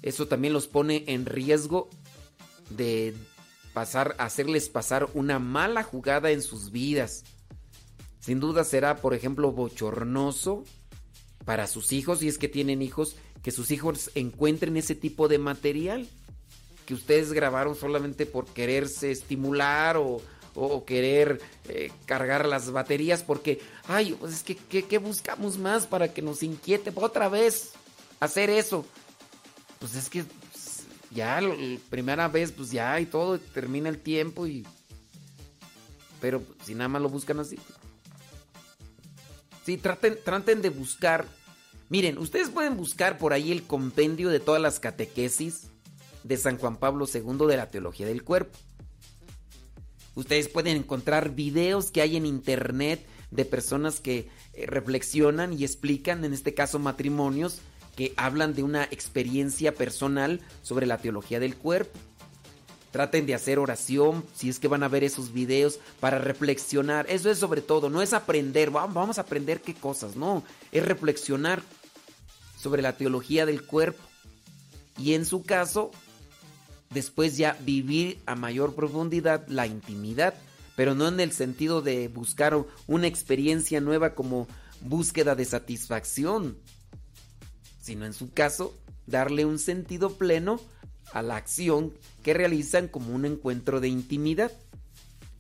eso 0.02 0.28
también 0.28 0.54
los 0.54 0.68
pone 0.68 1.04
en 1.08 1.26
riesgo 1.26 1.90
de 2.70 3.14
pasar, 3.74 4.16
hacerles 4.18 4.70
pasar 4.70 5.10
una 5.14 5.40
mala 5.40 5.84
jugada 5.84 6.32
en 6.32 6.42
sus 6.42 6.72
vidas. 6.72 7.24
Sin 8.20 8.40
duda 8.40 8.64
será, 8.64 8.98
por 8.98 9.14
ejemplo, 9.14 9.52
bochornoso 9.52 10.64
para 11.46 11.68
sus 11.68 11.92
hijos, 11.92 12.20
si 12.20 12.28
es 12.28 12.38
que 12.38 12.48
tienen 12.48 12.82
hijos, 12.82 13.16
que 13.42 13.52
sus 13.52 13.72
hijos 13.72 14.12
encuentren 14.14 14.78
ese 14.78 14.96
tipo 14.96 15.28
de 15.28 15.40
material 15.40 16.08
que 16.86 16.94
ustedes 16.94 17.34
grabaron 17.34 17.76
solamente 17.76 18.26
por 18.26 18.46
quererse 18.46 19.12
estimular 19.12 19.98
o, 19.98 20.22
o 20.56 20.86
querer 20.86 21.40
eh, 21.70 21.92
cargar 22.06 22.48
las 22.48 22.72
baterías 22.72 23.24
porque, 23.24 23.60
ay, 23.88 24.16
pues 24.20 24.34
es 24.34 24.44
que 24.44 24.56
¿qué, 24.56 24.98
buscamos 24.98 25.58
más 25.58 25.88
para 25.88 26.14
que 26.14 26.22
nos 26.22 26.44
inquiete 26.44 26.92
otra 26.96 27.30
vez 27.30 27.72
hacer 28.22 28.50
eso? 28.50 28.86
Pues 29.80 29.96
es 29.96 30.10
que 30.10 30.24
pues, 30.24 30.86
ya 31.10 31.42
primera 31.90 32.30
vez, 32.30 32.54
pues 32.54 32.72
ya 32.72 32.98
y 33.02 33.06
todo, 33.06 33.38
termina 33.38 33.90
el 33.90 34.00
tiempo 34.00 34.48
y... 34.48 34.66
Pero 36.22 36.44
si 36.64 36.76
nada 36.76 36.88
más 36.88 37.02
lo 37.02 37.10
buscan 37.10 37.40
así. 37.40 37.58
Sí, 39.66 39.78
traten, 39.78 40.18
traten 40.24 40.62
de 40.62 40.70
buscar. 40.70 41.28
Miren, 41.90 42.20
ustedes 42.20 42.50
pueden 42.50 42.78
buscar 42.78 43.18
por 43.18 43.34
ahí 43.34 43.52
el 43.52 43.64
compendio 43.64 44.30
de 44.30 44.40
todas 44.40 44.62
las 44.62 44.80
catequesis 44.80 45.64
de 46.24 46.38
San 46.38 46.58
Juan 46.58 46.78
Pablo 46.78 47.08
II 47.12 47.48
de 47.48 47.58
la 47.58 47.70
teología 47.70 48.06
del 48.06 48.24
cuerpo. 48.24 48.58
Ustedes 50.14 50.48
pueden 50.48 50.78
encontrar 50.78 51.32
videos 51.32 51.90
que 51.90 52.02
hay 52.02 52.18
en 52.18 52.28
internet 52.28 53.04
de 53.32 53.46
personas 53.46 54.00
que 54.00 54.30
eh, 54.54 54.66
reflexionan 54.68 55.54
y 55.54 55.64
explican, 55.64 56.24
en 56.24 56.34
este 56.34 56.54
caso 56.54 56.78
matrimonios, 56.78 57.62
que 57.96 58.14
hablan 58.18 58.54
de 58.54 58.64
una 58.64 58.84
experiencia 58.86 59.74
personal 59.74 60.42
sobre 60.64 60.86
la 60.86 60.98
teología 60.98 61.40
del 61.40 61.56
cuerpo. 61.56 61.98
Traten 62.92 63.26
de 63.26 63.36
hacer 63.36 63.58
oración 63.58 64.26
si 64.36 64.50
es 64.50 64.60
que 64.60 64.68
van 64.68 64.84
a 64.84 64.90
ver 64.90 65.04
esos 65.04 65.32
videos 65.32 65.80
para 66.00 66.20
reflexionar. 66.20 67.06
Eso 67.10 67.30
es 67.30 67.38
sobre 67.38 67.62
todo, 67.62 67.90
no 67.90 68.02
es 68.02 68.14
aprender, 68.14 68.70
vamos 68.70 69.18
a 69.18 69.22
aprender 69.22 69.62
qué 69.62 69.74
cosas, 69.74 70.16
no, 70.16 70.44
es 70.72 70.86
reflexionar 70.86 71.62
sobre 72.58 72.82
la 72.82 72.98
teología 72.98 73.46
del 73.46 73.64
cuerpo. 73.64 74.04
Y 74.98 75.14
en 75.14 75.26
su 75.26 75.44
caso, 75.44 75.92
después 76.90 77.38
ya 77.38 77.58
vivir 77.62 78.20
a 78.26 78.36
mayor 78.36 78.76
profundidad 78.76 79.48
la 79.48 79.68
intimidad, 79.68 80.34
pero 80.76 80.94
no 80.94 81.08
en 81.08 81.20
el 81.20 81.32
sentido 81.32 81.82
de 81.82 82.08
buscar 82.08 82.66
una 82.88 83.08
experiencia 83.08 83.82
nueva 83.82 84.16
como 84.16 84.48
búsqueda 84.82 85.36
de 85.36 85.46
satisfacción, 85.46 86.58
sino 87.82 88.06
en 88.06 88.14
su 88.14 88.32
caso 88.32 88.74
darle 89.08 89.46
un 89.46 89.60
sentido 89.60 90.18
pleno 90.18 90.62
a 91.12 91.22
la 91.22 91.36
acción 91.36 91.94
que 92.24 92.34
realizan 92.34 92.88
como 92.88 93.14
un 93.14 93.26
encuentro 93.26 93.82
de 93.82 93.90
intimidad 93.90 94.52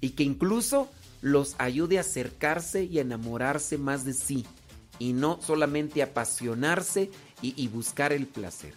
y 0.01 0.09
que 0.11 0.23
incluso 0.23 0.89
los 1.21 1.55
ayude 1.59 1.97
a 1.97 2.01
acercarse 2.01 2.83
y 2.83 2.97
a 2.97 3.03
enamorarse 3.03 3.77
más 3.77 4.03
de 4.03 4.13
sí 4.13 4.45
y 4.99 5.13
no 5.13 5.39
solamente 5.41 6.01
apasionarse 6.01 7.11
y, 7.41 7.53
y 7.61 7.67
buscar 7.67 8.11
el 8.11 8.27
placer. 8.27 8.73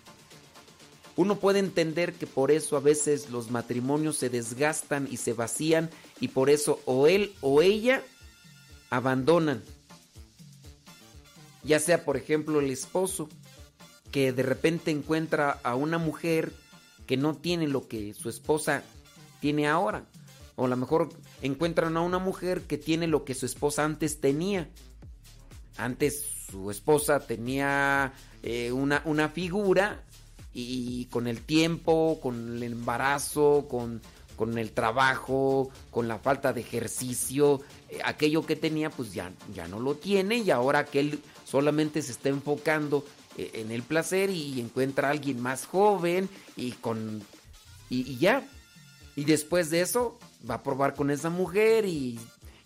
Uno 1.16 1.36
puede 1.36 1.60
entender 1.60 2.12
que 2.12 2.26
por 2.26 2.50
eso 2.50 2.76
a 2.76 2.80
veces 2.80 3.30
los 3.30 3.50
matrimonios 3.50 4.16
se 4.16 4.30
desgastan 4.30 5.08
y 5.10 5.16
se 5.16 5.32
vacían 5.32 5.90
y 6.20 6.28
por 6.28 6.50
eso 6.50 6.80
o 6.86 7.06
él 7.06 7.32
o 7.40 7.62
ella 7.62 8.02
abandonan. 8.90 9.62
Ya 11.62 11.78
sea 11.78 12.04
por 12.04 12.16
ejemplo 12.16 12.60
el 12.60 12.70
esposo 12.70 13.28
que 14.14 14.32
de 14.32 14.44
repente 14.44 14.92
encuentra 14.92 15.58
a 15.64 15.74
una 15.74 15.98
mujer 15.98 16.52
que 17.04 17.16
no 17.16 17.34
tiene 17.34 17.66
lo 17.66 17.88
que 17.88 18.14
su 18.14 18.28
esposa 18.28 18.84
tiene 19.40 19.66
ahora. 19.66 20.04
O 20.54 20.66
a 20.66 20.68
lo 20.68 20.76
mejor 20.76 21.08
encuentran 21.42 21.96
a 21.96 22.00
una 22.00 22.20
mujer 22.20 22.60
que 22.60 22.78
tiene 22.78 23.08
lo 23.08 23.24
que 23.24 23.34
su 23.34 23.44
esposa 23.44 23.84
antes 23.84 24.20
tenía. 24.20 24.70
Antes 25.76 26.26
su 26.48 26.70
esposa 26.70 27.26
tenía 27.26 28.12
eh, 28.44 28.70
una, 28.70 29.02
una 29.04 29.30
figura 29.30 30.04
y 30.52 31.06
con 31.06 31.26
el 31.26 31.40
tiempo, 31.40 32.20
con 32.22 32.58
el 32.58 32.62
embarazo, 32.62 33.66
con, 33.68 34.00
con 34.36 34.56
el 34.58 34.70
trabajo, 34.70 35.70
con 35.90 36.06
la 36.06 36.20
falta 36.20 36.52
de 36.52 36.60
ejercicio, 36.60 37.62
eh, 37.88 37.98
aquello 38.04 38.46
que 38.46 38.54
tenía 38.54 38.90
pues 38.90 39.12
ya, 39.12 39.32
ya 39.52 39.66
no 39.66 39.80
lo 39.80 39.96
tiene 39.96 40.36
y 40.36 40.52
ahora 40.52 40.84
que 40.84 41.00
él 41.00 41.18
solamente 41.44 42.00
se 42.00 42.12
está 42.12 42.28
enfocando 42.28 43.04
en 43.36 43.70
el 43.70 43.82
placer 43.82 44.30
y 44.30 44.60
encuentra 44.60 45.08
a 45.08 45.10
alguien 45.10 45.40
más 45.40 45.66
joven 45.66 46.28
y 46.56 46.72
con 46.72 47.22
y, 47.90 48.12
y 48.12 48.18
ya. 48.18 48.46
Y 49.16 49.24
después 49.24 49.70
de 49.70 49.80
eso 49.80 50.18
va 50.48 50.56
a 50.56 50.62
probar 50.62 50.94
con 50.94 51.10
esa 51.10 51.30
mujer 51.30 51.84
y, 51.84 52.18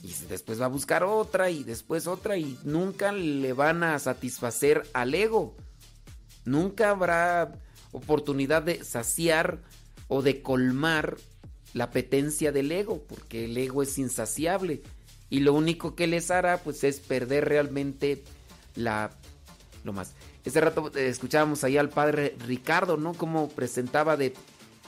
y 0.03 0.14
después 0.29 0.61
va 0.61 0.66
a 0.66 0.69
buscar 0.69 1.03
otra 1.03 1.51
y 1.51 1.64
después 1.64 2.07
otra 2.07 2.37
y 2.37 2.59
nunca 2.64 3.12
le 3.12 3.53
van 3.53 3.83
a 3.83 3.99
satisfacer 3.99 4.85
al 4.93 5.14
ego. 5.14 5.57
Nunca 6.45 6.91
habrá 6.91 7.53
oportunidad 7.93 8.62
de 8.62 8.85
saciar 8.85 9.61
o 10.09 10.23
de 10.23 10.41
colmar 10.43 11.16
la 11.75 11.85
apetencia 11.85 12.53
del 12.53 12.73
ego 12.73 13.03
porque 13.09 13.47
el 13.47 13.57
ego 13.57 13.83
es 13.83 13.99
insaciable. 13.99 14.83
Y 15.31 15.41
lo 15.41 15.53
único 15.53 15.95
que 15.95 16.07
les 16.07 16.31
hará 16.31 16.59
pues 16.59 16.85
es 16.85 17.01
perder 17.01 17.47
realmente 17.47 18.23
la 18.75 19.11
lo 19.85 19.93
más. 19.93 20.14
Este 20.49 20.62
rato 20.62 20.90
eh, 20.94 21.09
escuchábamos 21.09 21.62
ahí 21.62 21.76
al 21.76 21.90
padre 21.90 22.34
Ricardo, 22.46 22.96
¿no? 22.96 23.12
Como 23.12 23.51
presentaba 23.51 24.16
de, 24.16 24.32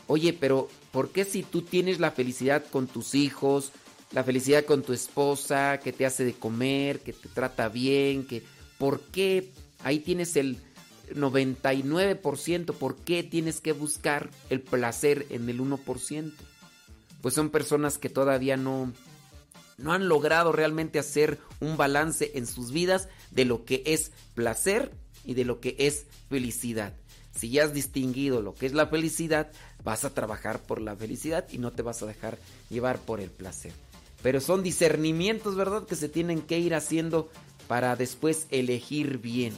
oye, 0.07 0.33
pero 0.33 0.71
¿por 0.91 1.11
qué 1.11 1.27
si 1.27 1.43
tú 1.43 1.61
tienes 1.61 2.01
la 2.01 2.13
felicidad 2.13 2.65
con 2.71 2.87
tus 2.87 3.15
hijos, 3.15 3.71
la 4.13 4.25
felicidad 4.25 4.65
con 4.65 4.83
tu 4.83 4.95
esposa, 4.95 5.79
que 5.85 5.93
te 5.93 6.07
hace 6.07 6.25
de 6.25 6.33
comer, 6.33 7.01
que 7.01 7.13
te 7.13 7.29
trata 7.29 7.69
bien, 7.69 8.27
que 8.27 8.43
¿por 8.79 9.03
qué 9.03 9.53
ahí 9.85 9.99
tienes 9.99 10.35
el 10.37 10.57
99%, 11.15 12.73
¿por 12.73 12.97
qué 12.97 13.23
tienes 13.23 13.61
que 13.61 13.73
buscar 13.73 14.31
el 14.49 14.63
placer 14.63 15.27
en 15.29 15.47
el 15.51 15.61
1%? 15.61 16.33
Pues 17.21 17.35
son 17.35 17.51
personas 17.51 17.99
que 17.99 18.09
todavía 18.09 18.57
no 18.57 18.95
no 19.77 19.93
han 19.93 20.09
logrado 20.09 20.53
realmente 20.53 20.99
hacer 20.99 21.39
un 21.61 21.77
balance 21.77 22.33
en 22.35 22.47
sus 22.47 22.73
vidas 22.73 23.09
de 23.31 23.45
lo 23.45 23.67
que 23.67 23.83
es 23.85 24.13
placer 24.35 24.91
y 25.31 25.35
de 25.35 25.45
lo 25.45 25.61
que 25.61 25.77
es 25.79 26.07
felicidad. 26.29 26.93
Si 27.33 27.51
ya 27.51 27.63
has 27.63 27.73
distinguido 27.73 28.43
lo 28.43 28.53
que 28.53 28.67
es 28.67 28.73
la 28.73 28.89
felicidad, 28.89 29.53
vas 29.85 30.05
a 30.05 30.13
trabajar 30.13 30.61
por 30.61 30.81
la 30.81 30.97
felicidad 30.97 31.47
y 31.53 31.59
no 31.59 31.71
te 31.71 31.83
vas 31.83 32.03
a 32.03 32.07
dejar 32.07 32.37
llevar 32.69 32.99
por 32.99 33.21
el 33.21 33.31
placer. 33.31 33.73
Pero 34.25 34.41
son 34.41 34.65
discernimientos, 34.65 35.55
¿verdad? 35.55 35.87
Que 35.87 35.95
se 35.95 36.09
tienen 36.09 36.43
que 36.43 36.59
ir 36.59 36.75
haciendo 36.75 37.31
para 37.69 37.95
después 37.95 38.49
elegir 38.51 39.19
bien. 39.19 39.53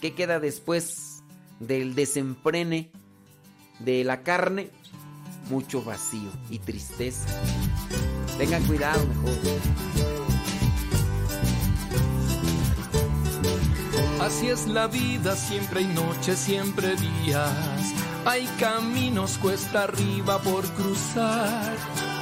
¿Qué 0.00 0.14
queda 0.14 0.38
después 0.38 1.24
del 1.58 1.96
desemprene 1.96 2.92
de 3.80 4.04
la 4.04 4.22
carne? 4.22 4.70
Mucho 5.48 5.82
vacío 5.82 6.30
y 6.50 6.60
tristeza. 6.60 7.26
Tengan 8.38 8.64
cuidado 8.64 9.04
mejor. 9.08 10.19
Así 14.20 14.48
es 14.48 14.66
la 14.66 14.86
vida, 14.86 15.34
siempre 15.34 15.80
hay 15.80 15.86
noches, 15.86 16.38
siempre 16.38 16.94
días. 16.96 17.94
Hay 18.26 18.46
caminos 18.58 19.38
cuesta 19.38 19.84
arriba 19.84 20.38
por 20.38 20.64
cruzar. 20.72 21.74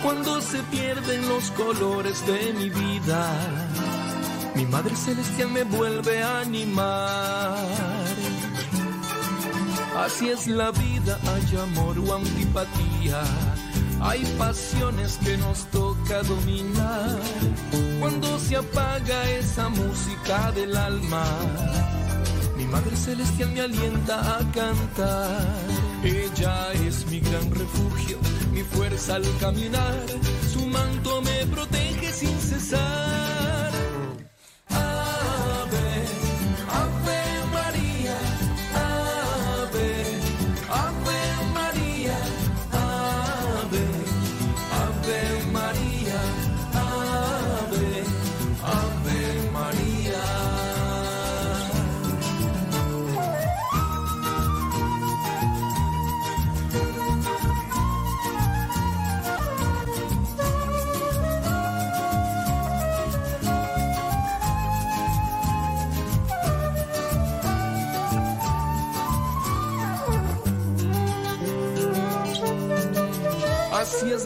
Cuando 0.02 0.40
se 0.40 0.62
pierden 0.64 1.28
los 1.28 1.50
colores 1.50 2.24
de 2.24 2.52
mi 2.52 2.70
vida, 2.70 3.32
mi 4.54 4.64
Madre 4.66 4.94
Celestial 4.94 5.50
me 5.50 5.64
vuelve 5.64 6.22
a 6.22 6.40
animar. 6.40 7.56
Así 9.96 10.28
es 10.28 10.46
la 10.46 10.70
vida, 10.70 11.18
hay 11.26 11.56
amor 11.56 11.98
o 11.98 12.14
antipatía. 12.14 13.22
Hay 14.00 14.24
pasiones 14.38 15.18
que 15.24 15.36
nos 15.36 15.66
toca 15.66 16.22
dominar. 16.22 17.18
Cuando 18.00 18.38
se 18.38 18.56
apaga 18.56 19.30
esa 19.30 19.68
música 19.68 20.52
del 20.52 20.76
alma, 20.76 21.24
mi 22.56 22.64
Madre 22.64 22.96
Celestial 22.96 23.50
me 23.52 23.60
alienta 23.62 24.38
a 24.38 24.38
cantar. 24.52 25.46
Ella 26.04 26.72
es 26.86 27.06
mi 27.06 27.20
gran 27.20 27.50
refugio, 27.50 28.18
mi 28.52 28.62
fuerza 28.62 29.16
al 29.16 29.24
caminar. 29.38 30.06
Su 30.52 30.66
manto 30.66 31.20
me 31.22 31.46
protege 31.46 32.12
sin 32.12 32.38
cesar. 32.38 33.27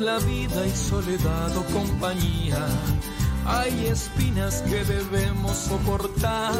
La 0.03 0.19
vida 0.19 0.67
y 0.67 0.71
soledad 0.71 1.57
o 1.57 1.65
compañía. 1.67 2.67
Hay 3.47 3.87
espinas 3.87 4.63
que 4.63 4.85
debemos 4.85 5.57
soportar. 5.57 6.55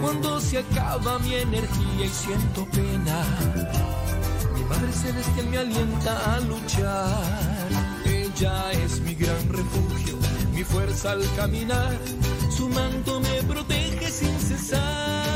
Cuando 0.00 0.40
se 0.40 0.58
acaba 0.58 1.18
mi 1.18 1.34
energía 1.34 2.04
y 2.04 2.08
siento 2.08 2.66
pena, 2.66 3.24
mi 4.54 4.64
Madre 4.64 4.92
Celestial 4.92 5.46
me 5.48 5.58
alienta 5.58 6.34
a 6.34 6.40
luchar. 6.40 7.68
Ella 8.04 8.72
es 8.72 9.00
mi 9.00 9.14
gran 9.14 9.48
refugio, 9.48 10.16
mi 10.52 10.64
fuerza 10.64 11.12
al 11.12 11.24
caminar. 11.36 11.98
Su 12.50 12.68
manto 12.68 13.20
me 13.20 13.42
protege 13.42 14.10
sin 14.10 14.38
cesar. 14.40 15.35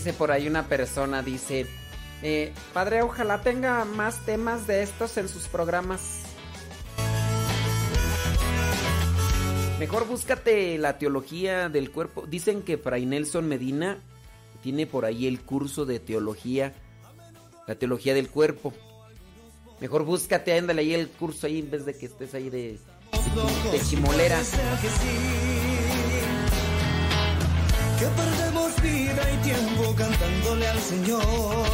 Dice 0.00 0.14
por 0.14 0.32
ahí 0.32 0.48
una 0.48 0.66
persona, 0.66 1.22
dice, 1.22 1.66
eh, 2.22 2.54
padre, 2.72 3.02
ojalá 3.02 3.42
tenga 3.42 3.84
más 3.84 4.24
temas 4.24 4.66
de 4.66 4.82
estos 4.82 5.18
en 5.18 5.28
sus 5.28 5.46
programas. 5.46 6.22
Mejor 9.78 10.06
búscate 10.06 10.78
la 10.78 10.96
teología 10.96 11.68
del 11.68 11.90
cuerpo. 11.90 12.24
Dicen 12.26 12.62
que 12.62 12.78
Fray 12.78 13.04
Nelson 13.04 13.46
Medina 13.46 13.98
tiene 14.62 14.86
por 14.86 15.04
ahí 15.04 15.26
el 15.26 15.42
curso 15.42 15.84
de 15.84 16.00
teología, 16.00 16.72
la 17.66 17.74
teología 17.74 18.14
del 18.14 18.30
cuerpo. 18.30 18.72
Mejor 19.80 20.04
búscate, 20.06 20.56
ándale 20.56 20.80
ahí 20.80 20.94
el 20.94 21.10
curso 21.10 21.46
ahí 21.46 21.58
en 21.58 21.70
vez 21.70 21.84
de 21.84 21.94
que 21.94 22.06
estés 22.06 22.32
ahí 22.32 22.48
de, 22.48 22.78
de 23.70 23.80
chimolera. 23.82 24.40
Que 28.00 28.06
perdemos 28.06 28.80
vida 28.80 29.30
y 29.30 29.36
tiempo 29.44 29.94
cantándole 29.94 30.66
al 30.66 30.80
Señor. 30.80 31.66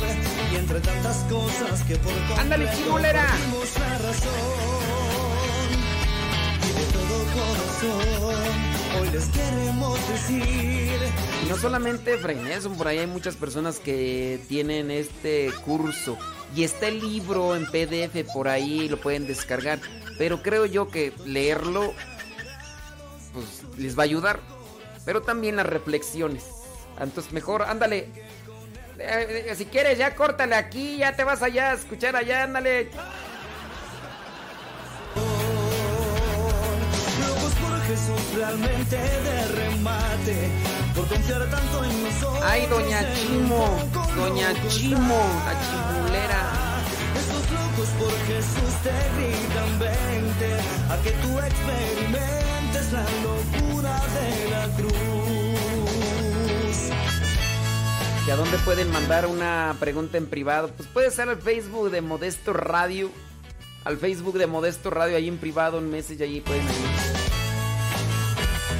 Y 0.53 0.57
entre 0.57 0.81
tantas 0.81 1.19
cosas 1.31 1.85
que 1.85 1.95
por 1.95 2.13
¡Ándale, 2.37 2.69
chimolera! 2.77 3.29
perdimos 3.31 3.79
la 3.79 3.99
razón. 3.99 4.33
Y 6.65 6.73
de 6.73 6.85
todo 6.93 7.17
corazón, 7.37 9.01
hoy 9.01 9.11
les 9.11 9.27
queremos 9.27 10.09
decir. 10.09 10.99
Y 11.45 11.49
no 11.49 11.57
solamente 11.59 12.19
Fray 12.19 12.35
Nelson, 12.35 12.77
por 12.77 12.89
ahí 12.89 12.99
hay 12.99 13.07
muchas 13.07 13.37
personas 13.37 13.79
que 13.79 14.41
tienen 14.49 14.91
este 14.91 15.53
curso. 15.65 16.19
Y 16.57 16.65
está 16.65 16.89
el 16.89 17.09
libro 17.09 17.55
en 17.55 17.67
PDF 17.67 18.33
por 18.35 18.49
ahí, 18.49 18.89
lo 18.89 19.01
pueden 19.01 19.29
descargar. 19.29 19.79
Pero 20.19 20.43
creo 20.43 20.67
yo 20.67 20.89
que 20.89 21.13
leerlo 21.25 21.95
pues 23.33 23.63
les 23.79 23.97
va 23.97 24.03
a 24.03 24.07
ayudar. 24.07 24.56
Pero 25.07 25.23
también 25.23 25.57
las 25.57 25.65
reflexiones. 25.65 26.45
Entonces 27.01 27.33
mejor, 27.33 27.63
ándale. 27.63 28.11
Eh, 28.99 29.47
eh, 29.49 29.55
si 29.57 29.65
quieres, 29.65 29.97
ya 29.97 30.15
córtale 30.15 30.55
aquí, 30.55 30.99
ya 30.99 31.17
te 31.17 31.25
vas 31.25 31.43
allá 31.43 31.71
a 31.71 31.75
escuchar 31.75 32.17
allá, 32.17 32.43
ándale. 32.43 32.91
Jesús 37.87 38.35
realmente 38.35 38.97
de 38.97 39.49
remate. 39.49 40.51
Por 40.95 41.07
confiar 41.07 41.49
tanto 41.51 41.85
en 41.85 42.03
nosotros. 42.03 42.43
Ay, 42.43 42.67
doña 42.67 43.15
Chimo, 43.15 43.79
doña 44.17 44.53
Chimo, 44.69 45.23
la 45.47 45.55
chimulera. 45.63 46.43
Estos 47.17 47.51
locos 47.53 47.89
por 47.99 48.13
Jesús 48.27 48.75
te 48.83 48.91
gritan 49.17 49.79
vente, 49.79 50.57
a 50.91 51.03
que 51.03 51.11
tú 51.11 51.39
experimentes 51.39 52.36
la 52.93 53.05
locura 53.23 54.01
de 54.15 54.51
la 54.51 54.69
cruz. 54.77 54.93
¿Y 58.27 58.31
a 58.31 58.37
dónde 58.37 58.59
pueden 58.59 58.91
mandar 58.91 59.27
una 59.27 59.77
pregunta 59.79 60.19
en 60.19 60.27
privado? 60.27 60.71
Pues 60.77 60.89
puede 60.89 61.11
ser 61.11 61.29
al 61.29 61.41
Facebook 61.41 61.91
de 61.91 62.01
Modesto 62.01 62.53
Radio. 62.53 63.11
Al 63.85 63.99
Facebook 63.99 64.37
de 64.37 64.49
Modesto 64.49 64.91
Radio, 64.91 65.17
ahí 65.17 65.29
en 65.29 65.39
privado, 65.39 65.79
en 65.79 65.91
Message, 65.91 66.25
allí 66.25 66.41
pueden 66.41 66.65
ir. 66.65 66.71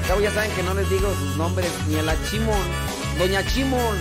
Cabo 0.09 0.21
ya 0.21 0.33
saben 0.33 0.51
que 0.53 0.63
no 0.63 0.75
les 0.75 0.89
digo 0.91 1.13
sus 1.15 1.37
nombres, 1.37 1.71
ni 1.89 1.97
a 1.97 2.03
la 2.03 2.15
Chimón, 2.31 2.63
Doña 3.19 3.45
Chimón. 3.47 3.99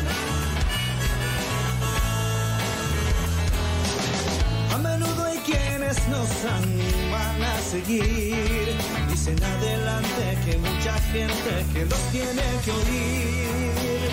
A 4.72 4.78
menudo 4.78 5.24
hay 5.26 5.38
quienes 5.40 6.08
nos 6.08 6.30
animan 6.46 7.44
a 7.44 7.60
seguir. 7.60 8.95
Dicen 9.16 9.42
adelante 9.42 10.38
que 10.46 10.58
mucha 10.58 10.94
gente 11.14 11.66
que 11.72 11.86
los 11.86 12.00
tiene 12.12 12.44
que 12.66 12.72
oír. 12.72 14.12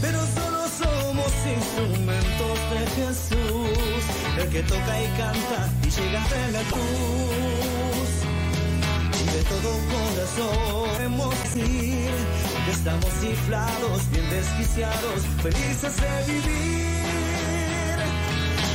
Pero 0.00 0.18
solo 0.34 0.60
somos 0.82 1.30
instrumentos 1.58 2.56
de 2.72 2.80
Jesús, 2.96 4.02
el 4.38 4.48
que 4.48 4.62
toca 4.62 5.02
y 5.02 5.08
canta 5.18 5.70
y 5.84 5.90
llega 5.90 6.22
de 6.26 6.52
la 6.52 6.62
cruz. 6.72 8.10
Y 9.20 9.24
de 9.36 9.42
todo 9.42 9.70
corazón 9.92 10.90
queremos 10.96 11.30
decir 11.42 12.10
que 12.64 12.70
estamos 12.70 13.10
cifrados, 13.20 14.10
bien 14.10 14.30
desquiciados, 14.30 15.20
felices 15.42 15.94
de 16.00 16.32
vivir. 16.32 16.97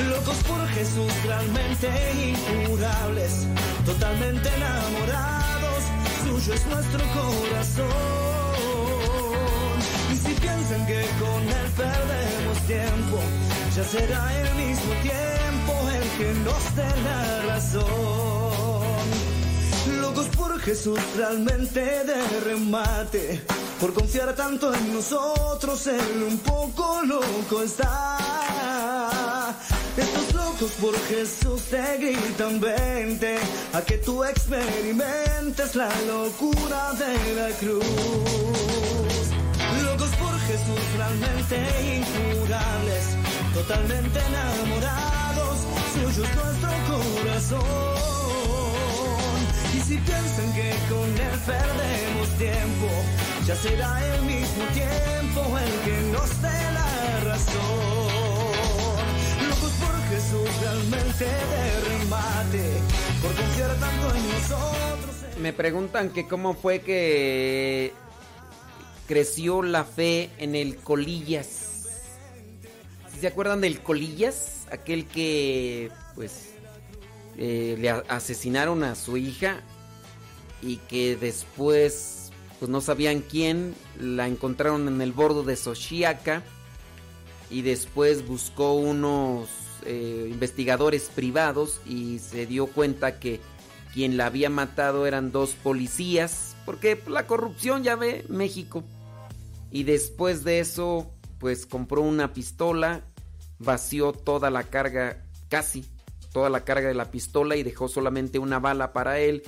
Locos 0.01 0.37
por 0.47 0.67
Jesús, 0.69 1.11
realmente 1.23 1.87
incurables, 2.33 3.47
totalmente 3.85 4.49
enamorados, 4.49 5.83
suyo 6.23 6.53
es 6.53 6.65
nuestro 6.67 6.99
corazón. 7.13 7.85
Y 10.11 10.15
si 10.15 10.33
piensan 10.33 10.85
que 10.87 11.05
con 11.19 11.43
él 11.43 11.71
perdemos 11.77 12.57
tiempo, 12.67 13.19
ya 13.75 13.83
será 13.83 14.41
el 14.41 14.55
mismo 14.55 14.93
tiempo 15.01 15.73
el 15.89 16.09
que 16.17 16.33
nos 16.39 16.75
dé 16.75 16.89
la 17.05 17.53
razón. 17.53 18.62
Por 20.43 20.59
Jesús, 20.59 20.99
realmente 21.15 21.79
de 21.79 22.39
remate, 22.41 23.41
por 23.79 23.93
confiar 23.93 24.35
tanto 24.35 24.73
en 24.73 24.93
nosotros, 24.93 25.87
él 25.87 26.23
un 26.27 26.37
poco 26.39 27.01
loco 27.05 27.63
está. 27.63 29.55
Estos 29.95 30.33
locos 30.33 30.71
por 30.81 30.99
Jesús 31.07 31.61
te 31.71 31.97
gritan 31.97 32.59
vente 32.59 33.37
a 33.71 33.81
que 33.83 33.99
tú 33.99 34.21
experimentes 34.25 35.75
la 35.75 35.89
locura 36.07 36.91
de 37.01 37.35
la 37.35 37.49
cruz. 37.55 37.85
Locos 39.81 40.09
por 40.21 40.39
Jesús 40.41 40.81
realmente 40.97 41.55
incurables, 41.99 43.03
totalmente 43.53 44.19
enamorados, 44.19 45.57
nuestro 46.01 46.25
corazón. 46.89 48.22
Si 49.87 49.97
piensan 49.97 50.53
que 50.53 50.73
con 50.89 51.09
él 51.09 51.39
perdemos 51.45 52.29
tiempo, 52.37 52.87
ya 53.45 53.53
será 53.53 54.15
el 54.15 54.21
mismo 54.21 54.63
tiempo 54.73 55.57
el 55.59 55.73
que 55.83 56.01
nos 56.13 56.41
dé 56.41 56.71
la 56.73 57.19
razón. 57.25 57.59
Locos 59.49 59.71
por 59.81 60.01
Jesús 60.07 60.61
realmente 60.61 61.25
de 61.25 61.79
remate, 61.89 62.63
por 63.21 63.35
confiar 63.35 63.75
tanto 63.77 64.15
en 64.15 64.29
nosotros. 64.29 65.37
Me 65.41 65.51
preguntan 65.51 66.11
que 66.11 66.27
cómo 66.29 66.53
fue 66.53 66.79
que 66.79 67.91
creció 69.05 69.63
la 69.63 69.83
fe 69.83 70.29
en 70.37 70.55
el 70.55 70.77
Colillas. 70.77 71.47
¿Sí 73.13 73.19
¿Se 73.19 73.27
acuerdan 73.27 73.59
del 73.59 73.81
Colillas? 73.81 74.61
Aquel 74.71 75.07
que 75.07 75.91
pues 76.15 76.53
eh, 77.37 77.75
le 77.77 77.89
asesinaron 77.89 78.85
a 78.85 78.95
su 78.95 79.17
hija 79.17 79.61
y 80.63 80.77
que 80.77 81.15
después 81.15 82.31
pues 82.59 82.69
no 82.71 82.79
sabían 82.79 83.21
quién, 83.21 83.75
la 83.99 84.27
encontraron 84.27 84.87
en 84.87 85.01
el 85.01 85.11
bordo 85.11 85.43
de 85.43 85.57
Xochiaca 85.57 86.43
y 87.49 87.61
después 87.61 88.25
buscó 88.25 88.73
unos 88.73 89.49
eh, 89.85 90.29
investigadores 90.31 91.11
privados 91.13 91.81
y 91.85 92.19
se 92.19 92.45
dio 92.45 92.67
cuenta 92.67 93.19
que 93.19 93.41
quien 93.93 94.15
la 94.15 94.27
había 94.27 94.49
matado 94.49 95.05
eran 95.05 95.33
dos 95.33 95.55
policías, 95.55 96.55
porque 96.65 96.99
la 97.07 97.27
corrupción 97.27 97.83
ya 97.83 97.95
ve 97.97 98.25
México. 98.29 98.83
Y 99.69 99.83
después 99.83 100.43
de 100.43 100.59
eso, 100.59 101.11
pues 101.39 101.65
compró 101.65 102.01
una 102.01 102.31
pistola, 102.31 103.01
vació 103.59 104.13
toda 104.13 104.49
la 104.49 104.63
carga, 104.63 105.21
casi 105.49 105.85
toda 106.31 106.49
la 106.49 106.63
carga 106.63 106.87
de 106.87 106.95
la 106.95 107.11
pistola 107.11 107.57
y 107.57 107.63
dejó 107.63 107.89
solamente 107.89 108.39
una 108.39 108.59
bala 108.59 108.93
para 108.93 109.19
él 109.19 109.43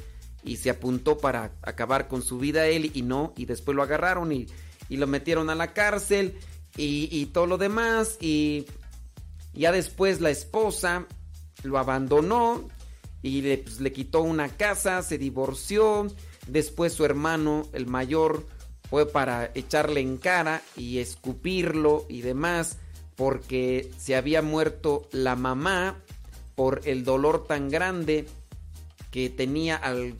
y 0.45 0.57
se 0.57 0.69
apuntó 0.69 1.17
para 1.17 1.51
acabar 1.63 2.07
con 2.07 2.21
su 2.21 2.37
vida 2.37 2.67
él 2.67 2.91
y 2.93 3.01
no, 3.01 3.33
y 3.35 3.45
después 3.45 3.75
lo 3.75 3.83
agarraron 3.83 4.31
y, 4.31 4.47
y 4.87 4.97
lo 4.97 5.07
metieron 5.07 5.49
a 5.49 5.55
la 5.55 5.73
cárcel 5.73 6.37
y, 6.77 7.09
y 7.11 7.25
todo 7.27 7.47
lo 7.47 7.57
demás 7.57 8.17
y 8.21 8.65
ya 9.53 9.71
después 9.71 10.21
la 10.21 10.29
esposa 10.29 11.07
lo 11.63 11.77
abandonó 11.77 12.63
y 13.21 13.41
le, 13.41 13.57
pues, 13.57 13.81
le 13.81 13.91
quitó 13.91 14.21
una 14.21 14.49
casa, 14.49 15.01
se 15.01 15.17
divorció. 15.17 16.07
Después 16.47 16.93
su 16.93 17.05
hermano, 17.05 17.67
el 17.73 17.87
mayor, 17.87 18.45
fue 18.89 19.07
para 19.07 19.51
echarle 19.55 20.01
en 20.01 20.17
cara 20.17 20.61
y 20.77 20.99
escupirlo 20.99 22.05
y 22.07 22.21
demás 22.21 22.77
porque 23.15 23.91
se 23.97 24.15
había 24.15 24.41
muerto 24.41 25.07
la 25.11 25.35
mamá 25.35 25.97
por 26.53 26.81
el 26.85 27.03
dolor 27.03 27.47
tan 27.47 27.69
grande 27.69 28.27
que 29.09 29.29
tenía 29.29 29.75
al, 29.75 30.15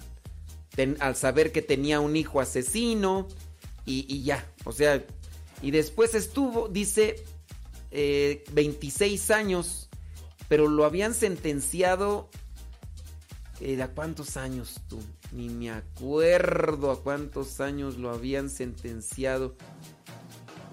al 1.00 1.16
saber 1.16 1.52
que 1.52 1.62
tenía 1.62 2.00
un 2.00 2.16
hijo 2.16 2.42
asesino 2.42 3.28
y, 3.86 4.06
y 4.14 4.24
ya, 4.24 4.46
o 4.66 4.72
sea, 4.72 5.06
y 5.62 5.72
después 5.72 6.16
estuvo, 6.16 6.68
dice, 6.68 7.24
eh, 7.92 8.44
26 8.52 9.32
años, 9.32 9.90
pero 10.48 10.68
lo 10.68 10.86
habían 10.86 11.14
sentenciado 11.14 12.30
eh, 13.62 13.82
¿A 13.82 13.88
cuántos 13.88 14.36
años 14.36 14.82
tú? 14.90 15.00
Ni 15.32 15.50
me 15.50 15.72
acuerdo 15.72 16.92
a 16.92 17.02
cuántos 17.02 17.62
años 17.62 17.98
lo 17.98 18.10
habían 18.10 18.50
sentenciado. 18.50 19.56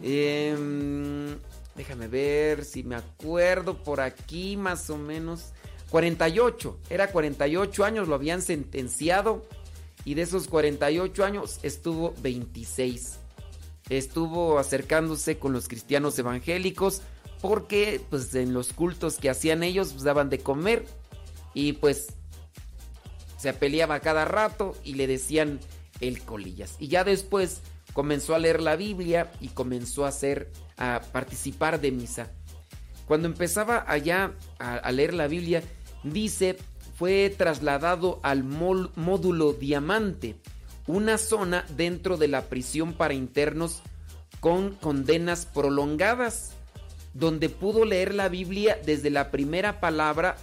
Em, 0.02 1.38
déjame 1.76 2.08
ver 2.08 2.64
si 2.64 2.82
me 2.82 2.96
acuerdo 2.96 3.82
por 3.82 4.00
aquí 4.00 4.56
más 4.56 4.90
o 4.90 4.98
menos. 4.98 5.52
48, 5.90 6.80
era 6.90 7.12
48 7.12 7.84
años, 7.84 8.08
lo 8.08 8.16
habían 8.16 8.42
sentenciado. 8.42 9.46
Y 10.04 10.14
de 10.14 10.22
esos 10.22 10.48
48 10.48 11.24
años 11.24 11.60
estuvo 11.62 12.14
26. 12.22 13.18
Estuvo 13.88 14.58
acercándose 14.58 15.38
con 15.38 15.52
los 15.52 15.68
cristianos 15.68 16.18
evangélicos 16.18 17.02
porque 17.40 18.00
pues 18.08 18.34
en 18.34 18.54
los 18.54 18.72
cultos 18.72 19.16
que 19.16 19.28
hacían 19.28 19.62
ellos 19.62 19.92
pues, 19.92 20.04
daban 20.04 20.30
de 20.30 20.38
comer 20.38 20.86
y 21.54 21.74
pues 21.74 22.14
se 23.36 23.52
peleaba 23.52 24.00
cada 24.00 24.24
rato 24.24 24.76
y 24.84 24.94
le 24.94 25.06
decían 25.06 25.58
el 26.00 26.22
colillas. 26.22 26.76
Y 26.78 26.88
ya 26.88 27.04
después 27.04 27.60
comenzó 27.92 28.34
a 28.34 28.38
leer 28.38 28.62
la 28.62 28.76
Biblia 28.76 29.32
y 29.40 29.48
comenzó 29.48 30.04
a 30.04 30.08
hacer, 30.08 30.50
a 30.76 31.02
participar 31.12 31.80
de 31.80 31.90
misa. 31.90 32.30
Cuando 33.06 33.26
empezaba 33.26 33.84
allá 33.86 34.32
a, 34.58 34.76
a 34.76 34.92
leer 34.92 35.12
la 35.12 35.26
Biblia, 35.26 35.62
dice, 36.04 36.56
fue 37.02 37.34
trasladado 37.36 38.20
al 38.22 38.44
módulo 38.44 39.54
Diamante, 39.54 40.36
una 40.86 41.18
zona 41.18 41.66
dentro 41.76 42.16
de 42.16 42.28
la 42.28 42.42
prisión 42.42 42.92
para 42.92 43.12
internos 43.12 43.82
con 44.38 44.76
condenas 44.76 45.44
prolongadas, 45.46 46.52
donde 47.12 47.48
pudo 47.48 47.84
leer 47.84 48.14
la 48.14 48.28
Biblia 48.28 48.78
desde 48.86 49.10
la 49.10 49.32
primera 49.32 49.80
palabra 49.80 50.36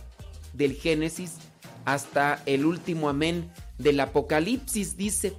del 0.52 0.74
Génesis 0.74 1.38
hasta 1.86 2.44
el 2.46 2.66
último 2.66 3.08
amén 3.08 3.50
del 3.78 3.98
Apocalipsis, 4.02 4.98
dice. 4.98 5.38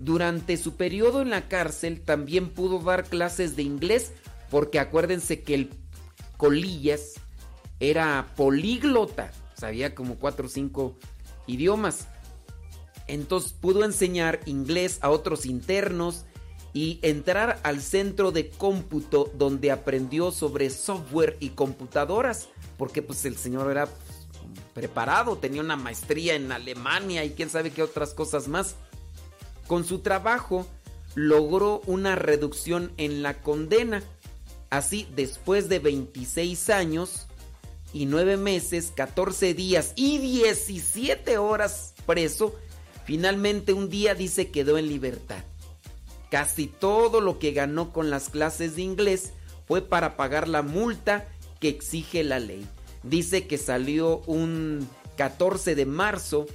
Durante 0.00 0.56
su 0.56 0.74
periodo 0.74 1.22
en 1.22 1.30
la 1.30 1.46
cárcel 1.46 2.00
también 2.00 2.48
pudo 2.48 2.80
dar 2.80 3.04
clases 3.04 3.54
de 3.54 3.62
inglés, 3.62 4.10
porque 4.50 4.80
acuérdense 4.80 5.44
que 5.44 5.54
el 5.54 5.70
Colillas 6.36 7.20
era 7.78 8.26
políglota, 8.34 9.30
sabía 9.60 9.94
como 9.94 10.16
cuatro 10.16 10.46
o 10.46 10.48
cinco 10.48 10.96
idiomas. 11.46 12.08
Entonces 13.06 13.52
pudo 13.52 13.84
enseñar 13.84 14.40
inglés 14.46 14.98
a 15.02 15.10
otros 15.10 15.44
internos 15.44 16.24
y 16.72 16.98
entrar 17.02 17.60
al 17.62 17.80
centro 17.80 18.32
de 18.32 18.48
cómputo 18.48 19.30
donde 19.36 19.70
aprendió 19.70 20.30
sobre 20.30 20.70
software 20.70 21.36
y 21.40 21.50
computadoras, 21.50 22.48
porque 22.78 23.02
pues 23.02 23.24
el 23.24 23.36
señor 23.36 23.70
era 23.70 23.88
preparado, 24.72 25.36
tenía 25.36 25.60
una 25.60 25.76
maestría 25.76 26.34
en 26.36 26.52
Alemania 26.52 27.24
y 27.24 27.30
quién 27.30 27.50
sabe 27.50 27.72
qué 27.72 27.82
otras 27.82 28.14
cosas 28.14 28.48
más. 28.48 28.76
Con 29.66 29.84
su 29.84 29.98
trabajo 29.98 30.66
logró 31.14 31.82
una 31.86 32.14
reducción 32.14 32.92
en 32.96 33.22
la 33.22 33.42
condena. 33.42 34.02
Así, 34.70 35.08
después 35.16 35.68
de 35.68 35.80
26 35.80 36.70
años 36.70 37.26
y 37.92 38.06
9 38.06 38.36
meses, 38.36 38.92
14 38.94 39.54
días 39.54 39.92
y 39.96 40.18
17 40.18 41.38
horas 41.38 41.94
preso, 42.06 42.54
finalmente 43.04 43.72
un 43.72 43.88
día 43.88 44.14
dice 44.14 44.50
quedó 44.50 44.78
en 44.78 44.88
libertad. 44.88 45.44
Casi 46.30 46.66
todo 46.68 47.20
lo 47.20 47.38
que 47.38 47.52
ganó 47.52 47.92
con 47.92 48.10
las 48.10 48.28
clases 48.28 48.76
de 48.76 48.82
inglés 48.82 49.32
fue 49.66 49.82
para 49.82 50.16
pagar 50.16 50.48
la 50.48 50.62
multa 50.62 51.28
que 51.58 51.68
exige 51.68 52.22
la 52.22 52.38
ley. 52.38 52.66
Dice 53.02 53.46
que 53.46 53.58
salió 53.58 54.18
un 54.26 54.88
14 55.16 55.74
de 55.74 55.86
marzo 55.86 56.46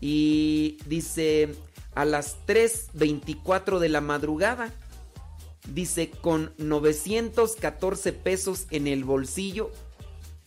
y 0.00 0.78
dice 0.86 1.54
a 1.94 2.04
las 2.04 2.36
3.24 2.46 3.78
de 3.78 3.88
la 3.88 4.00
madrugada. 4.00 4.72
Dice 5.72 6.10
con 6.10 6.52
914 6.58 8.12
pesos 8.12 8.66
en 8.70 8.86
el 8.86 9.04
bolsillo 9.04 9.70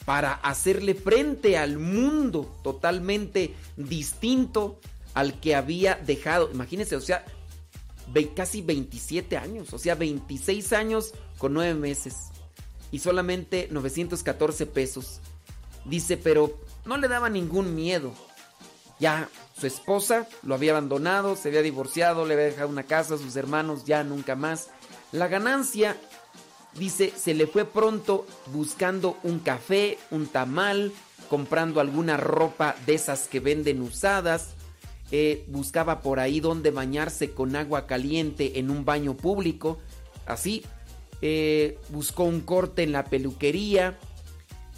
para 0.06 0.34
hacerle 0.34 0.96
frente 0.96 1.58
al 1.58 1.78
mundo 1.78 2.52
totalmente 2.64 3.54
distinto 3.78 4.80
al 5.14 5.40
que 5.40 5.56
había 5.56 5.96
dejado. 5.96 6.50
Imagínense, 6.52 6.96
o 6.96 7.02
sea, 7.02 7.26
casi 8.36 8.62
27 8.62 9.38
años, 9.38 9.74
o 9.74 9.80
sea, 9.80 9.96
26 9.96 10.74
años 10.74 11.14
con 11.38 11.54
9 11.54 11.76
meses 11.76 12.16
y 12.92 13.00
solamente 13.00 13.68
914 13.72 14.66
pesos. 14.66 15.22
Dice, 15.86 16.18
pero 16.18 16.58
no 16.86 16.98
le 16.98 17.08
daba 17.08 17.30
ningún 17.30 17.76
miedo. 17.76 18.14
Ya 19.00 19.30
su 19.60 19.66
esposa 19.66 20.28
lo 20.44 20.56
había 20.56 20.72
abandonado, 20.72 21.36
se 21.36 21.50
había 21.50 21.62
divorciado, 21.62 22.26
le 22.26 22.34
había 22.34 22.46
dejado 22.48 22.70
una 22.70 22.84
casa, 22.84 23.18
sus 23.18 23.36
hermanos 23.36 23.86
ya 23.86 24.04
nunca 24.04 24.36
más. 24.36 24.70
La 25.12 25.28
ganancia, 25.28 25.98
dice, 26.76 27.14
se 27.16 27.34
le 27.34 27.48
fue 27.48 27.66
pronto 27.66 28.26
buscando 28.48 29.18
un 29.24 29.40
café, 29.40 29.98
un 30.10 30.28
tamal, 30.28 30.92
comprando 31.30 31.80
alguna 31.80 32.18
ropa 32.18 32.76
de 32.86 32.96
esas 32.96 33.28
que 33.28 33.40
venden 33.40 33.82
usadas 33.82 34.56
eh, 35.14 35.44
buscaba 35.50 36.00
por 36.00 36.22
ahí 36.22 36.40
donde 36.40 36.72
bañarse 36.72 37.32
con 37.32 37.58
agua 37.58 37.86
caliente 37.86 38.60
en 38.60 38.72
un 38.72 38.86
baño 38.86 39.18
público. 39.18 39.78
Así, 40.26 40.64
eh, 41.22 41.78
buscó 41.90 42.24
un 42.24 42.40
corte 42.40 42.84
en 42.84 42.94
la 42.94 43.04
peluquería. 43.06 44.00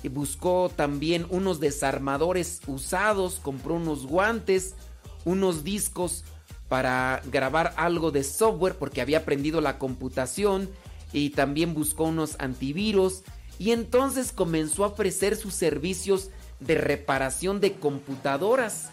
Y 0.02 0.10
buscó 0.10 0.70
también 0.76 1.26
unos 1.30 1.61
desarmadores 1.61 2.60
usados, 2.68 3.40
compró 3.41 3.76
unos 3.76 4.06
guantes, 4.06 4.76
unos 5.24 5.64
discos 5.64 6.26
para 6.68 7.22
grabar 7.32 7.74
algo 7.78 8.11
de 8.11 8.26
software 8.26 8.76
porque 8.76 8.99
había 8.99 9.20
aprendido 9.20 9.61
la 9.61 9.78
computación 9.80 10.70
y 11.14 11.30
también 11.30 11.73
buscó 11.73 12.06
unos 12.06 12.35
antivirus 12.40 13.22
y 13.60 13.72
entonces 13.72 14.31
comenzó 14.31 14.84
a 14.84 14.88
ofrecer 14.88 15.35
sus 15.35 15.53
servicios 15.53 16.30
de 16.60 16.76
reparación 16.76 17.61
de 17.61 17.73
computadoras 17.73 18.90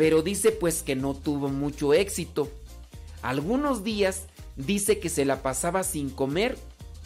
pero 0.00 0.22
dice 0.22 0.50
pues 0.50 0.82
que 0.82 0.96
no 0.96 1.12
tuvo 1.12 1.50
mucho 1.50 1.92
éxito. 1.92 2.48
Algunos 3.20 3.84
días 3.84 4.22
dice 4.56 4.98
que 4.98 5.10
se 5.10 5.26
la 5.26 5.42
pasaba 5.42 5.82
sin 5.82 6.08
comer, 6.08 6.56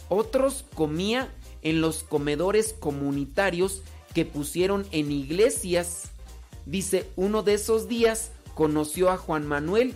otros 0.07 0.63
comía 0.75 1.29
en 1.61 1.81
los 1.81 2.03
comedores 2.03 2.71
comunitarios 2.71 3.81
que 4.13 4.23
pusieron 4.23 4.87
en 4.91 5.11
iglesias. 5.11 6.03
Dice, 6.65 7.05
uno 7.17 7.43
de 7.43 7.55
esos 7.55 7.89
días 7.89 8.31
conoció 8.53 9.09
a 9.09 9.17
Juan 9.17 9.45
Manuel, 9.45 9.93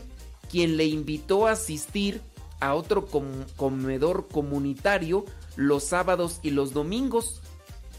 quien 0.52 0.76
le 0.76 0.84
invitó 0.84 1.48
a 1.48 1.52
asistir 1.52 2.20
a 2.60 2.76
otro 2.76 3.08
comedor 3.56 4.28
comunitario 4.28 5.26
los 5.56 5.84
sábados 5.84 6.40
y 6.44 6.52
los 6.52 6.74
domingos. 6.74 7.42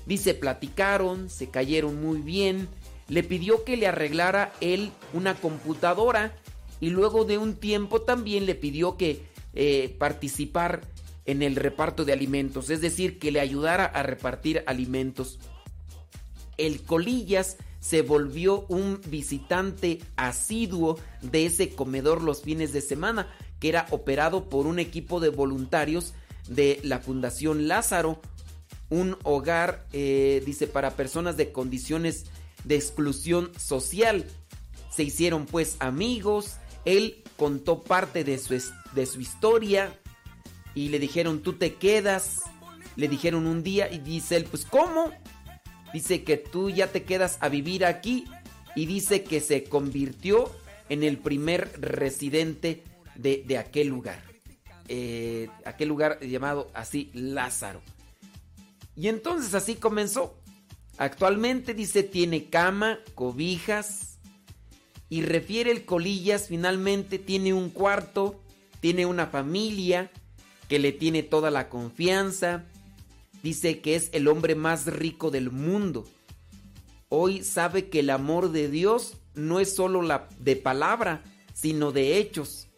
Dice, 0.07 0.35
platicaron, 0.35 1.31
se 1.31 1.51
cayeron 1.51 2.01
muy 2.01 2.21
bien, 2.21 2.69
le 3.09 3.23
pidió 3.23 3.65
que 3.65 3.77
le 3.77 3.87
arreglara 3.87 4.53
él 4.61 4.93
una 5.13 5.35
computadora 5.35 6.35
y 6.81 6.91
luego 6.91 7.25
de 7.25 7.39
un 7.39 7.55
tiempo 7.57 8.03
también 8.03 8.47
le 8.47 8.55
pidió 8.55 8.97
que 8.97 9.23
eh, 9.53 9.95
participar 9.99 10.83
en 11.27 11.43
el 11.43 11.57
reparto 11.57 12.05
de 12.05 12.13
alimentos, 12.13 12.71
es 12.71 12.81
decir, 12.81 13.19
que 13.19 13.31
le 13.31 13.41
ayudara 13.41 13.85
a 13.85 14.03
repartir 14.03 14.65
alimentos. 14.67 15.39
El 16.57 16.83
Colillas 16.83 17.57
se 17.81 18.03
volvió 18.03 18.67
un 18.69 19.01
visitante 19.07 20.01
asiduo 20.17 20.99
de 21.23 21.47
ese 21.47 21.71
comedor 21.75 22.23
los 22.23 22.43
fines 22.43 22.73
de 22.73 22.81
semana, 22.81 23.33
que 23.61 23.69
era 23.69 23.87
operado 23.91 24.49
por 24.49 24.67
un 24.67 24.79
equipo 24.79 25.21
de 25.21 25.29
voluntarios 25.29 26.15
de 26.49 26.81
la 26.83 26.99
Fundación 26.99 27.69
Lázaro, 27.69 28.21
un 28.89 29.17
hogar, 29.23 29.87
eh, 29.93 30.43
dice, 30.45 30.67
para 30.67 30.97
personas 30.97 31.37
de 31.37 31.53
condiciones 31.53 32.27
de 32.65 32.75
exclusión 32.75 33.53
social. 33.59 34.27
Se 34.91 35.05
hicieron 35.05 35.47
pues 35.47 35.77
amigos, 35.79 36.57
él 36.85 37.23
contó 37.37 37.83
parte 37.83 38.25
de 38.25 38.39
su, 38.39 38.61
de 38.95 39.07
su 39.07 39.21
historia 39.21 39.97
y 40.75 40.89
le 40.89 40.99
dijeron, 40.99 41.41
tú 41.41 41.55
te 41.55 41.75
quedas. 41.75 42.41
Le 42.97 43.09
dijeron 43.09 43.47
un 43.47 43.63
día 43.63 43.91
y 43.91 43.99
dice 43.99 44.37
él, 44.37 44.45
pues 44.45 44.65
¿cómo? 44.65 45.13
Dice 45.93 46.25
que 46.25 46.37
tú 46.37 46.71
ya 46.71 46.89
te 46.89 47.05
quedas 47.05 47.39
a 47.41 47.49
vivir 47.49 47.85
aquí 47.85 48.25
y 48.75 48.87
dice 48.87 49.23
que 49.23 49.41
se 49.41 49.65
convirtió 49.65 50.51
en 50.89 51.05
el 51.05 51.19
primer 51.19 51.81
residente 51.81 52.83
de, 53.21 53.59
aquel 53.59 53.89
lugar. 53.89 54.23
Eh, 54.89 55.49
aquel 55.65 55.89
lugar 55.89 56.21
llamado 56.21 56.69
así 56.75 57.11
Lázaro. 57.15 57.81
Y 58.97 59.09
entonces 59.09 59.55
así 59.55 59.77
comenzó. 59.77 60.37
Actualmente 60.99 61.73
dice 61.75 62.03
tiene 62.03 62.51
cama, 62.51 62.99
cobijas 63.15 64.19
y 65.09 65.23
refiere 65.23 65.73
el 65.73 65.85
Colillas 65.85 66.47
finalmente 66.49 67.19
tiene 67.19 67.53
un 67.53 67.71
cuarto, 67.71 68.41
tiene 68.81 69.07
una 69.07 69.27
familia 69.27 70.11
que 70.69 70.79
le 70.79 70.93
tiene 70.93 71.25
toda 71.25 71.51
la 71.51 71.69
confianza. 71.69 72.65
Dice 73.43 73.81
que 73.81 73.97
es 73.97 74.11
el 74.13 74.29
hombre 74.29 74.55
más 74.55 74.87
rico 74.87 75.31
del 75.31 75.51
mundo. 75.51 76.07
Hoy 77.09 77.43
sabe 77.43 77.89
que 77.89 78.01
el 78.01 78.11
amor 78.11 78.53
de 78.53 78.69
Dios 78.69 79.15
no 79.35 79.59
es 79.59 79.75
solo 79.75 80.03
la 80.03 80.29
de 80.39 80.55
palabra, 80.55 81.25
sino 81.55 81.91
de 81.91 82.19
hechos. 82.19 82.69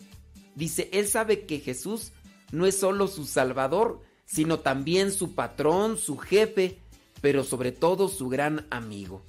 Dice, 0.54 0.88
él 0.92 1.06
sabe 1.06 1.46
que 1.46 1.60
Jesús 1.60 2.12
no 2.50 2.66
es 2.66 2.78
solo 2.78 3.08
su 3.08 3.24
Salvador, 3.24 4.00
sino 4.24 4.60
también 4.60 5.12
su 5.12 5.34
patrón, 5.34 5.98
su 5.98 6.18
jefe, 6.18 6.78
pero 7.20 7.44
sobre 7.44 7.72
todo 7.72 8.08
su 8.08 8.28
gran 8.28 8.66
amigo. 8.70 9.22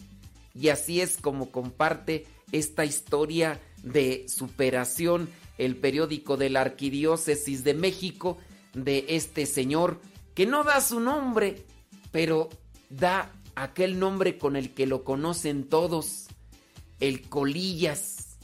Y 0.54 0.70
así 0.70 1.02
es 1.02 1.18
como 1.18 1.52
comparte 1.52 2.26
esta 2.52 2.86
historia 2.86 3.60
de 3.84 4.26
superación 4.28 5.30
el 5.58 5.76
periódico 5.76 6.38
de 6.38 6.50
la 6.50 6.62
Arquidiócesis 6.62 7.64
de 7.64 7.74
México 7.74 8.38
de 8.74 9.06
este 9.10 9.46
señor 9.46 10.02
que 10.34 10.46
no 10.46 10.64
da 10.64 10.82
su 10.82 11.00
nombre, 11.00 11.64
pero 12.12 12.50
da 12.90 13.32
aquel 13.56 14.00
nombre 14.00 14.38
con 14.38 14.56
el 14.56 14.74
que 14.74 14.88
lo 14.88 15.04
conocen 15.04 15.70
todos, 15.70 16.28
el 17.00 17.30
Colillas. 17.30 18.38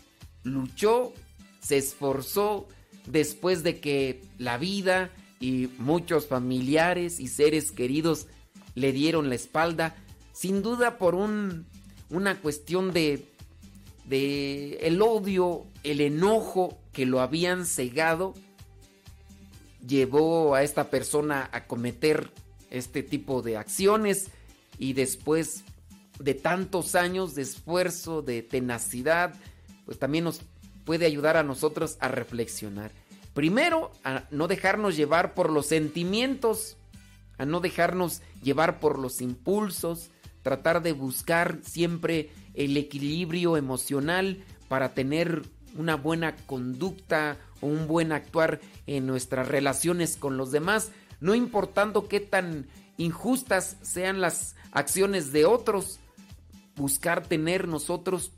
Luchó, 0.43 1.14
se 1.60 1.77
esforzó 1.77 2.68
después 3.06 3.64
de 3.64 3.80
que 3.80 4.22
la 4.38 4.57
vida 4.57 5.11
y 5.40 5.69
muchos 5.77 6.27
familiares 6.27 7.19
y 7.19 7.27
seres 7.27 7.72
queridos 7.72 8.27
le 8.76 8.91
dieron 8.91 9.30
la 9.30 9.36
espalda, 9.36 9.95
sin 10.34 10.61
duda 10.61 10.98
por 10.98 11.15
un, 11.15 11.65
una 12.10 12.40
cuestión 12.41 12.94
de, 12.94 13.26
de 14.06 14.76
el 14.81 15.02
odio, 15.02 15.65
el 15.84 16.02
enojo 16.02 16.80
que 16.91 17.06
lo 17.06 17.22
habían 17.22 17.65
cegado, 17.65 18.34
llevó 19.86 20.56
a 20.56 20.64
esta 20.64 20.90
persona 20.90 21.49
a 21.52 21.65
cometer 21.65 22.31
este 22.69 23.03
tipo 23.03 23.41
de 23.41 23.57
acciones 23.57 24.27
y 24.77 24.94
después 24.94 25.64
de 26.19 26.34
tantos 26.34 26.95
años 26.95 27.34
de 27.36 27.44
esfuerzo, 27.44 28.22
de 28.22 28.44
tenacidad, 28.44 29.34
pues 29.86 29.98
también 29.99 30.26
nos 30.26 30.41
puede 30.90 31.06
ayudar 31.06 31.38
a 31.38 31.44
nosotros 31.44 31.98
a 31.99 32.07
reflexionar. 32.07 32.90
Primero, 33.36 33.91
a 34.03 34.24
no 34.32 34.48
dejarnos 34.48 34.98
llevar 34.98 35.36
por 35.36 35.52
los 35.52 35.68
sentimientos, 35.68 36.78
a 37.38 37.45
no 37.45 37.60
dejarnos 37.60 38.24
llevar 38.41 38.80
por 38.80 38.98
los 38.98 39.22
impulsos, 39.22 40.10
tratar 40.41 40.82
de 40.82 40.94
buscar 40.94 41.60
siempre 41.61 42.32
el 42.56 42.76
equilibrio 42.76 43.56
emocional 43.56 44.44
para 44.68 44.95
tener 44.95 45.44
una 45.78 45.94
buena 45.94 46.36
conducta 46.48 47.38
o 47.61 47.68
un 47.68 47.86
buen 47.86 48.11
actuar 48.11 48.60
en 48.88 49.06
nuestras 49.06 49.48
relaciones 49.48 50.18
con 50.18 50.38
los 50.38 50.49
demás, 50.49 50.90
no 51.20 51.36
importando 51.36 52.07
qué 52.07 52.20
tan 52.20 52.66
injustas 52.98 53.78
sean 53.84 54.22
las 54.22 54.56
acciones 54.72 55.32
de 55.32 55.45
otros, 55.45 55.99
buscar 56.76 57.28
tener 57.28 57.68
nosotros 57.68 58.32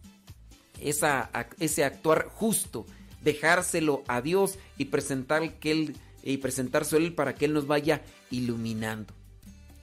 ese 0.81 1.83
actuar 1.83 2.27
justo, 2.29 2.85
dejárselo 3.23 4.03
a 4.07 4.21
Dios 4.21 4.57
y 4.77 4.85
presentar 4.85 5.59
que 5.59 5.71
él 5.71 5.95
y 6.23 6.37
presentarse 6.37 6.95
a 6.95 6.99
él 6.99 7.13
para 7.13 7.35
que 7.35 7.45
él 7.45 7.53
nos 7.53 7.67
vaya 7.67 8.01
iluminando. 8.29 9.13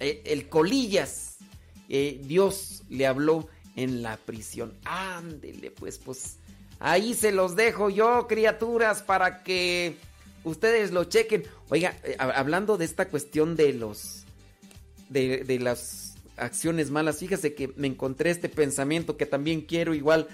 Eh, 0.00 0.22
el 0.26 0.48
colillas, 0.48 1.36
eh, 1.88 2.20
Dios 2.24 2.84
le 2.88 3.06
habló 3.06 3.48
en 3.76 4.02
la 4.02 4.16
prisión. 4.16 4.74
Ándele, 4.84 5.70
pues, 5.70 5.98
pues 5.98 6.36
ahí 6.78 7.14
se 7.14 7.32
los 7.32 7.56
dejo 7.56 7.90
yo, 7.90 8.26
criaturas, 8.28 9.02
para 9.02 9.42
que 9.42 9.96
ustedes 10.44 10.92
lo 10.92 11.04
chequen. 11.04 11.44
Oiga, 11.70 11.96
eh, 12.04 12.16
hablando 12.18 12.76
de 12.76 12.84
esta 12.84 13.08
cuestión 13.08 13.56
de 13.56 13.72
los 13.72 14.24
de 15.08 15.58
las 15.58 16.16
acciones 16.36 16.90
malas, 16.90 17.18
fíjese 17.18 17.54
que 17.54 17.72
me 17.76 17.86
encontré 17.86 18.30
este 18.30 18.50
pensamiento 18.50 19.16
que 19.16 19.24
también 19.24 19.62
quiero 19.62 19.94
igual 19.94 20.28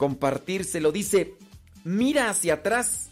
compartírselo. 0.00 0.92
Dice, 0.92 1.34
mira 1.84 2.30
hacia 2.30 2.54
atrás 2.54 3.10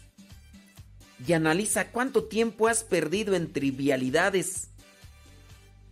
y 1.25 1.33
analiza 1.33 1.91
cuánto 1.91 2.23
tiempo 2.23 2.67
has 2.67 2.83
perdido 2.83 3.35
en 3.35 3.53
trivialidades 3.53 4.71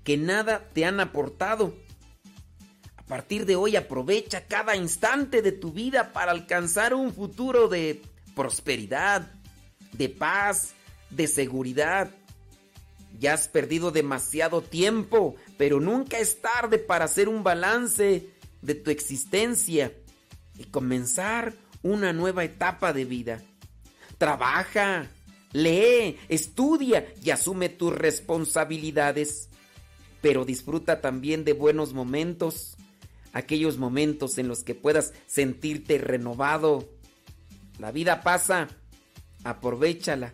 que 0.04 0.18
nada 0.18 0.68
te 0.74 0.86
han 0.86 1.00
aportado. 1.00 1.76
A 2.96 3.04
partir 3.04 3.46
de 3.46 3.56
hoy 3.56 3.76
aprovecha 3.76 4.48
cada 4.48 4.76
instante 4.76 5.44
de 5.44 5.52
tu 5.52 5.72
vida 5.72 6.14
para 6.14 6.32
alcanzar 6.32 6.96
un 6.96 7.14
futuro 7.14 7.68
de 7.68 8.02
prosperidad, 8.34 9.32
de 9.94 10.10
paz, 10.10 10.74
de 11.12 11.28
seguridad. 11.28 12.10
Ya 13.20 13.36
has 13.36 13.48
perdido 13.48 13.92
demasiado 13.92 14.64
tiempo, 14.64 15.36
pero 15.60 15.80
nunca 15.80 16.18
es 16.18 16.42
tarde 16.42 16.80
para 16.80 17.06
hacer 17.06 17.30
un 17.30 17.44
balance 17.44 18.32
de 18.64 18.74
tu 18.74 18.90
existencia 18.90 19.94
y 20.58 20.66
comenzar 20.66 21.54
una 21.84 22.14
nueva 22.14 22.44
etapa 22.44 22.94
de 22.94 23.06
vida. 23.06 23.42
Trabaja, 24.18 25.08
lee, 25.54 26.18
estudia 26.28 27.14
y 27.24 27.30
asume 27.30 27.70
tus 27.70 27.94
responsabilidades, 27.94 29.50
pero 30.22 30.46
disfruta 30.46 31.02
también 31.02 31.46
de 31.46 31.54
buenos 31.54 31.94
momentos, 31.94 32.76
aquellos 33.34 33.78
momentos 33.78 34.38
en 34.38 34.48
los 34.48 34.64
que 34.64 34.76
puedas 34.76 35.14
sentirte 35.28 35.98
renovado. 36.00 36.90
La 37.80 37.92
vida 37.92 38.22
pasa, 38.22 38.68
aprovechala 39.44 40.34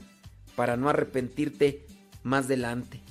para 0.55 0.77
no 0.77 0.89
arrepentirte 0.89 1.85
más 2.23 2.45
adelante. 2.45 3.01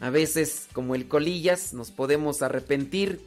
A 0.00 0.10
veces, 0.10 0.68
como 0.72 0.94
el 0.94 1.08
colillas, 1.08 1.72
nos 1.72 1.90
podemos 1.90 2.42
arrepentir 2.42 3.20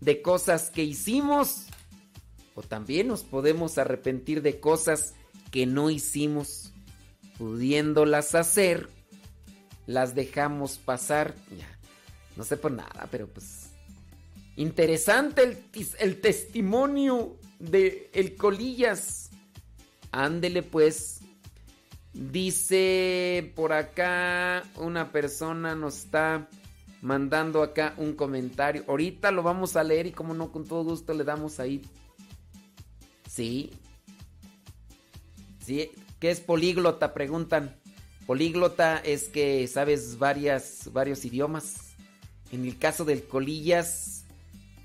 de 0.00 0.22
cosas 0.22 0.70
que 0.70 0.84
hicimos 0.84 1.66
también 2.62 3.08
nos 3.08 3.22
podemos 3.22 3.78
arrepentir 3.78 4.42
de 4.42 4.60
cosas 4.60 5.14
que 5.50 5.66
no 5.66 5.90
hicimos. 5.90 6.72
Pudiéndolas 7.38 8.34
hacer, 8.34 8.88
las 9.86 10.14
dejamos 10.14 10.78
pasar. 10.78 11.34
Ya, 11.56 11.68
no 12.36 12.44
sé 12.44 12.56
por 12.56 12.72
nada, 12.72 13.08
pero 13.10 13.28
pues... 13.28 13.66
Interesante 14.56 15.42
el, 15.42 15.58
el 16.00 16.20
testimonio 16.20 17.38
de 17.58 18.10
el 18.12 18.36
Colillas. 18.36 19.30
Ándele 20.12 20.62
pues. 20.62 21.20
Dice 22.12 23.52
por 23.54 23.72
acá 23.72 24.64
una 24.76 25.12
persona 25.12 25.76
nos 25.76 25.98
está 25.98 26.48
mandando 27.02 27.62
acá 27.62 27.94
un 27.96 28.14
comentario. 28.14 28.84
Ahorita 28.88 29.30
lo 29.30 29.42
vamos 29.42 29.76
a 29.76 29.84
leer 29.84 30.06
y 30.06 30.12
como 30.12 30.34
no, 30.34 30.50
con 30.50 30.66
todo 30.66 30.84
gusto 30.84 31.14
le 31.14 31.24
damos 31.24 31.60
ahí 31.60 31.82
Sí. 33.30 33.70
Sí, 35.64 35.90
¿qué 36.18 36.30
es 36.30 36.40
políglota? 36.40 37.14
Preguntan. 37.14 37.76
Políglota 38.26 38.98
es 38.98 39.28
que 39.28 39.66
sabes 39.68 40.18
varias, 40.18 40.92
varios 40.92 41.24
idiomas. 41.24 41.94
En 42.50 42.64
el 42.64 42.76
caso 42.76 43.04
del 43.04 43.22
Colillas, 43.24 44.24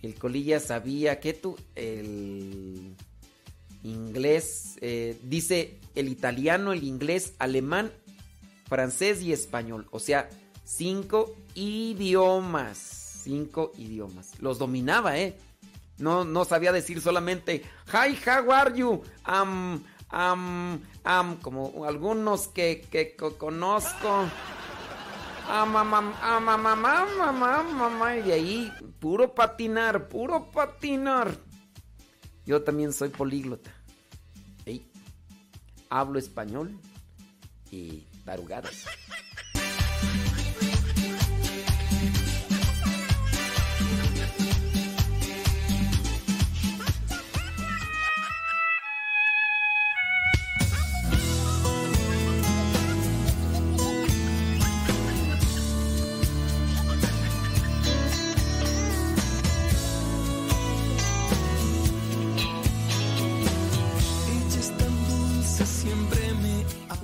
el 0.03 0.13
Colillas 0.13 0.65
sabía 0.65 1.19
que 1.19 1.33
tú, 1.33 1.57
el 1.73 2.95
inglés, 3.83 4.77
eh, 4.81 5.17
dice 5.23 5.79
el 5.95 6.09
italiano, 6.09 6.73
el 6.73 6.83
inglés, 6.83 7.33
alemán, 7.39 7.91
francés 8.67 9.23
y 9.23 9.33
español. 9.33 9.87
O 9.89 9.99
sea, 9.99 10.29
cinco 10.63 11.35
idiomas. 11.55 12.77
Cinco 13.23 13.71
idiomas. 13.75 14.39
Los 14.39 14.59
dominaba, 14.59 15.17
¿eh? 15.17 15.35
No, 15.97 16.25
no 16.25 16.45
sabía 16.45 16.71
decir 16.71 17.01
solamente 17.01 17.63
Hi, 17.87 18.17
how 18.25 18.51
are 18.51 18.77
you? 18.77 19.01
Um, 19.27 19.81
um, 20.11 20.79
um, 21.05 21.35
como 21.41 21.85
algunos 21.85 22.47
que, 22.49 22.85
que, 22.91 23.15
conozco. 23.15 24.25
mamá, 25.47 27.63
mamá, 27.63 28.17
y 28.17 28.31
ahí 28.31 28.73
puro 28.99 29.33
patinar, 29.33 30.07
puro 30.07 30.51
patinar. 30.51 31.35
Yo 32.45 32.63
también 32.63 32.93
soy 32.93 33.09
políglota. 33.09 33.71
Hablo 35.89 36.19
español 36.19 36.77
y 37.71 38.05
tarugadas. 38.25 38.85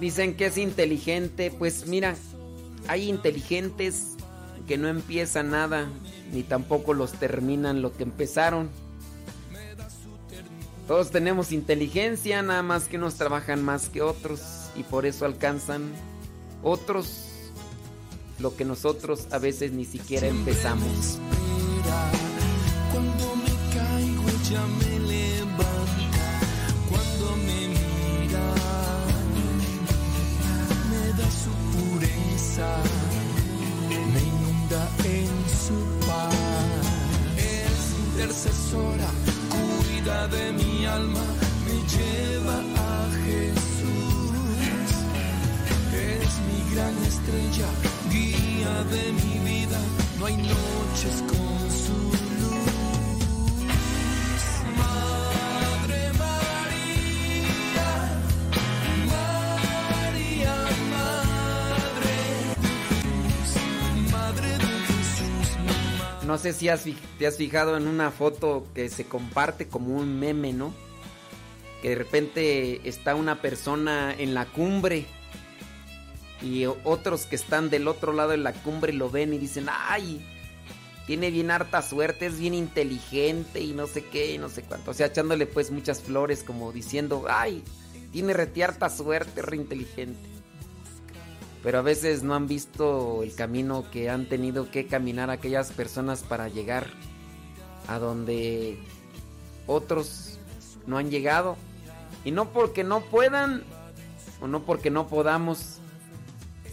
Dicen 0.02 0.36
que 0.36 0.48
es 0.48 0.57
inteligente. 0.57 1.52
Pues 1.57 1.88
mira, 1.88 2.15
hay 2.88 3.07
inteligentes 3.07 4.15
que 4.68 4.78
no 4.78 4.88
empiezan 4.88 5.52
nada, 5.52 5.88
ni 6.34 6.44
tampoco 6.44 6.94
los 6.94 7.14
terminan 7.14 7.82
lo 7.82 7.95
que 7.95 8.03
empezaron. 8.03 8.69
Todos 10.88 11.11
tenemos 11.11 11.52
inteligencia, 11.52 12.41
nada 12.41 12.64
más 12.64 12.88
que 12.88 12.98
unos 12.98 13.15
trabajan 13.15 13.64
más 13.64 13.88
que 13.90 14.02
otros 14.02 14.41
y 14.76 14.84
por 14.84 15.06
eso 15.06 15.26
alcanzan 15.26 15.84
otros 16.64 17.28
lo 18.40 18.56
que 18.56 18.65
nosotros 18.65 19.28
a 19.32 19.38
veces 19.38 19.72
ni 19.72 19.86
siquiera 19.86 20.28
empezamos. 20.28 21.19
Cuida 38.72 40.27
de 40.27 40.53
mi 40.53 40.85
alma, 40.85 41.26
me 41.65 41.76
lleva 41.93 42.57
a 42.57 43.10
Jesús. 43.26 44.31
Es 45.93 46.31
mi 46.48 46.76
gran 46.76 46.95
estrella, 47.03 47.68
guía 48.10 48.84
de 48.95 49.11
mi 49.14 49.34
vida, 49.49 49.80
no 50.19 50.26
hay 50.26 50.38
noches 50.38 51.23
con 51.27 51.51
no 66.32 66.38
sé 66.38 66.53
si 66.53 66.70
te 67.20 67.28
has 67.28 67.36
fijado 67.36 67.76
en 67.76 67.88
una 67.88 68.10
foto 68.10 68.66
que 68.74 68.88
se 68.88 69.03
comparte 69.03 69.68
como 69.68 69.98
un 69.98 70.18
meme, 70.18 70.53
¿no? 70.53 70.74
Que 71.82 71.90
de 71.90 71.95
repente 71.95 72.88
está 72.88 73.16
una 73.16 73.41
persona 73.41 74.16
en 74.18 74.34
la 74.34 74.45
cumbre 74.45 75.06
y 76.41 76.68
otros 76.86 77.26
que 77.26 77.36
están 77.36 77.70
del 77.70 77.86
otro 77.90 78.14
lado 78.14 78.30
de 78.30 78.38
la 78.38 78.53
cumbre 78.53 78.94
lo 78.94 79.10
ven 79.10 79.34
y 79.34 79.40
dicen, 79.40 79.66
ay, 79.70 80.26
tiene 81.06 81.32
bien 81.32 81.52
harta 81.52 81.82
suerte, 81.82 82.28
es 82.28 82.40
bien 82.40 82.53
inteligente 82.53 83.60
y 83.60 83.74
no 83.74 83.86
sé 83.86 84.06
qué 84.06 84.32
y 84.32 84.38
no 84.38 84.48
sé 84.48 84.62
cuánto. 84.62 84.91
O 84.91 84.94
sea, 84.94 85.08
echándole 85.08 85.48
pues 85.48 85.70
muchas 85.70 86.02
flores 86.02 86.45
como 86.45 86.72
diciendo, 86.72 87.26
ay, 87.28 87.62
tiene 88.14 88.32
retiarta 88.32 88.90
suerte, 88.90 89.41
re 89.41 89.58
inteligente. 89.58 90.30
Pero 91.64 91.80
a 91.80 91.82
veces 91.82 92.24
no 92.24 92.34
han 92.34 92.48
visto 92.48 93.22
el 93.24 93.36
camino 93.36 93.86
que 93.92 94.10
han 94.10 94.28
tenido 94.28 94.72
que 94.72 94.88
caminar 94.88 95.30
aquellas 95.30 95.72
personas 95.72 96.24
para 96.24 96.48
llegar 96.48 96.88
a 97.88 98.00
donde 98.00 98.80
otros 99.68 100.40
no 100.88 100.98
han 100.98 101.12
llegado. 101.12 101.58
Y 102.26 102.32
no 102.32 102.50
porque 102.50 102.84
no 102.84 103.02
puedan 103.02 103.64
o 104.42 104.48
no 104.48 104.64
porque 104.64 104.90
no 104.90 105.08
podamos, 105.08 105.78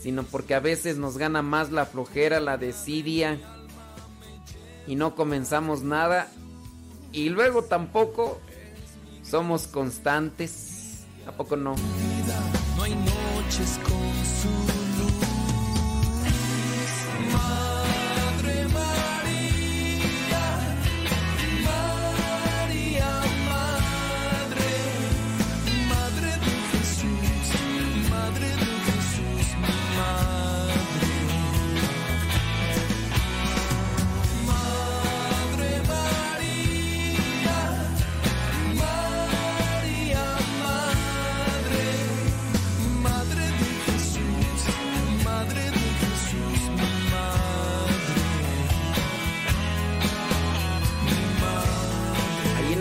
sino 0.01 0.23
porque 0.23 0.55
a 0.55 0.61
veces 0.61 0.97
nos 0.97 1.19
gana 1.19 1.43
más 1.43 1.71
la 1.71 1.85
flojera, 1.87 2.41
la 2.41 2.57
desidia 2.57 3.39
y 4.87 4.97
no 4.97 5.15
comenzamos 5.15 5.83
nada 5.83 6.29
y 7.13 7.29
luego 7.29 7.65
tampoco 7.65 8.41
somos 9.23 9.67
constantes. 9.67 11.05
¿A 11.27 11.33
poco 11.33 11.57
no? 11.57 11.75
No 12.77 12.83
hay 12.83 12.95
noches 12.95 13.79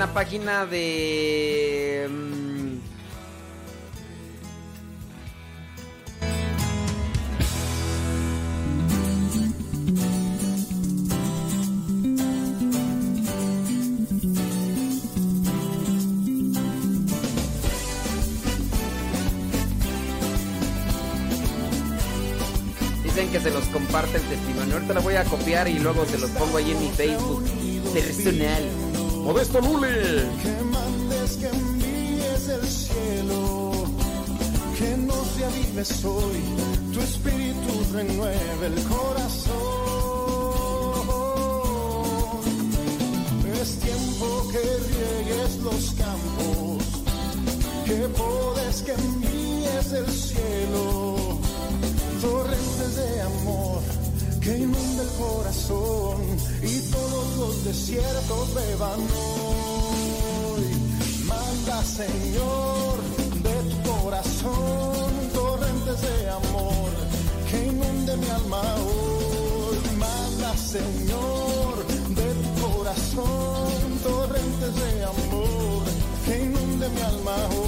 La 0.07 0.13
página 0.13 0.65
de... 0.65 2.07
mm, 2.09 2.77
Dicen 23.03 23.31
que 23.31 23.39
se 23.39 23.51
los 23.51 23.65
comparte 23.65 24.17
el 24.17 24.23
testimonio. 24.23 24.75
Ahorita 24.75 24.93
lo 24.93 25.01
voy 25.01 25.15
a 25.15 25.23
copiar 25.23 25.67
y 25.67 25.79
luego 25.79 26.05
se 26.05 26.17
los 26.17 26.29
pongo 26.31 26.57
ahí 26.57 26.71
en 26.71 26.79
mi 26.79 26.89
Facebook 26.89 27.43
personal. 27.93 28.86
Modesto 29.27 29.59
Lule. 29.59 30.29
Que 30.41 30.55
mandes, 30.71 31.35
que 31.35 31.47
envíes 31.47 32.47
del 32.47 32.65
cielo, 32.65 33.73
que 34.79 34.95
no 34.95 35.15
te 35.35 35.43
avives 35.43 36.05
hoy, 36.05 36.41
tu 36.93 37.01
espíritu 37.01 37.71
renueve 37.91 38.67
el 38.67 38.81
corazón. 38.83 39.57
Es 43.61 43.79
tiempo 43.79 44.47
que 44.49 44.63
riegues 44.93 45.57
los 45.57 45.91
campos, 46.03 46.83
que 47.85 48.07
podes, 48.17 48.81
que 48.83 48.93
envíes 48.93 49.91
del 49.91 50.07
cielo, 50.07 51.37
torrentes 52.21 52.95
de 52.95 53.21
amor 53.23 53.81
que 54.47 54.57
inunda 54.59 55.03
el 55.03 55.09
corazón 55.19 56.21
y 56.63 56.79
todos 56.89 57.16
los 57.37 57.63
desiertos 57.63 58.53
beban 58.53 58.99
hoy. 58.99 60.65
Manda, 61.25 61.83
Señor, 61.83 62.97
de 63.43 63.55
tu 63.69 63.91
corazón 63.91 65.11
torrentes 65.33 66.01
de 66.01 66.29
amor 66.29 66.89
que 67.49 67.65
inunde 67.67 68.17
mi 68.17 68.29
alma 68.29 68.61
hoy. 68.75 69.77
Manda, 69.97 70.55
Señor, 70.57 71.85
de 72.19 72.33
tu 72.43 72.67
corazón 72.67 73.99
torrentes 74.03 74.75
de 74.75 75.03
amor 75.03 75.83
que 76.25 76.43
inunde 76.43 76.89
mi 76.89 77.01
alma 77.01 77.35
hoy. 77.55 77.66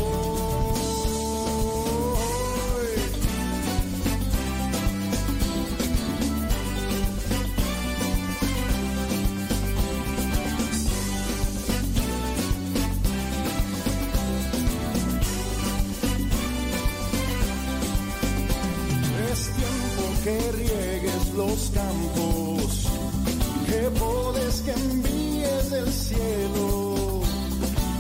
Que 24.70 24.82
envíes 24.82 25.72
del 25.72 25.92
cielo, 25.92 27.22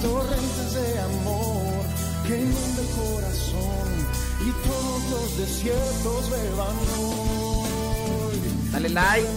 torrentes 0.01 0.73
de 0.73 0.99
amor 0.99 1.85
que 2.27 2.37
inunda 2.37 2.81
el 2.81 2.89
corazón 3.01 3.89
y 4.41 4.51
todos 4.67 5.01
los 5.09 5.37
desiertos 5.37 6.29
beban 6.29 6.77
hoy. 6.99 8.37
Dale 8.71 8.89
like, 8.89 9.27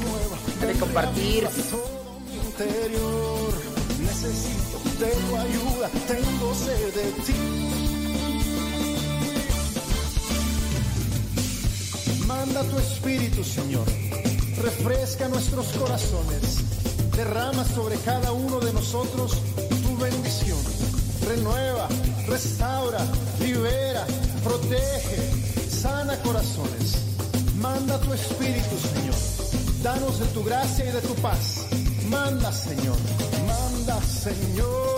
dale 0.60 0.74
compartir. 0.78 1.48
Mi 2.28 2.36
interior 2.36 3.52
necesito 3.98 4.76
de 5.00 5.10
tu 5.10 5.36
ayuda, 5.36 5.88
tengo 6.08 6.54
sed 6.54 6.94
de 6.94 7.12
ti. 7.22 7.40
Manda 12.26 12.62
tu 12.64 12.78
espíritu, 12.78 13.42
Señor. 13.42 13.86
Refresca 14.62 15.28
nuestros 15.28 15.66
corazones. 15.68 16.71
Derrama 17.16 17.64
sobre 17.64 17.96
cada 17.98 18.32
uno 18.32 18.58
de 18.60 18.72
nosotros 18.72 19.36
tu 19.82 19.96
bendición. 19.98 20.58
Renueva, 21.28 21.88
restaura, 22.26 23.00
libera, 23.40 24.06
protege, 24.42 25.70
sana 25.70 26.16
corazones. 26.22 26.96
Manda 27.60 27.98
tu 28.00 28.12
espíritu, 28.12 28.76
Señor. 28.94 29.14
Danos 29.82 30.18
de 30.18 30.26
tu 30.26 30.42
gracia 30.42 30.88
y 30.88 30.92
de 30.92 31.00
tu 31.02 31.14
paz. 31.16 31.66
Manda, 32.08 32.52
Señor. 32.52 32.96
Manda, 33.46 34.00
Señor, 34.02 34.91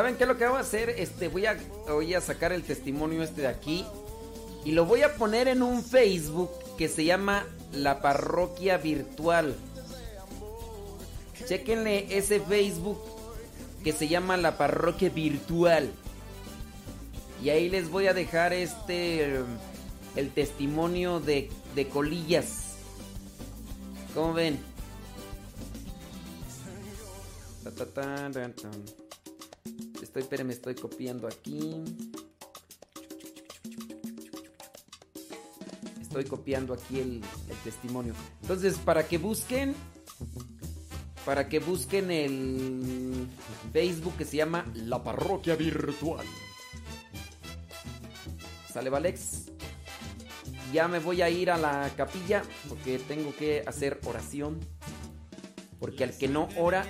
¿Saben 0.00 0.16
qué 0.16 0.24
es 0.24 0.28
lo 0.28 0.38
que 0.38 0.48
voy 0.48 0.56
a 0.56 0.60
hacer? 0.60 0.88
Este, 0.88 1.28
voy 1.28 1.44
a, 1.44 1.58
voy 1.86 2.14
a 2.14 2.22
sacar 2.22 2.52
el 2.52 2.62
testimonio 2.62 3.22
este 3.22 3.42
de 3.42 3.48
aquí 3.48 3.84
y 4.64 4.72
lo 4.72 4.86
voy 4.86 5.02
a 5.02 5.14
poner 5.16 5.46
en 5.46 5.62
un 5.62 5.84
Facebook 5.84 6.48
que 6.78 6.88
se 6.88 7.04
llama 7.04 7.44
La 7.74 8.00
Parroquia 8.00 8.78
Virtual. 8.78 9.54
Chequenle 11.46 12.16
ese 12.16 12.40
Facebook 12.40 12.98
que 13.84 13.92
se 13.92 14.08
llama 14.08 14.38
La 14.38 14.56
Parroquia 14.56 15.10
Virtual. 15.10 15.90
Y 17.44 17.50
ahí 17.50 17.68
les 17.68 17.90
voy 17.90 18.06
a 18.06 18.14
dejar 18.14 18.54
este 18.54 19.34
el 20.16 20.30
testimonio 20.30 21.20
de, 21.20 21.50
de 21.74 21.88
Colillas. 21.88 22.76
¿Cómo 24.14 24.32
ven? 24.32 24.58
Ta, 27.62 27.70
ta, 27.70 27.84
ta. 27.92 28.30
Estoy, 30.10 30.22
espérenme, 30.22 30.52
estoy 30.54 30.74
copiando 30.74 31.28
aquí. 31.28 31.84
Estoy 36.02 36.24
copiando 36.24 36.74
aquí 36.74 36.98
el, 36.98 37.22
el 37.48 37.56
testimonio. 37.62 38.12
Entonces, 38.42 38.76
para 38.78 39.06
que 39.06 39.18
busquen, 39.18 39.72
para 41.24 41.48
que 41.48 41.60
busquen 41.60 42.10
el 42.10 43.28
Facebook 43.72 44.16
que 44.16 44.24
se 44.24 44.38
llama 44.38 44.66
La 44.74 45.00
Parroquia 45.00 45.54
Virtual. 45.54 46.26
Sale 48.72 48.90
Valex. 48.90 49.52
Ya 50.72 50.88
me 50.88 50.98
voy 50.98 51.22
a 51.22 51.30
ir 51.30 51.52
a 51.52 51.56
la 51.56 51.88
capilla 51.96 52.42
porque 52.68 52.98
tengo 52.98 53.32
que 53.36 53.62
hacer 53.64 54.00
oración. 54.06 54.58
Porque 55.78 56.02
al 56.02 56.18
que 56.18 56.26
no 56.26 56.48
ora, 56.56 56.84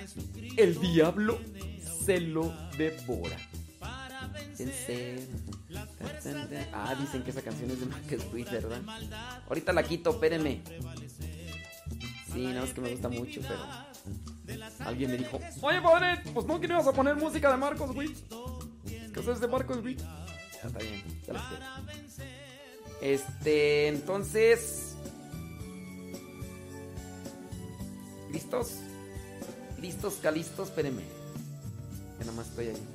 el 0.57 0.79
diablo 0.79 1.37
se 2.05 2.19
lo 2.19 2.53
devora. 2.77 3.37
Vencer. 4.57 5.27
Ah, 6.73 6.95
dicen 6.99 7.23
que 7.23 7.31
esa 7.31 7.41
canción 7.41 7.71
es 7.71 7.79
de 7.79 7.85
Marcus 7.85 8.33
Witt, 8.33 8.51
¿verdad? 8.51 8.81
Ahorita 9.47 9.73
la 9.73 9.83
quito, 9.83 10.11
espérenme. 10.11 10.61
Sí, 12.31 12.45
no, 12.45 12.63
es 12.63 12.73
que 12.73 12.81
me 12.81 12.91
gusta 12.91 13.09
mucho, 13.09 13.41
pero. 13.41 14.61
Alguien 14.79 15.11
me 15.11 15.17
dijo, 15.17 15.39
oye 15.61 15.81
padre, 15.81 16.21
pues 16.33 16.45
no 16.45 16.59
querías 16.59 16.85
a 16.85 16.91
poner 16.91 17.15
música 17.15 17.51
de 17.51 17.57
Marcos 17.57 17.95
Witt. 17.95 18.17
¿Qué 18.85 19.19
es 19.19 19.39
de 19.39 19.47
Marcos 19.47 19.77
Witt? 19.83 20.01
Está 20.63 20.79
bien, 20.79 21.03
ya 21.25 21.33
la. 21.33 21.83
Este, 23.01 23.87
entonces. 23.87 24.95
¿Listos? 28.31 28.77
¿Listos, 29.79 30.15
calistos? 30.21 30.69
Espérenme. 30.69 31.03
Que 32.21 32.25
nada 32.25 32.37
más 32.37 32.49
estoy 32.49 32.67
ahí. 32.67 32.87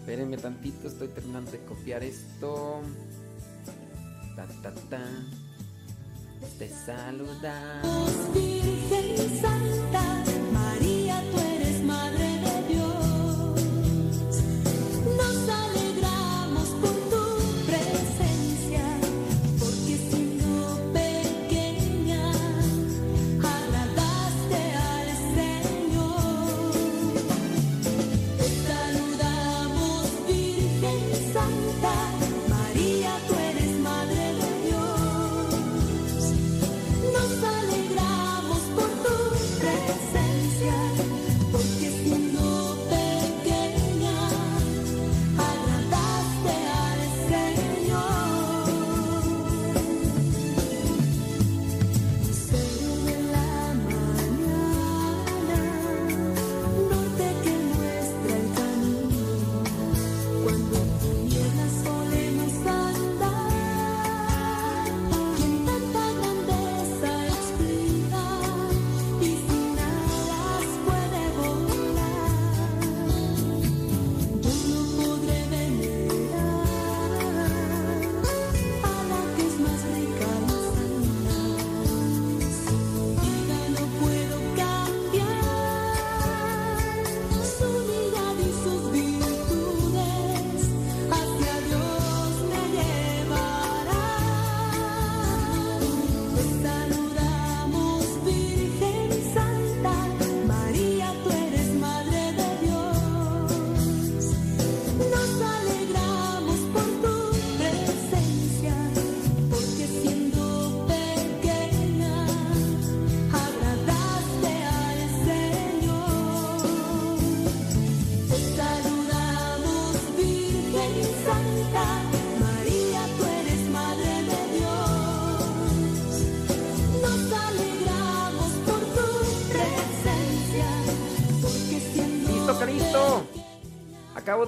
Espérenme 0.00 0.38
tantito, 0.38 0.88
estoy 0.88 1.08
terminando 1.08 1.50
de 1.50 1.58
copiar 1.66 2.02
esto. 2.02 2.80
Ta, 4.34 4.46
ta, 4.62 4.72
ta. 4.88 5.04
Te 6.58 6.70
saludamos. 6.70 8.10
Virgen 8.32 9.38
Santa, 9.38 10.24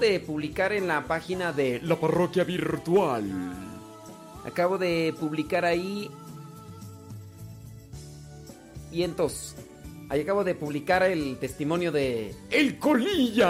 de 0.00 0.18
publicar 0.18 0.72
en 0.72 0.88
la 0.88 1.06
página 1.06 1.52
de 1.52 1.80
la 1.82 1.94
parroquia 1.94 2.42
virtual. 2.42 3.30
Acabo 4.44 4.78
de 4.78 5.14
publicar 5.20 5.64
ahí. 5.64 6.10
Vientos. 8.90 9.54
Ahí 10.08 10.22
acabo 10.22 10.42
de 10.42 10.54
publicar 10.54 11.02
el 11.02 11.38
testimonio 11.38 11.92
de. 11.92 12.34
¡El 12.50 12.78
Colillas! 12.78 13.46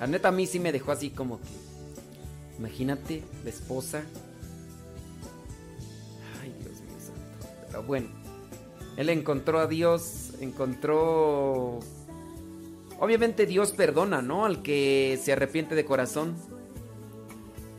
La 0.00 0.06
neta 0.08 0.28
a 0.28 0.32
mí 0.32 0.46
sí 0.46 0.58
me 0.58 0.72
dejó 0.72 0.90
así 0.90 1.10
como 1.10 1.38
que. 1.38 1.48
Imagínate, 2.58 3.22
la 3.44 3.50
esposa. 3.50 4.02
Ay, 6.42 6.52
Dios 6.58 6.80
mío 6.80 6.98
santo. 6.98 7.46
Pero 7.68 7.82
bueno. 7.82 8.08
Él 8.96 9.10
encontró 9.10 9.58
a 9.60 9.66
Dios. 9.66 10.32
Encontró. 10.40 11.78
Obviamente 13.02 13.46
Dios 13.46 13.72
perdona, 13.72 14.22
¿no? 14.22 14.44
Al 14.44 14.62
que 14.62 15.18
se 15.20 15.32
arrepiente 15.32 15.74
de 15.74 15.84
corazón. 15.84 16.36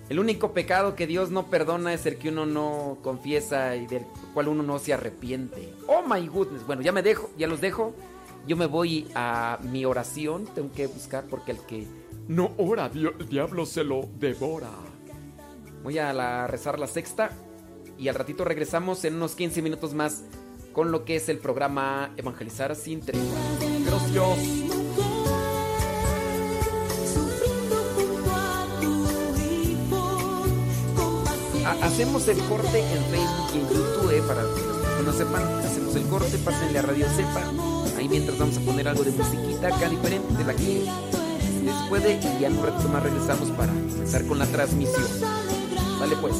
El 0.09 0.19
único 0.19 0.51
pecado 0.51 0.95
que 0.95 1.07
Dios 1.07 1.31
no 1.31 1.49
perdona 1.49 1.93
es 1.93 2.05
el 2.05 2.17
que 2.17 2.27
uno 2.27 2.45
no 2.45 2.97
confiesa 3.01 3.77
y 3.77 3.87
del 3.87 4.03
cual 4.33 4.49
uno 4.49 4.63
no 4.63 4.79
se 4.79 4.91
arrepiente. 4.91 5.73
Oh 5.87 6.01
my 6.05 6.27
goodness. 6.27 6.67
Bueno, 6.67 6.81
ya 6.81 6.91
me 6.91 7.01
dejo, 7.01 7.29
ya 7.37 7.47
los 7.47 7.61
dejo. 7.61 7.95
Yo 8.47 8.57
me 8.57 8.65
voy 8.65 9.07
a 9.15 9.59
mi 9.63 9.85
oración. 9.85 10.45
Tengo 10.53 10.73
que 10.73 10.87
buscar 10.87 11.23
porque 11.29 11.51
el 11.51 11.59
que 11.59 11.87
no 12.27 12.51
ora, 12.57 12.91
el 12.93 13.29
diablo 13.29 13.65
se 13.65 13.85
lo 13.85 14.09
devora. 14.19 14.71
Voy 15.83 15.99
a 15.99 16.47
rezar 16.47 16.77
la 16.79 16.87
sexta 16.87 17.29
y 17.97 18.09
al 18.09 18.15
ratito 18.15 18.43
regresamos 18.43 19.05
en 19.05 19.15
unos 19.15 19.35
15 19.35 19.61
minutos 19.61 19.93
más 19.93 20.25
con 20.73 20.91
lo 20.91 21.05
que 21.05 21.15
es 21.15 21.29
el 21.29 21.37
programa 21.37 22.11
Evangelizar 22.17 22.75
sin 22.75 22.99
tregua. 22.99 23.39
Gracias. 23.85 24.82
Hacemos 31.65 32.27
el 32.27 32.37
corte 32.45 32.79
en 32.79 33.03
Facebook 33.05 33.49
y 33.53 33.57
en 33.57 33.69
YouTube, 33.69 34.11
eh, 34.11 34.21
para 34.27 34.41
que 34.41 34.61
personas 34.61 35.15
sepan. 35.15 35.43
Hacemos 35.65 35.95
el 35.95 36.03
corte, 36.03 36.37
pásenle 36.39 36.79
a 36.79 36.81
Radio 36.81 37.07
Cepa. 37.15 37.43
Ahí 37.97 38.09
mientras 38.09 38.37
vamos 38.37 38.57
a 38.57 38.61
poner 38.61 38.87
algo 38.87 39.03
de 39.03 39.11
musiquita 39.11 39.67
acá 39.67 39.87
diferente 39.89 40.33
de 40.33 40.43
la 40.43 40.53
que 40.53 40.85
les 41.63 41.75
puede. 41.89 42.15
Y 42.15 42.41
ya 42.41 42.47
en 42.47 42.57
un 42.57 42.65
rato 42.65 42.89
más 42.89 43.03
regresamos 43.03 43.49
para 43.51 43.71
comenzar 43.71 44.25
con 44.25 44.39
la 44.39 44.45
transmisión. 44.45 45.07
Vale 45.99 46.15
pues. 46.17 46.35